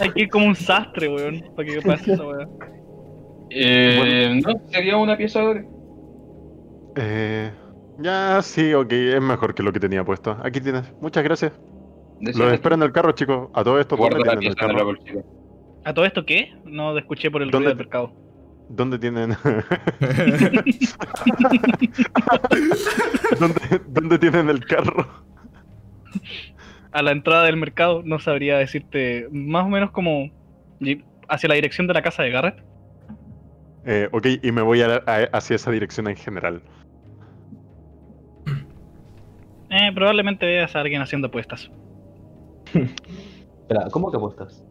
[0.02, 2.48] Hay que ir como un sastre, weón, para que pase esa wea.
[3.52, 5.62] Eh, no, sería una pieza de oro.
[6.96, 7.52] Eh,
[8.00, 10.36] ya, sí, ok, es mejor que lo que tenía puesto.
[10.44, 11.54] Aquí tienes, muchas gracias.
[12.24, 13.50] Que espero en el carro, chicos.
[13.54, 15.24] A todo esto, Guarda ¿dónde la tienen el pieza en la carro?
[15.84, 16.54] ¿A todo esto qué?
[16.66, 18.12] No te escuché por el ¿Dónde- ruido del mercado.
[18.68, 19.32] ¿Dónde tienen?
[23.40, 25.06] ¿Dónde, dónde tienen el carro?
[26.92, 30.32] A la entrada del mercado, no sabría decirte más o menos como
[31.28, 32.64] hacia la dirección de la casa de Garrett.
[33.86, 36.62] Eh, ok, y me voy a- a- hacia esa dirección en general.
[39.70, 41.70] Eh, probablemente veas a alguien haciendo apuestas.
[42.74, 44.64] Espera, ¿cómo que apuestas?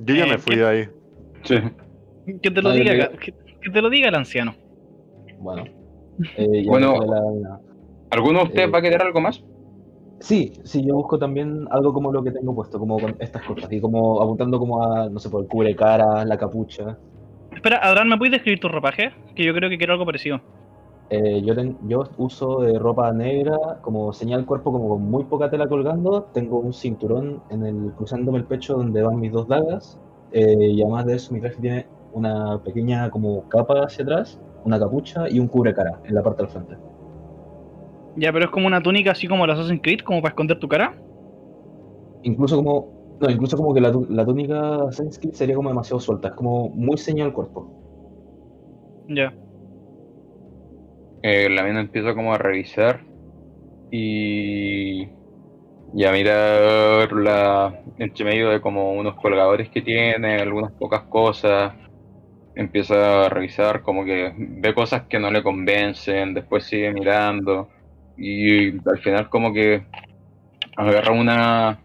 [0.00, 0.88] Yo ya Eh, me fui ¿qué- de ahí.
[1.42, 1.56] Sí.
[2.42, 4.54] Que te lo diga, que, que te lo diga el anciano.
[5.38, 5.64] Bueno.
[6.36, 7.00] Eh, Bueno.
[7.06, 7.60] la-
[8.10, 9.44] ¿Alguno de ustedes Eh, va a querer algo más?
[10.20, 13.70] Sí, sí, yo busco también algo como lo que tengo puesto, como con estas cosas,
[13.72, 16.98] y como apuntando como a, no sé, por el cubre cara, la capucha.
[17.54, 19.12] Espera, Adran, ¿me puedes describir tu ropaje?
[19.36, 20.40] Que yo creo que quiero algo parecido.
[21.10, 25.48] Eh, yo, ten- yo uso eh, ropa negra, como señal cuerpo, como con muy poca
[25.50, 26.24] tela colgando.
[26.34, 29.98] Tengo un cinturón en el, cruzándome el pecho donde van mis dos dagas.
[30.32, 34.78] eh, y además de eso, mi traje tiene una pequeña como capa hacia atrás, una
[34.78, 36.78] capucha y un cubre cara en la parte del frente.
[38.14, 40.68] Ya, pero es como una túnica así como la Assassin's Creed, como para esconder tu
[40.68, 41.02] cara.
[42.22, 46.00] Incluso como, no, incluso como que la, tu- la túnica Assassin's Creed sería como demasiado
[46.00, 47.72] suelta, es como muy señal cuerpo.
[49.08, 49.38] Ya.
[51.22, 53.04] Eh, la mina empieza como a revisar
[53.90, 55.04] y,
[55.92, 61.74] y a mirar la, entre medio de como unos colgadores que tiene, algunas pocas cosas.
[62.58, 67.68] Empieza a revisar como que ve cosas que no le convencen, después sigue mirando
[68.16, 69.82] y al final como que
[70.76, 71.78] agarra una,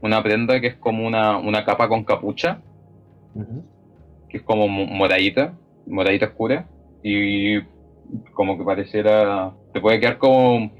[0.00, 2.62] una prenda que es como una, una capa con capucha
[4.30, 5.52] que es como mo- moradita,
[5.86, 6.66] moradita oscura,
[7.02, 7.60] y
[8.34, 10.70] como que pareciera, te puede quedar como,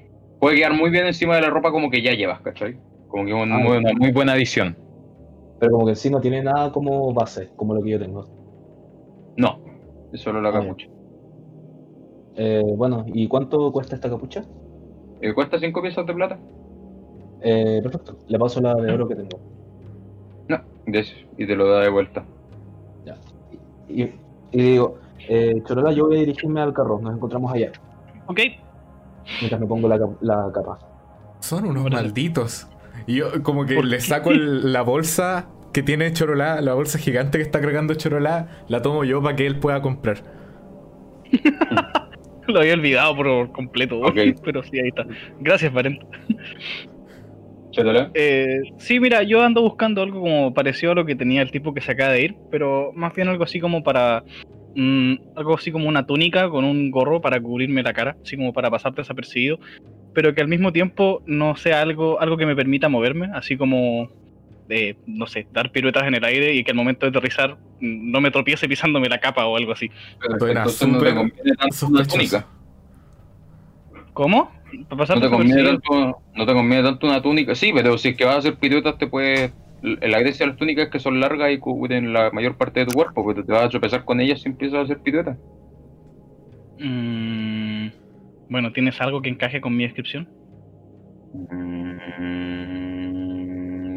[0.40, 2.76] puede quedar muy bien encima de la ropa como que ya llevas, ¿cachai?
[3.08, 4.76] Como que es un- Ah, muy- una muy buena adición.
[5.58, 8.37] Pero como que sí no tiene nada como base, como lo que yo tengo.
[9.38, 9.60] No,
[10.12, 10.60] es solo la Ah, ya.
[10.60, 10.86] capucha.
[12.34, 14.44] Eh, bueno, ¿y cuánto cuesta esta capucha?
[15.20, 16.38] Eh, ¿Cuesta 5 piezas de plata?
[17.40, 19.40] Eh, perfecto, le paso la de oro que tengo.
[20.48, 22.26] No, eso, y te lo da de vuelta.
[23.88, 24.12] Y, y
[24.52, 24.98] digo,
[25.28, 27.72] eh, Chorola, yo voy a dirigirme al carro, nos encontramos allá,
[28.26, 28.40] Ok.
[29.40, 30.78] mientras me pongo la, la capa.
[31.40, 32.02] Son unos Órale.
[32.08, 32.68] malditos.
[33.06, 35.48] Y yo como que ¿Por le saco el- la bolsa
[35.78, 39.46] que tiene Chorolá, la bolsa gigante que está cargando Chorolá, la tomo yo para que
[39.46, 40.16] él pueda comprar.
[42.48, 44.16] Lo había olvidado por completo, Ok.
[44.44, 45.06] pero sí, ahí está.
[45.38, 46.02] Gracias, Parent.
[47.70, 48.10] Chétala.
[48.14, 51.72] Eh, sí, mira, yo ando buscando algo como parecido a lo que tenía el tipo
[51.72, 54.24] que se acaba de ir, pero más bien algo así como para.
[54.74, 58.52] mm, algo así como una túnica con un gorro para cubrirme la cara, así como
[58.52, 59.60] para pasar desapercibido,
[60.12, 64.10] pero que al mismo tiempo no sea algo, algo que me permita moverme, así como.
[64.68, 68.20] Eh, no sé, dar piruetas en el aire y que al momento de aterrizar no
[68.20, 69.90] me tropiece pisándome la capa o algo así.
[70.38, 72.16] Suena Entonces no te súper conviene tanto una sospechoso.
[72.16, 72.46] túnica.
[74.12, 74.50] ¿Cómo?
[74.88, 77.54] ¿Para pasar No te, conviene tanto, no te conviene tanto una túnica.
[77.54, 79.52] Sí, pero si es que vas a hacer piruetas, te puede.
[79.80, 82.86] La gracia de las túnicas es que son largas y cubren la mayor parte de
[82.86, 85.38] tu cuerpo, porque te vas a tropezar con ellas si empiezas a hacer piruetas.
[86.80, 87.88] Mm,
[88.50, 90.28] bueno, ¿tienes algo que encaje con mi descripción?
[91.50, 91.98] Mm,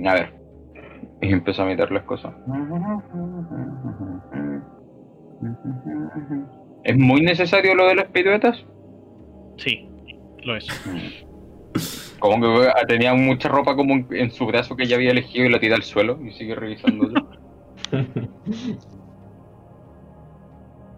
[0.08, 0.41] a ver.
[1.22, 2.34] Y empiezo a meter las cosas.
[6.84, 8.66] ¿Es muy necesario lo de las piruetas?
[9.58, 9.88] Sí,
[10.44, 10.68] lo es.
[12.20, 15.60] Como que tenía mucha ropa como en, su brazo que ya había elegido y la
[15.60, 17.10] tira al suelo y sigue revisando.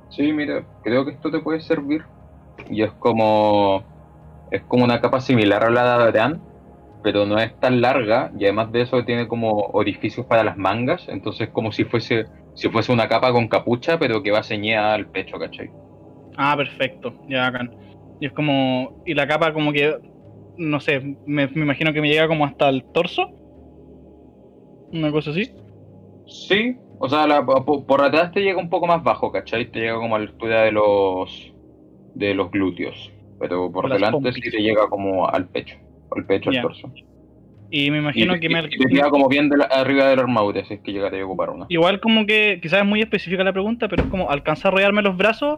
[0.09, 2.03] Sí, mira, creo que esto te puede servir.
[2.69, 3.83] Y es como.
[4.51, 6.41] Es como una capa similar a la de Adrián,
[7.03, 8.31] pero no es tan larga.
[8.39, 11.09] Y además de eso, tiene como orificios para las mangas.
[11.09, 15.09] Entonces, como si fuese si fuese una capa con capucha, pero que va ceñida al
[15.09, 15.73] pecho, ¿cachai?
[16.37, 17.75] Ah, perfecto, ya bacán.
[18.19, 18.95] Y es como.
[19.03, 19.97] Y la capa, como que.
[20.55, 23.27] No sé, me, me imagino que me llega como hasta el torso.
[24.91, 25.53] Una cosa así.
[26.25, 29.69] Sí, o sea, la- por, por atrás te llega un poco más bajo, ¿cachai?
[29.71, 31.53] Te llega como a la altura de los
[32.13, 33.11] de los glúteos.
[33.39, 35.75] Pero por delante sí te llega como al pecho.
[36.15, 36.59] Al pecho, Ya.
[36.61, 36.91] al torso.
[37.71, 38.59] Y me Y, imagino que y- me.
[38.65, 41.21] y te queda como bien de la- arriba de la armadura, si es que llegaría
[41.21, 41.65] a ocupar una.
[41.69, 42.59] Igual como que.
[42.61, 45.57] Quizás es muy específica la pregunta, pero es como alcanzar a rodearme los brazos.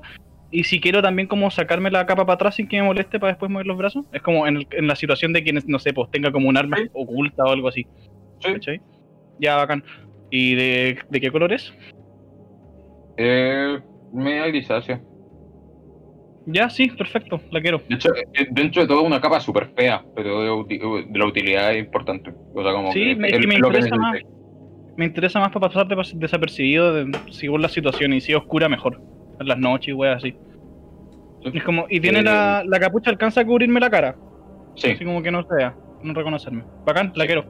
[0.51, 3.33] Y si quiero también como sacarme la capa para atrás sin que me moleste para
[3.33, 4.05] después mover los brazos.
[4.13, 6.55] Es como en, el- en la situación de quienes, no sé, pues tenga como un
[6.55, 6.83] arma Sí.
[6.93, 7.85] oculta o algo así.
[8.39, 8.53] Sí.
[8.53, 8.79] ¿Cachai?
[9.39, 9.83] Ya, bacán.
[10.31, 11.73] ¿Y de, de qué color es?
[13.17, 13.79] Eh,
[14.13, 15.01] media grisácea.
[16.47, 17.81] Ya, sí, perfecto, la quiero.
[17.89, 21.25] De hecho, eh, dentro de todo una capa súper fea, pero de, uti- de la
[21.25, 22.31] utilidad es importante.
[22.53, 24.19] O sea, como Sí, que me- es es que me lo que interesa más.
[24.97, 28.69] Me interesa más para pasar des- desapercibido de- según la situación y si es oscura
[28.69, 29.01] mejor.
[29.39, 30.35] En las noches y weas así.
[31.43, 34.15] Es como, y tiene Eh, la, la capucha alcanza a cubrirme la cara.
[34.75, 34.91] Sí.
[34.91, 36.63] Así como que no sea, no reconocerme.
[36.85, 37.45] Bacán, la quiero.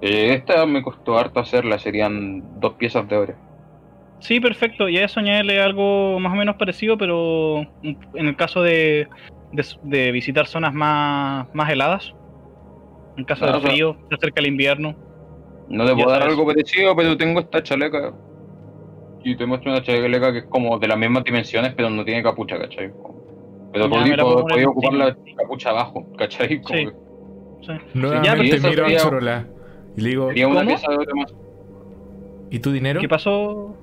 [0.00, 3.34] Eh, esta me costó harto hacerla, serían dos piezas de oro.
[4.24, 4.88] Sí, perfecto.
[4.88, 9.06] Y a eso añadirle algo más o menos parecido, pero en el caso de,
[9.52, 12.14] de, de visitar zonas más, más heladas.
[13.18, 14.94] En caso o sea- frío, se acerca el invierno.
[15.68, 16.34] No te puedo dar sabes.
[16.34, 18.14] algo parecido, pero tengo esta chaleca.
[19.22, 22.22] Y te muestro una chaleca que es como de las mismas dimensiones, pero no tiene
[22.22, 22.92] capucha, ¿cachai?
[23.72, 26.60] Pero podía ocupar la capucha abajo, ¿cachai?
[26.62, 26.84] Como Sí.
[26.86, 26.92] que
[27.66, 27.72] Sí.
[27.94, 29.46] Nuevamente miro a Chorola
[29.96, 31.34] y le digo, de más.
[32.50, 33.00] ¿y tu dinero?
[33.00, 33.74] ¿Qué pasó?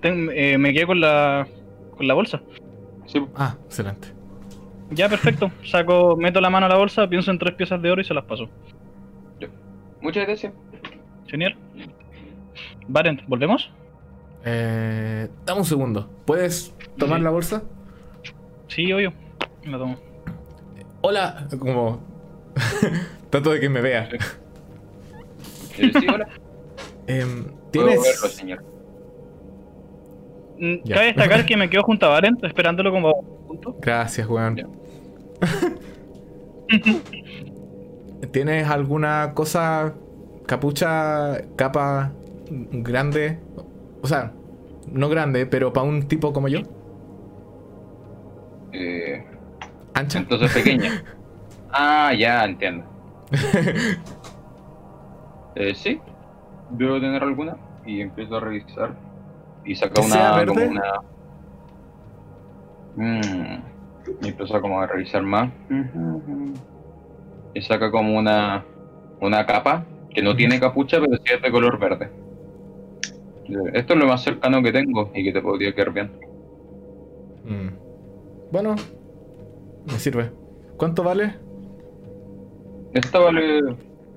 [0.00, 1.46] Ten- eh, me quedé con la,
[1.96, 2.40] con la bolsa.
[3.06, 4.08] Sí, Ah, excelente.
[4.90, 5.50] Ya, perfecto.
[5.64, 8.14] Saco, meto la mano a la bolsa, pienso en tres piezas de oro y se
[8.14, 8.48] las paso.
[10.00, 10.52] muchas gracias.
[11.26, 11.56] Genial.
[12.86, 13.70] Barent, ¿volvemos?
[14.44, 16.08] Eh, dame un segundo.
[16.24, 17.24] ¿Puedes tomar Sí.
[17.24, 17.62] la bolsa?
[18.68, 19.12] Sí, obvio.
[19.64, 19.96] La tomo.
[21.00, 22.00] Hola, como...
[23.30, 24.08] Trato de que me vea.
[25.78, 26.28] Eh, sí, hola.
[27.06, 28.16] Puedo verlo, ¿Tienes...
[28.34, 28.64] señor.
[30.58, 30.94] Mm, Ya.
[30.96, 33.76] Cabe destacar que me quedo junto a Barent, esperándolo como punto.
[33.80, 34.56] Gracias, weón.
[38.32, 39.94] ¿Tienes alguna cosa,
[40.46, 42.12] capucha, capa
[42.50, 43.38] grande?
[44.02, 44.32] O sea,
[44.90, 46.60] no grande, pero para un tipo como yo.
[48.72, 49.24] Eh,
[49.94, 50.18] Ancha.
[50.18, 51.02] entonces pequeña.
[51.72, 52.84] ah, ya entiendo.
[55.58, 55.98] Eh, sí,
[56.68, 57.56] debo tener alguna.
[57.86, 58.94] Y empiezo a revisar.
[59.66, 60.46] Y saca ¿Que sea una.
[60.46, 61.00] como una.
[62.96, 63.62] Mm,
[64.22, 65.50] y empiezo como a revisar más.
[67.54, 68.64] Y saca como una.
[69.20, 69.84] Una capa
[70.14, 72.10] que no tiene capucha, pero sí es de color verde.
[73.74, 76.10] Esto es lo más cercano que tengo y que te podría quedar bien.
[77.44, 77.68] Mm.
[78.52, 78.76] Bueno,
[79.86, 80.30] me sirve.
[80.76, 81.34] ¿Cuánto vale?
[82.92, 83.60] Esta vale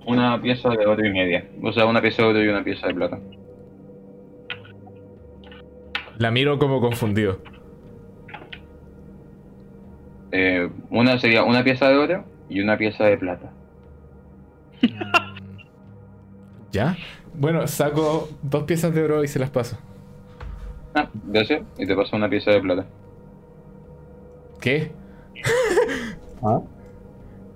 [0.05, 1.47] una pieza de oro y media.
[1.63, 3.19] O sea, una pieza de oro y una pieza de plata.
[6.19, 7.39] La miro como confundido.
[10.31, 13.51] Eh, una sería una pieza de oro y una pieza de plata.
[16.71, 16.97] ¿Ya?
[17.33, 19.79] Bueno, saco dos piezas de oro y se las paso.
[20.93, 21.61] Ah, gracias.
[21.77, 22.85] Y te paso una pieza de plata.
[24.59, 24.91] ¿Qué?
[26.43, 26.59] ¿Ah?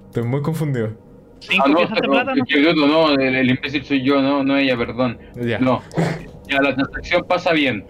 [0.06, 0.92] Estoy muy confundido.
[1.40, 2.88] Cinco Ah, no, piezas de plata, ¿no?
[2.88, 5.20] no, el, el imbécil soy yo, no, no ella, perdón.
[5.36, 5.60] Ya.
[5.60, 5.82] No,
[6.48, 7.86] ya la transacción pasa bien.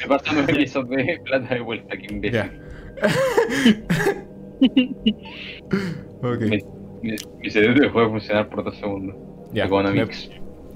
[0.00, 2.32] Me pasan nueve piezas de plata de vuelta, qué imbécil.
[2.32, 2.52] Ya.
[6.22, 6.40] ok.
[6.40, 6.58] Mi,
[7.02, 9.16] mi- mi cerebro dejó de funcionar por dos segundos.
[9.52, 9.64] Ya.
[9.64, 10.30] Me, Economics.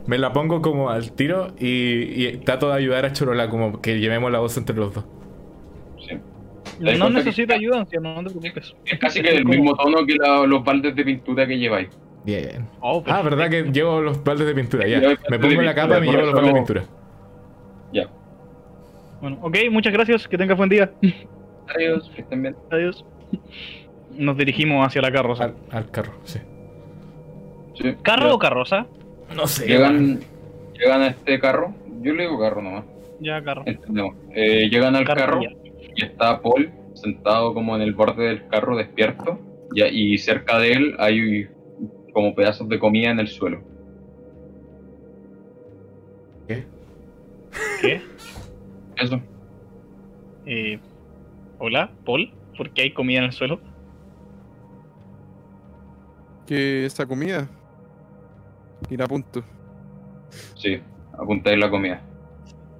[0.07, 3.99] me la pongo como al tiro y, y trato de ayudar a Chorola como que
[4.01, 5.05] llevemos la voz entre los dos.
[6.07, 6.17] Sí.
[6.79, 8.75] ¿Te das No que necesito ayuda, anciano, no te preocupes.
[8.85, 11.89] Es casi que del mismo tono que la- los baldes de pintura que lleváis.
[12.25, 12.67] Bien.
[12.81, 14.87] Oh, Ah, ¿verdad que llevo los baldes de pintura?
[14.89, 15.01] Ya.
[15.31, 16.85] Me pongo la capa y me llevo los baldes de pintura.
[17.93, 18.09] Ya.
[19.21, 20.91] Bueno, ok, muchas gracias, que tengas buen día.
[21.75, 22.57] Adiós, que estén bien.
[22.71, 23.05] Adiós.
[24.13, 25.45] Nos dirigimos hacia la carroza.
[25.45, 26.39] Al, al carro, sí.
[27.75, 27.95] Sí.
[28.03, 28.87] ¿Carro o carroza?
[29.35, 29.67] No sé.
[29.67, 30.21] Llegan,
[30.79, 31.75] llegan a este carro.
[32.01, 32.85] Yo le digo carro nomás.
[33.21, 33.63] Ya, carro.
[33.67, 34.15] Entendemos.
[34.35, 39.39] Eh, llegan al carro y está Paul sentado como en el borde del carro despierto.
[39.75, 41.49] Ya, y cerca de él hay
[42.13, 43.63] como pedazos de comida en el suelo.
[47.81, 48.03] ¿Qué?
[48.97, 49.21] Eso.
[50.47, 50.79] Eh,
[51.59, 52.31] Hola, Paul.
[52.57, 53.61] ¿Por qué hay comida en el suelo?
[56.47, 57.49] Que esa comida.
[58.91, 59.43] Ir a punto.
[60.55, 60.81] Sí,
[61.13, 62.03] apuntáis la comida.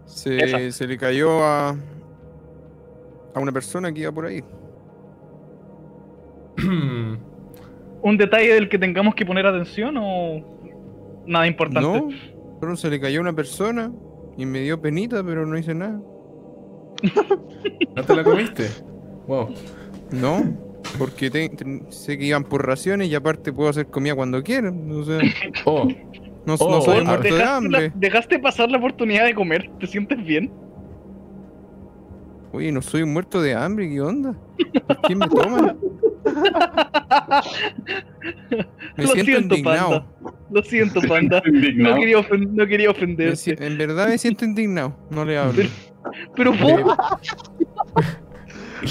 [0.05, 1.71] Se, se le cayó a.
[3.35, 4.45] a una persona que iba por ahí.
[8.03, 11.81] ¿Un detalle del que tengamos que poner atención o nada importante?
[11.81, 12.09] No,
[12.61, 13.91] solo se le cayó a una persona
[14.37, 16.01] y me dio penita, pero no hice nada.
[17.97, 18.69] ¿No te la comiste?
[19.27, 19.49] Wow.
[20.13, 20.45] No,
[20.99, 24.71] porque te- te- sé que iban por raciones y aparte puedo hacer comida cuando quiera.
[24.91, 25.21] O sea,
[25.65, 25.85] Oh,
[26.47, 27.89] no, Oh, no soy un muerto de ¿Dejaste, hambre.
[27.89, 29.71] la- dejaste pasar la oportunidad de comer.
[29.81, 30.51] ¿Te sientes bien?
[32.53, 34.35] Oye, no soy un muerto de hambre, ¿qué onda?
[34.87, 35.77] ¿Por qué me toman?
[38.97, 39.91] Me Lo siento siento, indignado.
[39.91, 40.07] panda.
[40.51, 41.43] Lo siento, panda.
[41.45, 42.91] No quería, ofen- no quería
[43.37, 44.95] si- en verdad me siento indignado.
[45.11, 45.63] No le hablo.
[46.37, 46.97] Pero vos,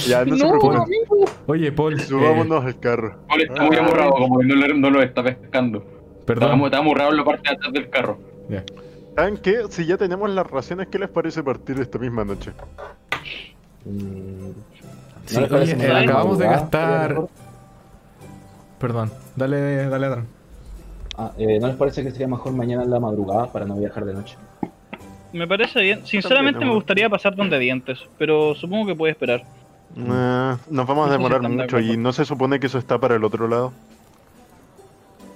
[0.08, 0.82] Ya, no, se no, preocupen.
[0.82, 1.26] amigo.
[1.48, 1.94] oye, Paul.
[1.94, 3.20] eh, Subámonos al carro.
[3.30, 5.84] Paul está muy amorrado, como que no, le- no lo está pescando.
[6.26, 6.62] Perdón.
[6.66, 8.20] Estábamos raros en la parte de atrás del carro.
[8.50, 8.64] Ya.
[9.16, 9.64] ¿Saben qué?
[9.70, 12.52] Si ya tenemos las raciones, ¿qué les parece partir esta misma noche?
[13.86, 14.50] Mm,
[15.26, 17.28] Sí, ¿no les parece oye, eh, acabamos de gastar.
[18.80, 20.28] Perdón, dale, dale, Adán.
[21.18, 24.06] Ah, eh, ¿No les parece que sería mejor mañana en la madrugada para no viajar
[24.06, 24.36] de noche?
[25.32, 26.06] Me parece bien.
[26.06, 29.44] Sinceramente me gustaría pasar donde dientes, pero supongo que puede esperar.
[30.10, 32.68] Ah, nos vamos a No sé si demorar de mucho y no se supone que
[32.68, 33.72] eso está para el otro lado.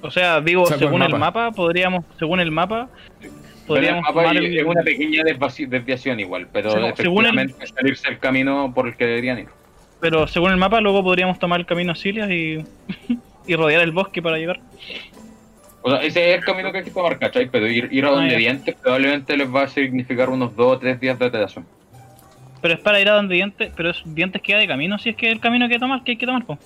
[0.01, 1.17] O sea, digo, Saco según el mapa.
[1.47, 2.87] mapa, podríamos, según el mapa,
[3.21, 3.29] el
[3.67, 8.19] podríamos mapa tomar es una pequeña desviación igual, pero Según- según el- efectivamente salirse el
[8.19, 9.47] camino por el que deberían ir.
[9.99, 12.63] Pero según el mapa, luego podríamos tomar el camino a Silias y,
[13.47, 14.61] y rodear el bosque para llegar.
[15.81, 17.49] O sea, ese es el camino que hay que tomar, ¿cachai?
[17.49, 20.79] Pero ir, ir a Ah, donde dientes probablemente les va a significar unos dos o
[20.79, 21.63] tres días de atraso.
[22.61, 25.15] Pero es para ir a donde dientes, pero es dientes queda de camino, si es
[25.15, 26.57] que el camino que hay que tomar, que hay que tomar, po.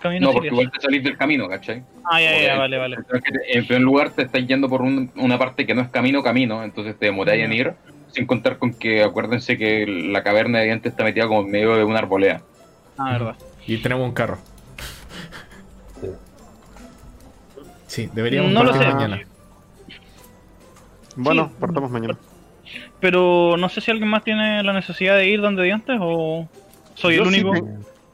[0.00, 1.82] Camino No, porque igual te salís del camino, ¿cachai?
[2.04, 2.96] Ah, ya, ya, vale, vale.
[2.96, 6.22] Que En primer lugar, te estás yendo por un- una parte que no es camino,
[6.22, 7.72] camino, entonces te demoráis en ir,
[8.08, 11.76] sin contar con que acuérdense que la caverna de dientes está metida como en medio
[11.76, 12.42] de una arboleda.
[12.96, 13.34] Ah, verdad.
[13.66, 14.38] Y tenemos un carro.
[17.88, 18.94] Sí, deberíamos No lo partir sé.
[18.94, 19.20] mañana.
[21.16, 21.54] Bueno, Sí.
[21.58, 22.16] partamos mañana.
[23.00, 26.46] Pero no sé si alguien más tiene la necesidad de ir donde dientes o
[26.94, 27.66] soy Yo el sí único.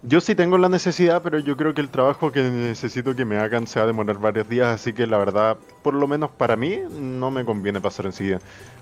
[0.07, 3.39] Yo sí tengo la necesidad, pero yo creo que el trabajo que necesito que me
[3.39, 6.57] hagan se va a demorar varios días, así que la verdad, por lo menos para
[6.57, 8.39] mí, no me conviene pasar enseguida.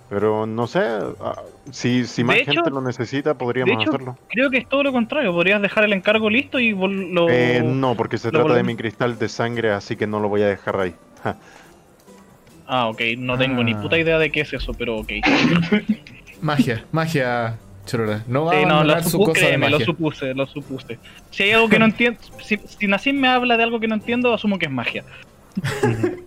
[0.09, 0.81] Pero no sé,
[1.21, 4.19] ah, si, si más hecho- gente lo necesita, podríamos de hecho, hacerlo.
[4.29, 5.33] Creo que es todo lo contrario.
[5.33, 7.31] Podrías dejar el encargo listo y lo.
[7.31, 10.43] Eh, no, porque se trata de mi cristal de sangre, así que no lo voy
[10.43, 10.95] a dejar ahí.
[12.67, 13.01] Ah, ok.
[13.19, 13.81] No tengo ni Ah.
[13.81, 15.13] puta idea de qué es eso, pero ok.
[16.43, 17.57] Magia, magia,
[17.87, 18.23] Chorora.
[18.27, 19.87] No va Sí, a no, lo, abandonar su cosa de créeme, lo magia.
[19.87, 20.99] supuse, lo supuse.
[21.31, 23.95] Si hay algo que no entiendo, si, si Nassim me habla de algo que no
[23.95, 25.05] entiendo, asumo que es magia.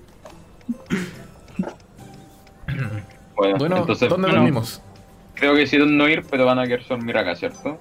[3.35, 4.81] Bueno, Bueno, entonces ¿dónde bueno, dormimos?
[5.35, 7.77] creo que decidieron no ir, pero van a querer dormir acá, ¿cierto?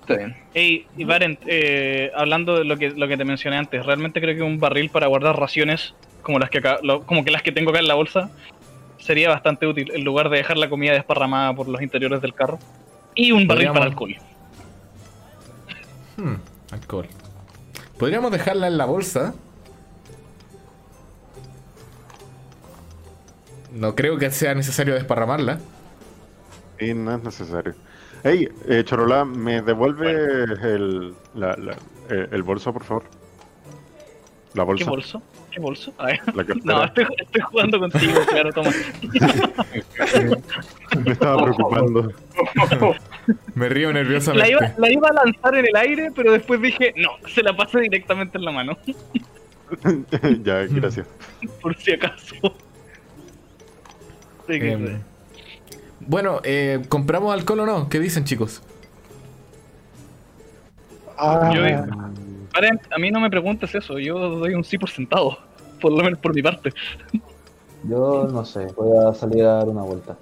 [0.00, 0.36] Está bien.
[0.54, 4.34] Ey, y Varen, eh, hablando de lo que, lo que te mencioné antes, realmente creo
[4.36, 7.52] que un barril para guardar raciones, como las que acá, lo- como que las que
[7.52, 8.30] tengo acá en la bolsa,
[8.98, 12.58] sería bastante útil, en lugar de dejar la comida desparramada por los interiores del carro.
[13.14, 14.16] Y un barril para alcohol.
[16.16, 16.34] Hmm,
[16.72, 17.06] alcohol.
[17.98, 19.34] Podríamos dejarla en la bolsa.
[23.74, 25.58] No creo que sea necesario desparramarla.
[26.80, 27.74] Y no es necesario.
[28.22, 30.10] Hey, eh, Chorola, ¿me devuelve
[30.44, 31.76] el, la- la-
[32.10, 33.04] eh, el bolso, por favor?
[34.54, 34.90] La ¿Qué bolsa.
[34.90, 35.22] bolso?
[35.50, 35.92] ¿Qué bolso?
[35.98, 36.20] A ver.
[36.34, 36.60] La cartera.
[36.64, 38.70] No, estoy, estoy jugando contigo, claro, toma.
[41.04, 42.12] Me estaba preocupando.
[43.54, 44.50] Me río La nerviosamente.
[44.50, 47.80] iba, la iba a lanzar en el aire, pero después dije, no, se la pasa
[47.80, 48.76] directamente en la mano,
[50.44, 51.06] ya, gracias.
[51.60, 52.34] por si acaso.
[54.48, 55.00] Em,
[56.00, 57.88] bueno, eh, ¿compramos alcohol o no?
[57.88, 58.62] ¿Qué dicen, chicos?
[61.54, 61.62] Yo-
[62.52, 65.38] Varen, a mí no me preguntes eso, yo doy un sí por sentado,
[65.80, 66.72] por lo menos por mi parte.
[67.88, 70.16] Yo no sé, voy a salir a dar una vuelta.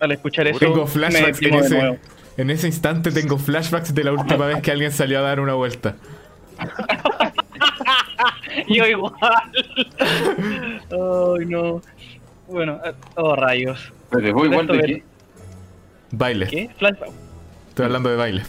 [0.00, 1.94] Al escuchar eso, Tengo me flashbacks en deprimo de nuevo.
[1.94, 3.10] ese, en ese instante.
[3.10, 5.96] Tengo flashbacks de la última vez que alguien salió a dar una vuelta.
[8.68, 9.12] Yo igual.
[10.90, 11.80] Ay, no.
[12.48, 13.92] Bueno, eh, oh rayos.
[14.10, 15.02] Pero voy igual de aquí.
[16.12, 16.46] Baile.
[16.48, 16.70] ¿Qué?
[16.78, 17.10] Flashback.
[17.68, 18.42] Estoy hablando de baile.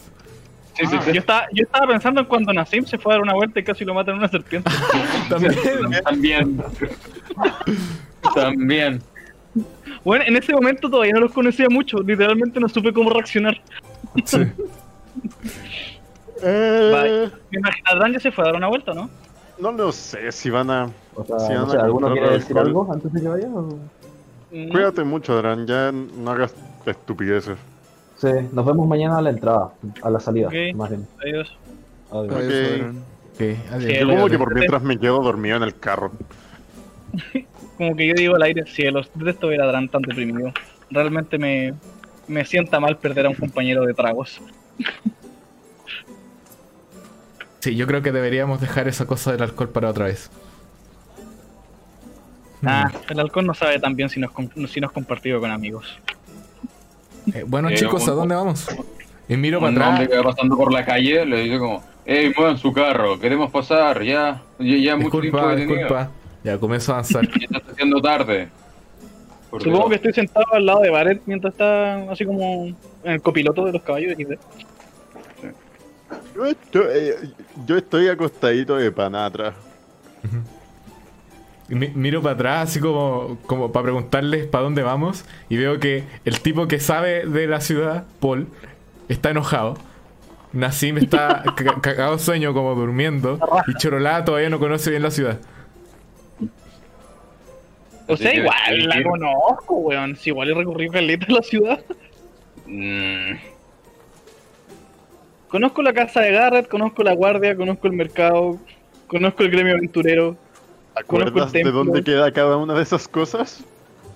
[0.74, 1.12] Sí, sí, Ah, sí.
[1.14, 3.64] yo, estaba, yo estaba pensando en cuando Nassim se fue a dar una vuelta y
[3.64, 4.72] casi lo matan una serpiente.
[5.30, 5.54] También.
[6.04, 6.64] También.
[8.34, 9.04] También.
[10.04, 13.60] Bueno, en ese momento todavía no los conocía mucho, literalmente no supe cómo reaccionar.
[14.26, 14.40] Sí.
[16.44, 19.12] Eh, Me imagino, Adran ya se fue a dar una vuelta, ¿no?
[19.62, 20.90] No lo sé si van a...
[21.16, 22.68] O sea, Sí, no anda sé, a ¿alguno quiere decir alcohol.
[22.68, 23.48] algo antes de que vaya?
[23.50, 23.80] o?
[24.52, 26.56] Mm, Cuídate mucho, Adran, ya no hagas
[26.86, 27.58] estupideces.
[28.18, 29.74] Sí, nos vemos mañana a la entrada,
[30.04, 30.76] a la salida, Ok.
[30.76, 31.08] más bien.
[31.24, 31.50] Adiós.
[32.10, 32.26] Adiós.
[32.28, 32.38] Ok.
[32.38, 32.98] Adiós, Adrián.
[33.34, 33.84] Ok, adiós.
[33.84, 36.12] Sí, Yo como que por mientras me quedo dormido en el carro.
[37.78, 40.52] Como que yo digo al aire, cielos, detesto ver a Adran tan deprimido.
[40.92, 41.74] Realmente me,
[42.28, 44.40] me sienta mal perder a un compañero de tragos.
[47.62, 50.30] Sí, yo creo que deberíamos dejar esa cosa del alcohol para otra vez.
[52.64, 55.40] Ah, el alcohol no sabe tan bien si no es, com- si no es compartido
[55.40, 55.98] con amigos.
[57.34, 58.68] Eh, bueno, Eh, chicos, ¿a dónde vamos?
[59.28, 60.20] Y miro Un para hombre atrás.
[60.20, 64.04] que va pasando por la calle le dice como, hey, muevan su carro, queremos pasar,
[64.04, 66.10] ya, ya, ya mucho tiempo Disculpa, disculpa.
[66.44, 67.28] Ya, comienzo a avanzar.
[67.40, 68.50] Ya está haciendo tarde.
[69.50, 72.68] Por Supongo que estoy sentado al lado de Barret mientras está así como
[73.04, 74.14] en el copiloto de los caballos.
[74.18, 74.34] XD.
[76.42, 77.34] Yo estoy,
[77.66, 79.54] yo estoy acostadito de pana atrás.
[81.68, 85.24] Mi- Miro para atrás, así como, como para preguntarles para dónde vamos.
[85.50, 88.48] Y veo que el tipo que sabe de la ciudad, Paul,
[89.08, 89.78] está enojado.
[90.54, 93.40] Nassim está ca- cagado de sueño, como durmiendo.
[93.68, 95.40] Y Chorolá todavía no conoce bien la ciudad.
[98.08, 100.18] O sea, igual la conozco, weón.
[100.18, 101.80] Si igual he recorrido caleta de la ciudad.
[102.66, 103.36] Mm,
[105.52, 108.58] Conozco la casa de Garrett, conozco la guardia, conozco el mercado,
[109.08, 110.38] conozco el gremio aventurero,
[110.96, 113.64] ¿Acuerdas de dónde queda cada una de esas cosas?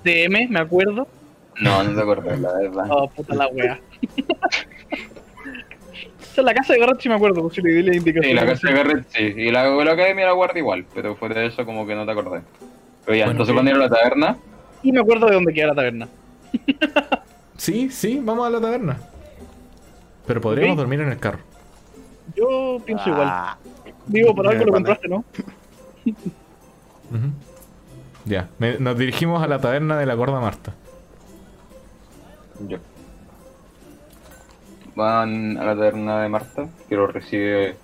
[0.03, 1.07] DM, me acuerdo.
[1.61, 2.85] no, no te acuerdas, la verdad.
[2.89, 3.79] Oh, puta la wea.
[6.17, 8.25] O sea, la casa de Garrett sí me acuerdo, pues si le di la indicación.
[8.25, 9.23] Sí, la casa de Garrett sí.
[9.37, 12.11] Y la, la academia la guarda igual, pero fuera de eso como que no te
[12.11, 12.41] acordé.
[13.05, 14.37] Pero ya, Bueno, entonces cuando ir a la taberna,
[14.83, 16.07] Y me acuerdo de dónde queda la taberna.
[17.57, 18.99] Sí, sí, vamos a la taberna.
[20.27, 21.39] Pero podríamos dormir en el carro.
[22.35, 23.55] Yo pienso igual.
[24.07, 25.23] Digo, por algo lo compraste, ¿no?
[28.25, 30.73] Ya, me- nos dirigimos a la taberna de la gorda Marta.
[32.67, 32.77] yo.
[34.95, 37.75] Van a la taberna de Marta, que lo recibe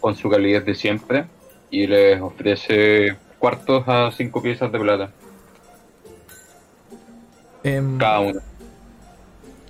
[0.00, 1.26] con su calidez de siempre,
[1.70, 5.10] y les ofrece cuartos a cinco piezas de plata,
[7.62, 8.40] Em, cada uno.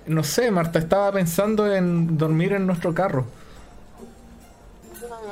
[0.09, 3.25] No sé, Marta, estaba pensando en dormir en nuestro carro.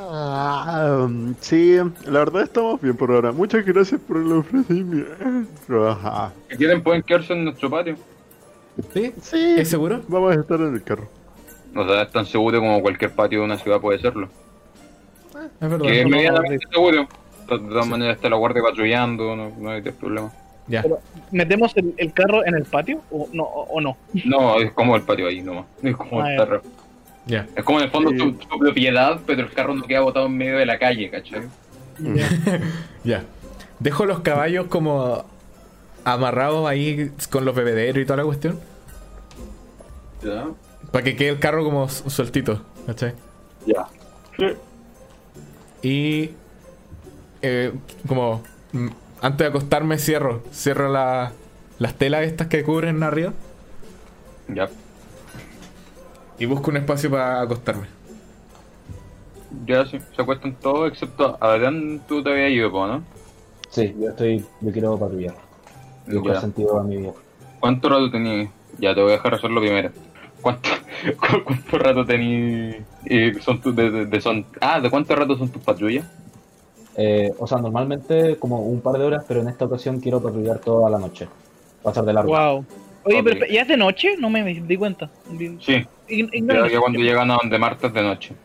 [0.09, 3.31] Ah, um, sí, la verdad estamos bien por ahora.
[3.31, 5.89] Muchas gracias por el ofrecimiento.
[5.89, 6.31] Ajá.
[6.49, 7.97] Si quieren pueden quedarse en nuestro patio.
[8.93, 9.13] ¿Sí?
[9.21, 10.01] Sí, ¿Es seguro?
[10.07, 11.09] vamos a estar en el carro.
[11.75, 14.29] O sea, es tan seguro como cualquier patio de una ciudad puede serlo.
[15.59, 15.85] Es verdad.
[15.85, 17.07] Que es no, medianamente seguro.
[17.49, 20.31] De todas maneras está la guardia patrullando, no, no hay problema.
[20.68, 20.81] Ya.
[20.81, 20.99] Pero,
[21.31, 23.44] ¿Metemos el, el carro en el patio o no?
[23.44, 23.98] O, o no?
[24.26, 25.65] No, es como el patio ahí nomás.
[25.81, 26.61] Es como Ah, el carro.
[27.26, 27.45] Ya.
[27.56, 28.18] Es como en el fondo Sí.
[28.18, 31.44] tu, tu propiedad, pero el carro no queda botado en medio de la calle, ¿cachai?
[33.03, 33.23] Ya.
[33.80, 35.26] Dejo los caballos como
[36.03, 38.60] amarrados ahí con los bebederos y toda la cuestión.
[40.23, 40.48] Ya.
[40.91, 42.61] Para que quede el carro como su- sueltito.
[42.85, 43.14] ¿Cachai?
[43.65, 43.85] Ya.
[45.81, 46.31] Y
[47.41, 47.72] eh,
[48.07, 48.41] como
[48.72, 48.88] mm,
[49.22, 50.44] antes de acostarme cierro.
[50.53, 51.31] Cierro la-
[51.80, 53.34] las telas estas que cubren arriba.
[54.48, 54.69] Ya.
[56.39, 57.88] Y busco un espacio para acostarme.
[59.65, 63.03] Ya sí, se acuestan todos excepto Adrián, tú te habías ido, ¿no?
[63.69, 65.35] Sí, yo estoy, yo quiero patrullar.
[66.07, 66.41] Buscar Ya.
[66.41, 67.11] sentido a mi vida.
[67.60, 68.49] ¿Cuánto rato tenías?
[68.80, 69.91] Ya, te voy a dejar hacerlo primero.
[70.41, 70.69] ¿Cuánto,
[71.18, 72.77] cu- cuánto rato tenías?
[73.06, 76.06] eh, son tus de, de- de son, ah, ¿de cuánto rato son tus patrullas?
[76.99, 80.57] Eh, o sea, normalmente como un par de horas, pero en esta ocasión quiero patrullar
[80.60, 81.28] toda la noche.
[81.84, 82.32] Pasar de largo.
[82.32, 82.65] Wow.
[83.03, 84.18] Oye, pero ¿ya es de noche?
[84.18, 85.10] No me di cuenta.
[85.61, 88.36] Sí, ya, ya cuando llegan a donde Marta es de noche.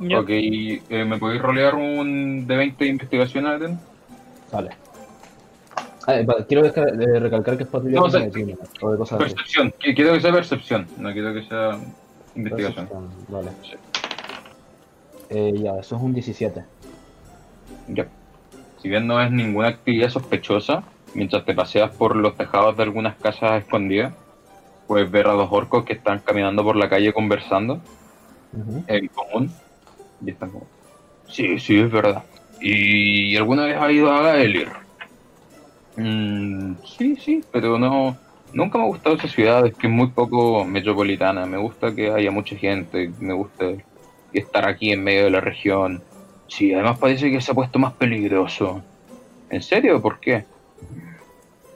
[0.00, 3.44] Ok, eh, ¿me podéis rolear un de 20 de investigación?
[4.52, 4.70] Vale.
[6.06, 9.34] Ah, eh, va- quiero recalcar que es patrulla No, de o de cosas así.
[9.34, 11.78] Percepción, que- quiero que sea percepción, no quiero que sea
[12.36, 12.86] investigación.
[12.86, 13.50] Percepción, Vale.
[13.62, 13.76] Sí.
[15.30, 16.64] Eh, ya, eso es un 17.
[17.88, 18.06] Ya.
[18.80, 20.84] Si bien no es ninguna actividad sospechosa,
[21.14, 24.12] mientras te paseas por los tejados de algunas casas escondidas,
[24.86, 27.80] puedes ver a dos orcos que están caminando por la calle conversando
[28.52, 28.84] Ujú.
[28.86, 29.52] en común.
[30.24, 30.66] Y están como,
[31.28, 32.22] sí, sí, es verdad.
[32.60, 34.68] ¿Y alguna vez has ido a Gaelir?
[35.96, 38.16] Mm, sí, sí, pero no...
[38.50, 41.44] Nunca me ha gustado esa ciudad, es que es muy poco metropolitana.
[41.44, 43.66] Me gusta que haya mucha gente, me gusta
[44.32, 46.02] estar aquí en medio de la región.
[46.48, 48.82] Sí, además parece que se ha puesto más peligroso.
[49.50, 50.00] ¿En serio?
[50.02, 50.44] ¿Por qué?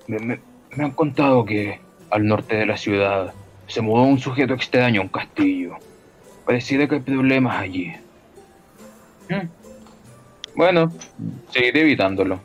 [0.06, 0.40] Me, me-
[0.76, 1.80] me han contado que
[2.10, 3.32] al norte de la ciudad
[3.66, 5.76] se mudó un sujeto extraño a un castillo.
[6.46, 7.92] Pareciera que hay problemas allí.
[9.28, 9.48] Hmm.
[10.56, 10.92] Bueno,
[11.50, 12.40] seguiré evitándolo.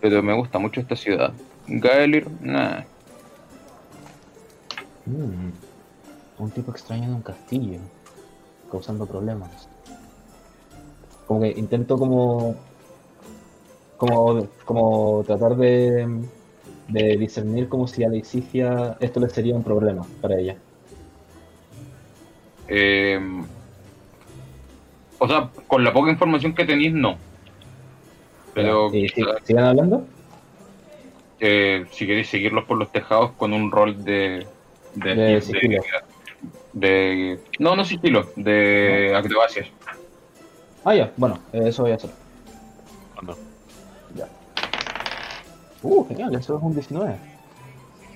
[0.00, 1.32] Pero me gusta mucho esta ciudad.
[1.66, 2.80] Gaelir, nah.
[5.06, 5.50] Mm.
[6.38, 7.80] Un tipo extraño en un castillo,
[8.70, 9.68] causando problemas.
[11.26, 12.54] Como que intento como
[13.96, 16.06] como, como tratar de,
[16.88, 20.56] de discernir como si a Leticia esto le sería un problema para ella.
[22.68, 23.20] Eh,
[25.18, 27.18] o sea, con la poca información que tenéis, no.
[28.54, 30.06] Pero ¿Y si- siguen hablando?
[31.38, 34.48] eh, si queréis seguirlos por los tejados con un rol de.
[34.94, 35.82] De, De sigilo.
[36.72, 39.68] De- no, no sigilo, de acrobacias.
[40.84, 42.10] Ah, ya, bueno, eh, eso voy a hacer.
[43.22, 43.36] no.
[44.16, 44.26] Ya.
[45.82, 47.16] Uh, genial, eso es un 19.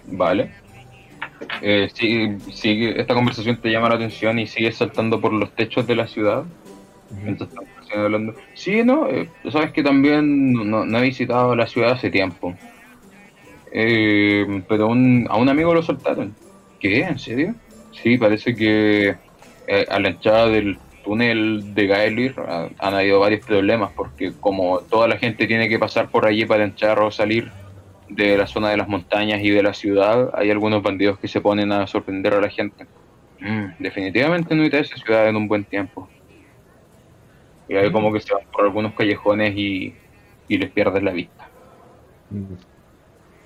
[0.07, 0.51] Vale.
[1.63, 5.87] Eh, sí, sí, esta conversación te llama la atención y sigues saltando por los techos
[5.87, 6.45] de la ciudad.
[7.11, 8.35] Mientras estamos recién hablando.
[8.55, 12.55] Sí, no, eh, sabes que también no, no he visitado la ciudad hace tiempo.
[13.73, 16.35] Eh, pero un- a un amigo lo soltaron.
[16.81, 17.01] ¿Qué?
[17.03, 17.55] ¿En serio?
[18.03, 19.09] Sí, parece que
[19.67, 24.85] eh, a la entrada del túnel de Gaelir ah, han habido varios problemas porque como
[24.87, 27.53] toda la gente tiene que pasar por allí para entrar o salir
[28.09, 31.41] de la zona de las montañas y de la ciudad, hay algunos bandidos que se
[31.43, 32.89] ponen a sorprender a la gente.
[33.41, 36.11] Mm, definitivamente no iré a esa ciudad en un buen tiempo.
[37.67, 39.99] Y ahí como que se van por algunos callejones y,
[40.49, 41.53] y les pierdes la vista.
[42.31, 42.55] Mm.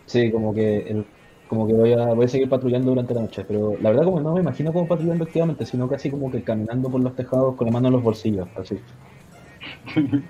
[0.07, 1.09] Sí, como que el-
[1.49, 4.21] como que voy a, voy a seguir patrullando durante la noche, pero la verdad como
[4.21, 7.67] no me imagino como patrullando activamente, sino casi como que caminando por los tejados con
[7.67, 8.79] la mano en los bolsillos, así.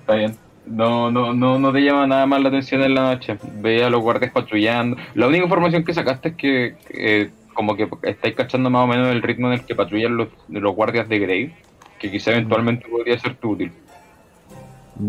[0.00, 0.36] Está bien.
[0.64, 3.36] No, no, no, no te llama nada más la atención en la noche.
[3.60, 4.96] Ve a los guardias patrullando.
[5.14, 9.08] La única información que sacaste es que eh, como que estáis cachando más o menos
[9.08, 11.54] el ritmo en el que patrullan los, los guardias de Grave,
[11.98, 13.72] que quizá eventualmente podría serte útil.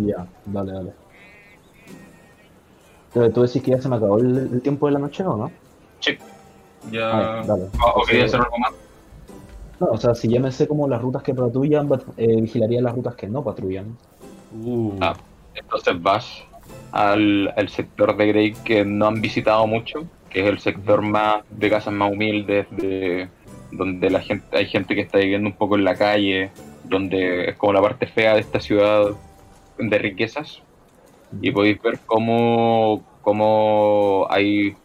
[0.06, 1.03] Ya, dale, dale.
[3.14, 5.38] Pero tú decís que ya se me acabó el, el tiempo de la noche, ¿o
[5.38, 5.52] no?
[6.92, 7.40] Ya.
[7.40, 7.66] Ah, dale.
[7.86, 8.72] ¿O o querías hacer algo más?
[9.80, 12.94] No, o sea, si ya me sé como las rutas que patrullan, eh, vigilaría las
[12.94, 13.98] rutas que no patrullan.
[14.64, 15.16] Uh, Ah.
[15.56, 16.44] Entonces vas
[16.92, 21.44] al, al sector de Grey que no han visitado mucho, que es el sector más
[21.50, 23.30] de casas más humildes, de,
[23.72, 26.52] donde la gente hay gente que está viviendo un poco en la calle,
[26.84, 29.12] donde es como la parte fea de esta ciudad
[29.78, 30.62] de riquezas.
[31.42, 34.76] Y podéis ver cómo, cómo hay...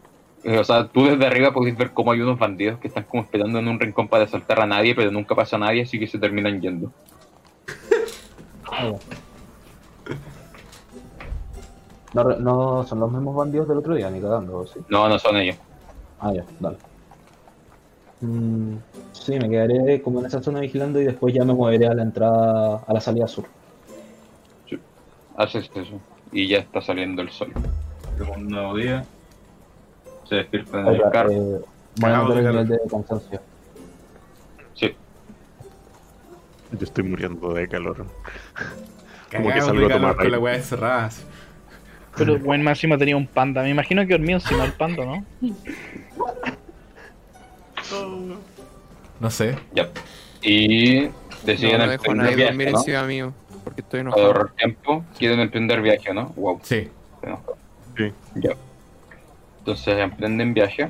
[0.44, 3.58] O sea, tú desde arriba podéis ver cómo hay unos bandidos que están como esperando
[3.58, 6.18] en un rincón para asaltar a nadie, pero nunca pasa a nadie, así que se
[6.18, 6.92] terminan yendo.
[12.14, 14.80] No, no son los mismos bandidos del otro día, ni cagando, ¿sí?
[14.88, 15.56] No, no son ellos.
[16.18, 16.78] Ah, ya, dale.
[18.22, 18.76] Mm,
[19.12, 22.02] sí, me quedaré como en esa zona vigilando y después ya me moveré a la
[22.02, 23.44] entrada, a la salida sur.
[25.36, 26.00] Haces eso
[26.32, 27.52] y ya está saliendo el sol.
[28.38, 29.04] Nuevo día.
[30.28, 31.30] Se despierta en el carro.
[31.32, 31.60] eh,
[31.96, 33.40] de el nivel de cansancio.
[34.74, 34.94] Sí.
[36.72, 38.06] Yo estoy muriendo de calor.
[39.32, 41.10] Como que salgo de a calor tomar con la weá encerrada.
[42.16, 43.62] Pero buen máximo tenía un panda.
[43.62, 45.24] Me imagino que dormía encima del panda, ¿no?
[49.20, 49.56] No sé.
[49.72, 49.88] Ya.
[50.42, 51.12] Y No,
[51.44, 52.78] deciden no dejo nadie dormir ¿no?
[52.78, 53.32] encima mío.
[53.68, 54.26] Porque estoy Para enojado.
[54.28, 56.28] ahorrar tiempo, quieren emprender viaje, ¿no?
[56.36, 56.58] Wow.
[56.62, 56.88] Sí.
[57.98, 58.12] Sí.
[58.36, 58.52] Ya.
[59.58, 60.88] Entonces emprenden viaje.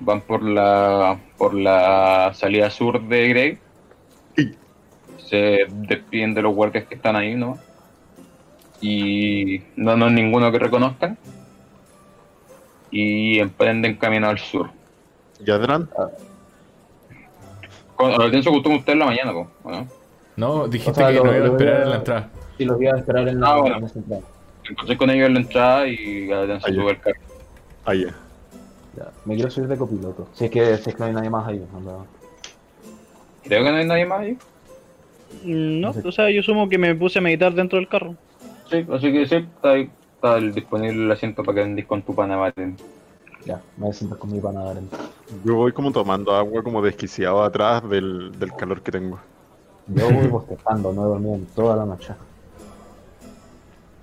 [0.00, 3.58] Van por la por la salida sur de Grey.
[4.34, 4.54] Sí.
[5.18, 7.58] Se despiden de los guardias que están ahí, ¿no?
[8.80, 11.18] Y no, no hay ninguno que reconozcan.
[12.90, 14.70] Y emprenden camino al sur.
[15.44, 15.90] ¿Y Adran?
[17.94, 19.97] Con, lo pienso que con usted en la mañana, po, ¿o ¿no?
[20.38, 22.28] No, dijiste O sea, que lo- no iba a esperar a- en la entrada.
[22.56, 23.76] Sí, los voy a esperar en la, Ah, bueno.
[23.78, 24.22] en esa entrada.
[24.70, 27.16] Encontré con ellos en la entrada y Adrián se sube al carro.
[27.84, 28.14] Ah, ya.
[28.96, 30.28] Ya, Me quiero subir de copiloto.
[30.34, 31.62] Si es que, si es que no hay nadie más ahí.
[31.76, 31.92] anda.
[33.44, 34.32] Creo que no hay nadie más ahí.
[35.44, 38.14] Mm, No, o sea, yo sumo que me puse a meditar dentro del carro.
[38.70, 39.90] Sí, así que sí, está ahí.
[40.14, 42.76] Está el- disponible el asiento para que andes con tu pana, Martín.
[43.44, 44.98] Ya, me sentar con mi pana adentro.
[45.44, 49.18] Yo voy como tomando agua como desquiciado atrás del, del calor que tengo.
[49.88, 52.12] Yo voy bostezando, no he dormido en toda la noche.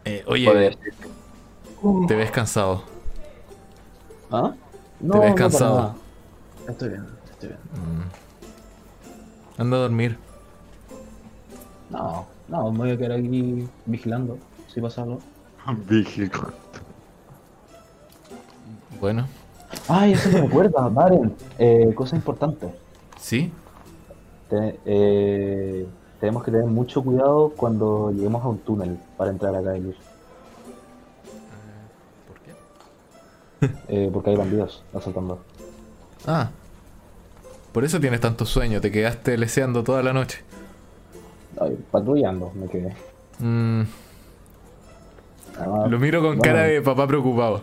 [0.05, 0.77] Eh, oye,
[2.07, 2.83] te ves cansado.
[4.31, 4.53] ¿Ah?
[4.99, 5.77] No, Te ves no, cansado.
[5.77, 5.95] nada.
[6.67, 7.59] Estoy bien, estoy bien.
[7.73, 9.61] Mm.
[9.61, 10.17] Anda a dormir.
[11.89, 14.37] No, no, me voy a quedar aquí vigilando.
[14.73, 15.19] Si pasa algo.
[15.87, 16.51] Vigilo.
[18.99, 19.27] Bueno,
[19.87, 21.35] Ay, eso me recuerda, Baren.
[21.59, 22.73] Eh, cosa importante.
[23.19, 23.51] sí.
[24.49, 25.87] Te- eh,
[26.19, 29.95] tenemos que tener mucho cuidado cuando lleguemos a un túnel para entrar acá, Elvis.
[32.27, 33.73] ¿Por qué?
[33.87, 35.39] Eh, porque hay bandidos asaltando.
[36.27, 36.49] Ah.
[37.71, 40.39] Por eso tienes tanto sueño, te quedaste leseando toda la noche.
[41.59, 42.95] Ay, patrullando, me quedé.
[43.39, 43.81] Mm,
[45.57, 46.41] Ah, lo miro con bueno.
[46.41, 47.61] cara de papá preocupado.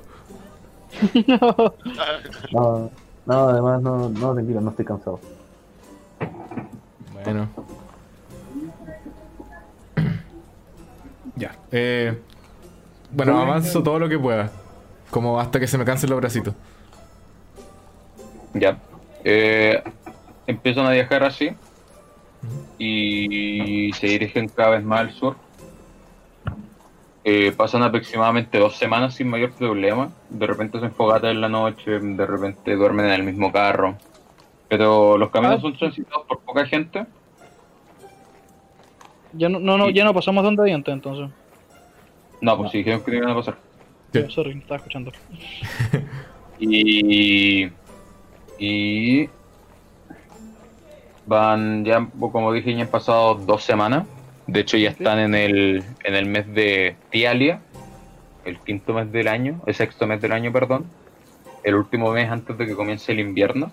[2.53, 2.91] No,
[3.27, 5.21] no, además, no, no, tranquilo, no estoy cansado.
[7.25, 7.49] Bueno.
[11.37, 11.57] ya.
[11.71, 12.19] Eh,
[13.11, 14.51] bueno, avanzo todo lo que pueda.
[15.11, 16.55] Como hasta que se me cansen los bracitos.
[18.55, 18.79] Ya.
[19.25, 19.83] Eh,
[20.47, 21.51] empiezan a viajar así.
[22.79, 25.37] Y se dirigen cada vez más al sur.
[27.25, 30.11] eh, pasan aproximadamente dos semanas sin mayor problema.
[30.29, 33.97] De repente se enfogatan en la noche, de repente duermen en el mismo carro.
[34.73, 35.61] Pero los caminos Ah.
[35.61, 37.05] son transitados por poca gente.
[39.35, 41.29] Ya no, no, no, ya no pasamos donde había antes, entonces.
[42.41, 43.59] No, pues sí, dijeron que no iban a pasar.
[44.15, 44.25] Sí.
[44.31, 45.13] Sorry, no estaba escuchando.
[46.59, 47.71] Y.
[48.59, 49.29] Y.
[51.27, 54.07] Van ya, como dije, ya han pasado dos semanas.
[54.47, 57.61] De hecho, ya están en el, en el mes de Tialia,
[58.47, 60.87] el quinto mes del año, el sexto mes del año, perdón.
[61.63, 63.71] El último mes antes de que comience el invierno.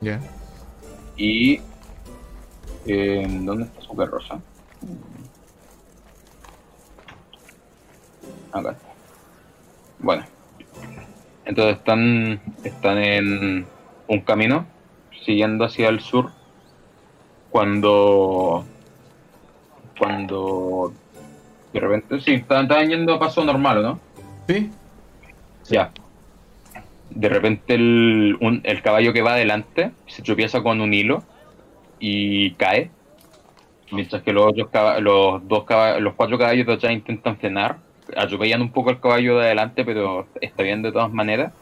[0.00, 0.20] Ya.
[1.16, 1.60] Y.
[2.86, 4.40] eh, ¿Dónde está su carroza?
[8.52, 8.88] Acá está.
[9.98, 10.24] Bueno.
[11.44, 13.66] Entonces están, están en
[14.08, 14.66] un camino,
[15.24, 16.30] siguiendo hacia el sur.
[17.50, 18.64] Cuando.
[19.98, 20.92] Cuando.
[21.72, 24.00] De repente, sí, estaban, estaban yendo a paso normal, ¿o ¿no?
[24.48, 24.70] ¿Sí?
[25.68, 25.92] Ya.
[27.10, 31.22] De repente el, un- el caballo que va adelante se tropieza con un hilo
[31.98, 32.90] y cae.
[33.92, 34.68] Mientras que los, otros
[35.02, 37.78] los, dos caba- los cuatro caballos de atrás intentan frenar.
[38.16, 41.52] Atropellan un poco al caballo de adelante, pero está bien de todas maneras.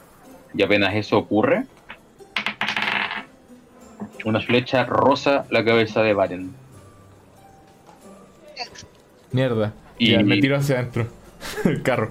[0.55, 1.65] Y apenas eso ocurre,
[4.25, 6.53] una flecha rosa la cabeza de Baren.
[9.33, 9.73] Mierda.
[9.99, 11.07] Y- Ya, me tiro hacia adentro.
[11.65, 12.11] El carro.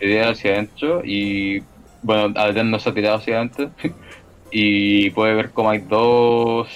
[0.00, 1.62] idea hacia adentro y
[2.02, 3.70] bueno, Adrián no se ha tirado hacia adentro
[4.50, 6.68] y puede ver como hay dos,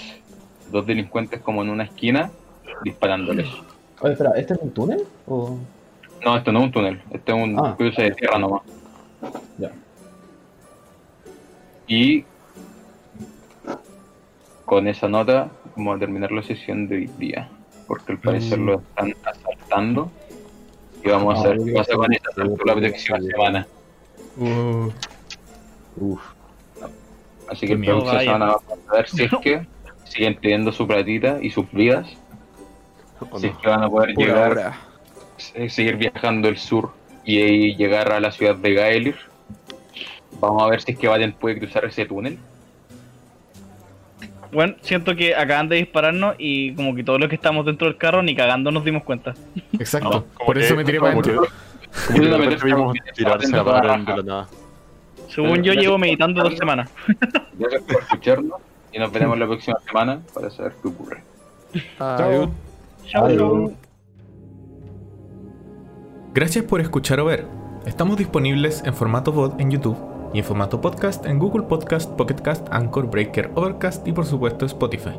[0.70, 2.30] dos delincuentes como en una esquina
[2.84, 3.48] disparándoles.
[4.00, 5.02] Oye, espera, ¿este es un túnel?
[5.26, 5.56] ¿O...
[6.24, 7.74] No, esto no es un túnel, este es un Ah.
[7.76, 8.62] cruce de tierra nomás.
[9.58, 9.70] Ya.
[11.86, 12.24] Y
[14.64, 17.48] con esa nota vamos a terminar la sesión de hoy día,
[17.86, 18.66] porque al parecer Mm.
[18.66, 20.10] lo están asaltando
[21.04, 23.66] y vamos a Ah, ver qué pasa con asalto la próxima semana.
[24.38, 24.90] Uh,
[25.96, 26.20] Uf.
[27.48, 28.32] Así que el miedo, próxima vaya.
[28.32, 29.66] semana vamos a ver si es que
[30.04, 32.08] siguen pidiendo su platita y sus vidas.
[33.30, 34.78] ¿O Si es que van a poder llegar, ahora.
[35.54, 36.90] eh, seguir viajando el sur
[37.24, 39.16] y, llegar a la ciudad de Gaelir.
[40.40, 42.38] Vamos a ver si es que Valen puede cruzar ese túnel.
[44.52, 47.96] Bueno, siento que acaban de dispararnos y como que todos los que estamos dentro del
[47.96, 49.34] carro ni cagando nos dimos cuenta.
[49.72, 50.10] exacto.
[50.38, 51.46] No, Por eso me tiré para adentro.
[52.06, 54.48] Como que de repente vimos tirarse a de la nada.
[55.28, 56.90] Según yo llevo meditando dos semanas.
[57.58, 58.60] Gracias por escucharnos
[58.92, 61.22] y nos veremos la próxima semana para saber qué ocurre.
[61.98, 62.50] Adiós.
[63.14, 63.72] Adiós.
[66.34, 67.46] Gracias por escuchar o ver.
[67.86, 69.96] Estamos disponibles en formato VOD en YouTube
[70.34, 74.66] y en formato podcast en Google Podcast, Pocket Cast, Anchor, Breaker, Overcast y por supuesto
[74.66, 75.12] Spotify.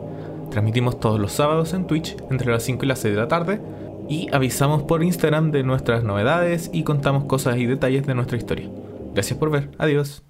[0.51, 3.61] Transmitimos todos los sábados en Twitch entre las 5 y las 6 de la tarde
[4.09, 8.69] y avisamos por Instagram de nuestras novedades y contamos cosas y detalles de nuestra historia.
[9.17, 9.71] Gracias por ver.
[9.79, 10.27] Adiós.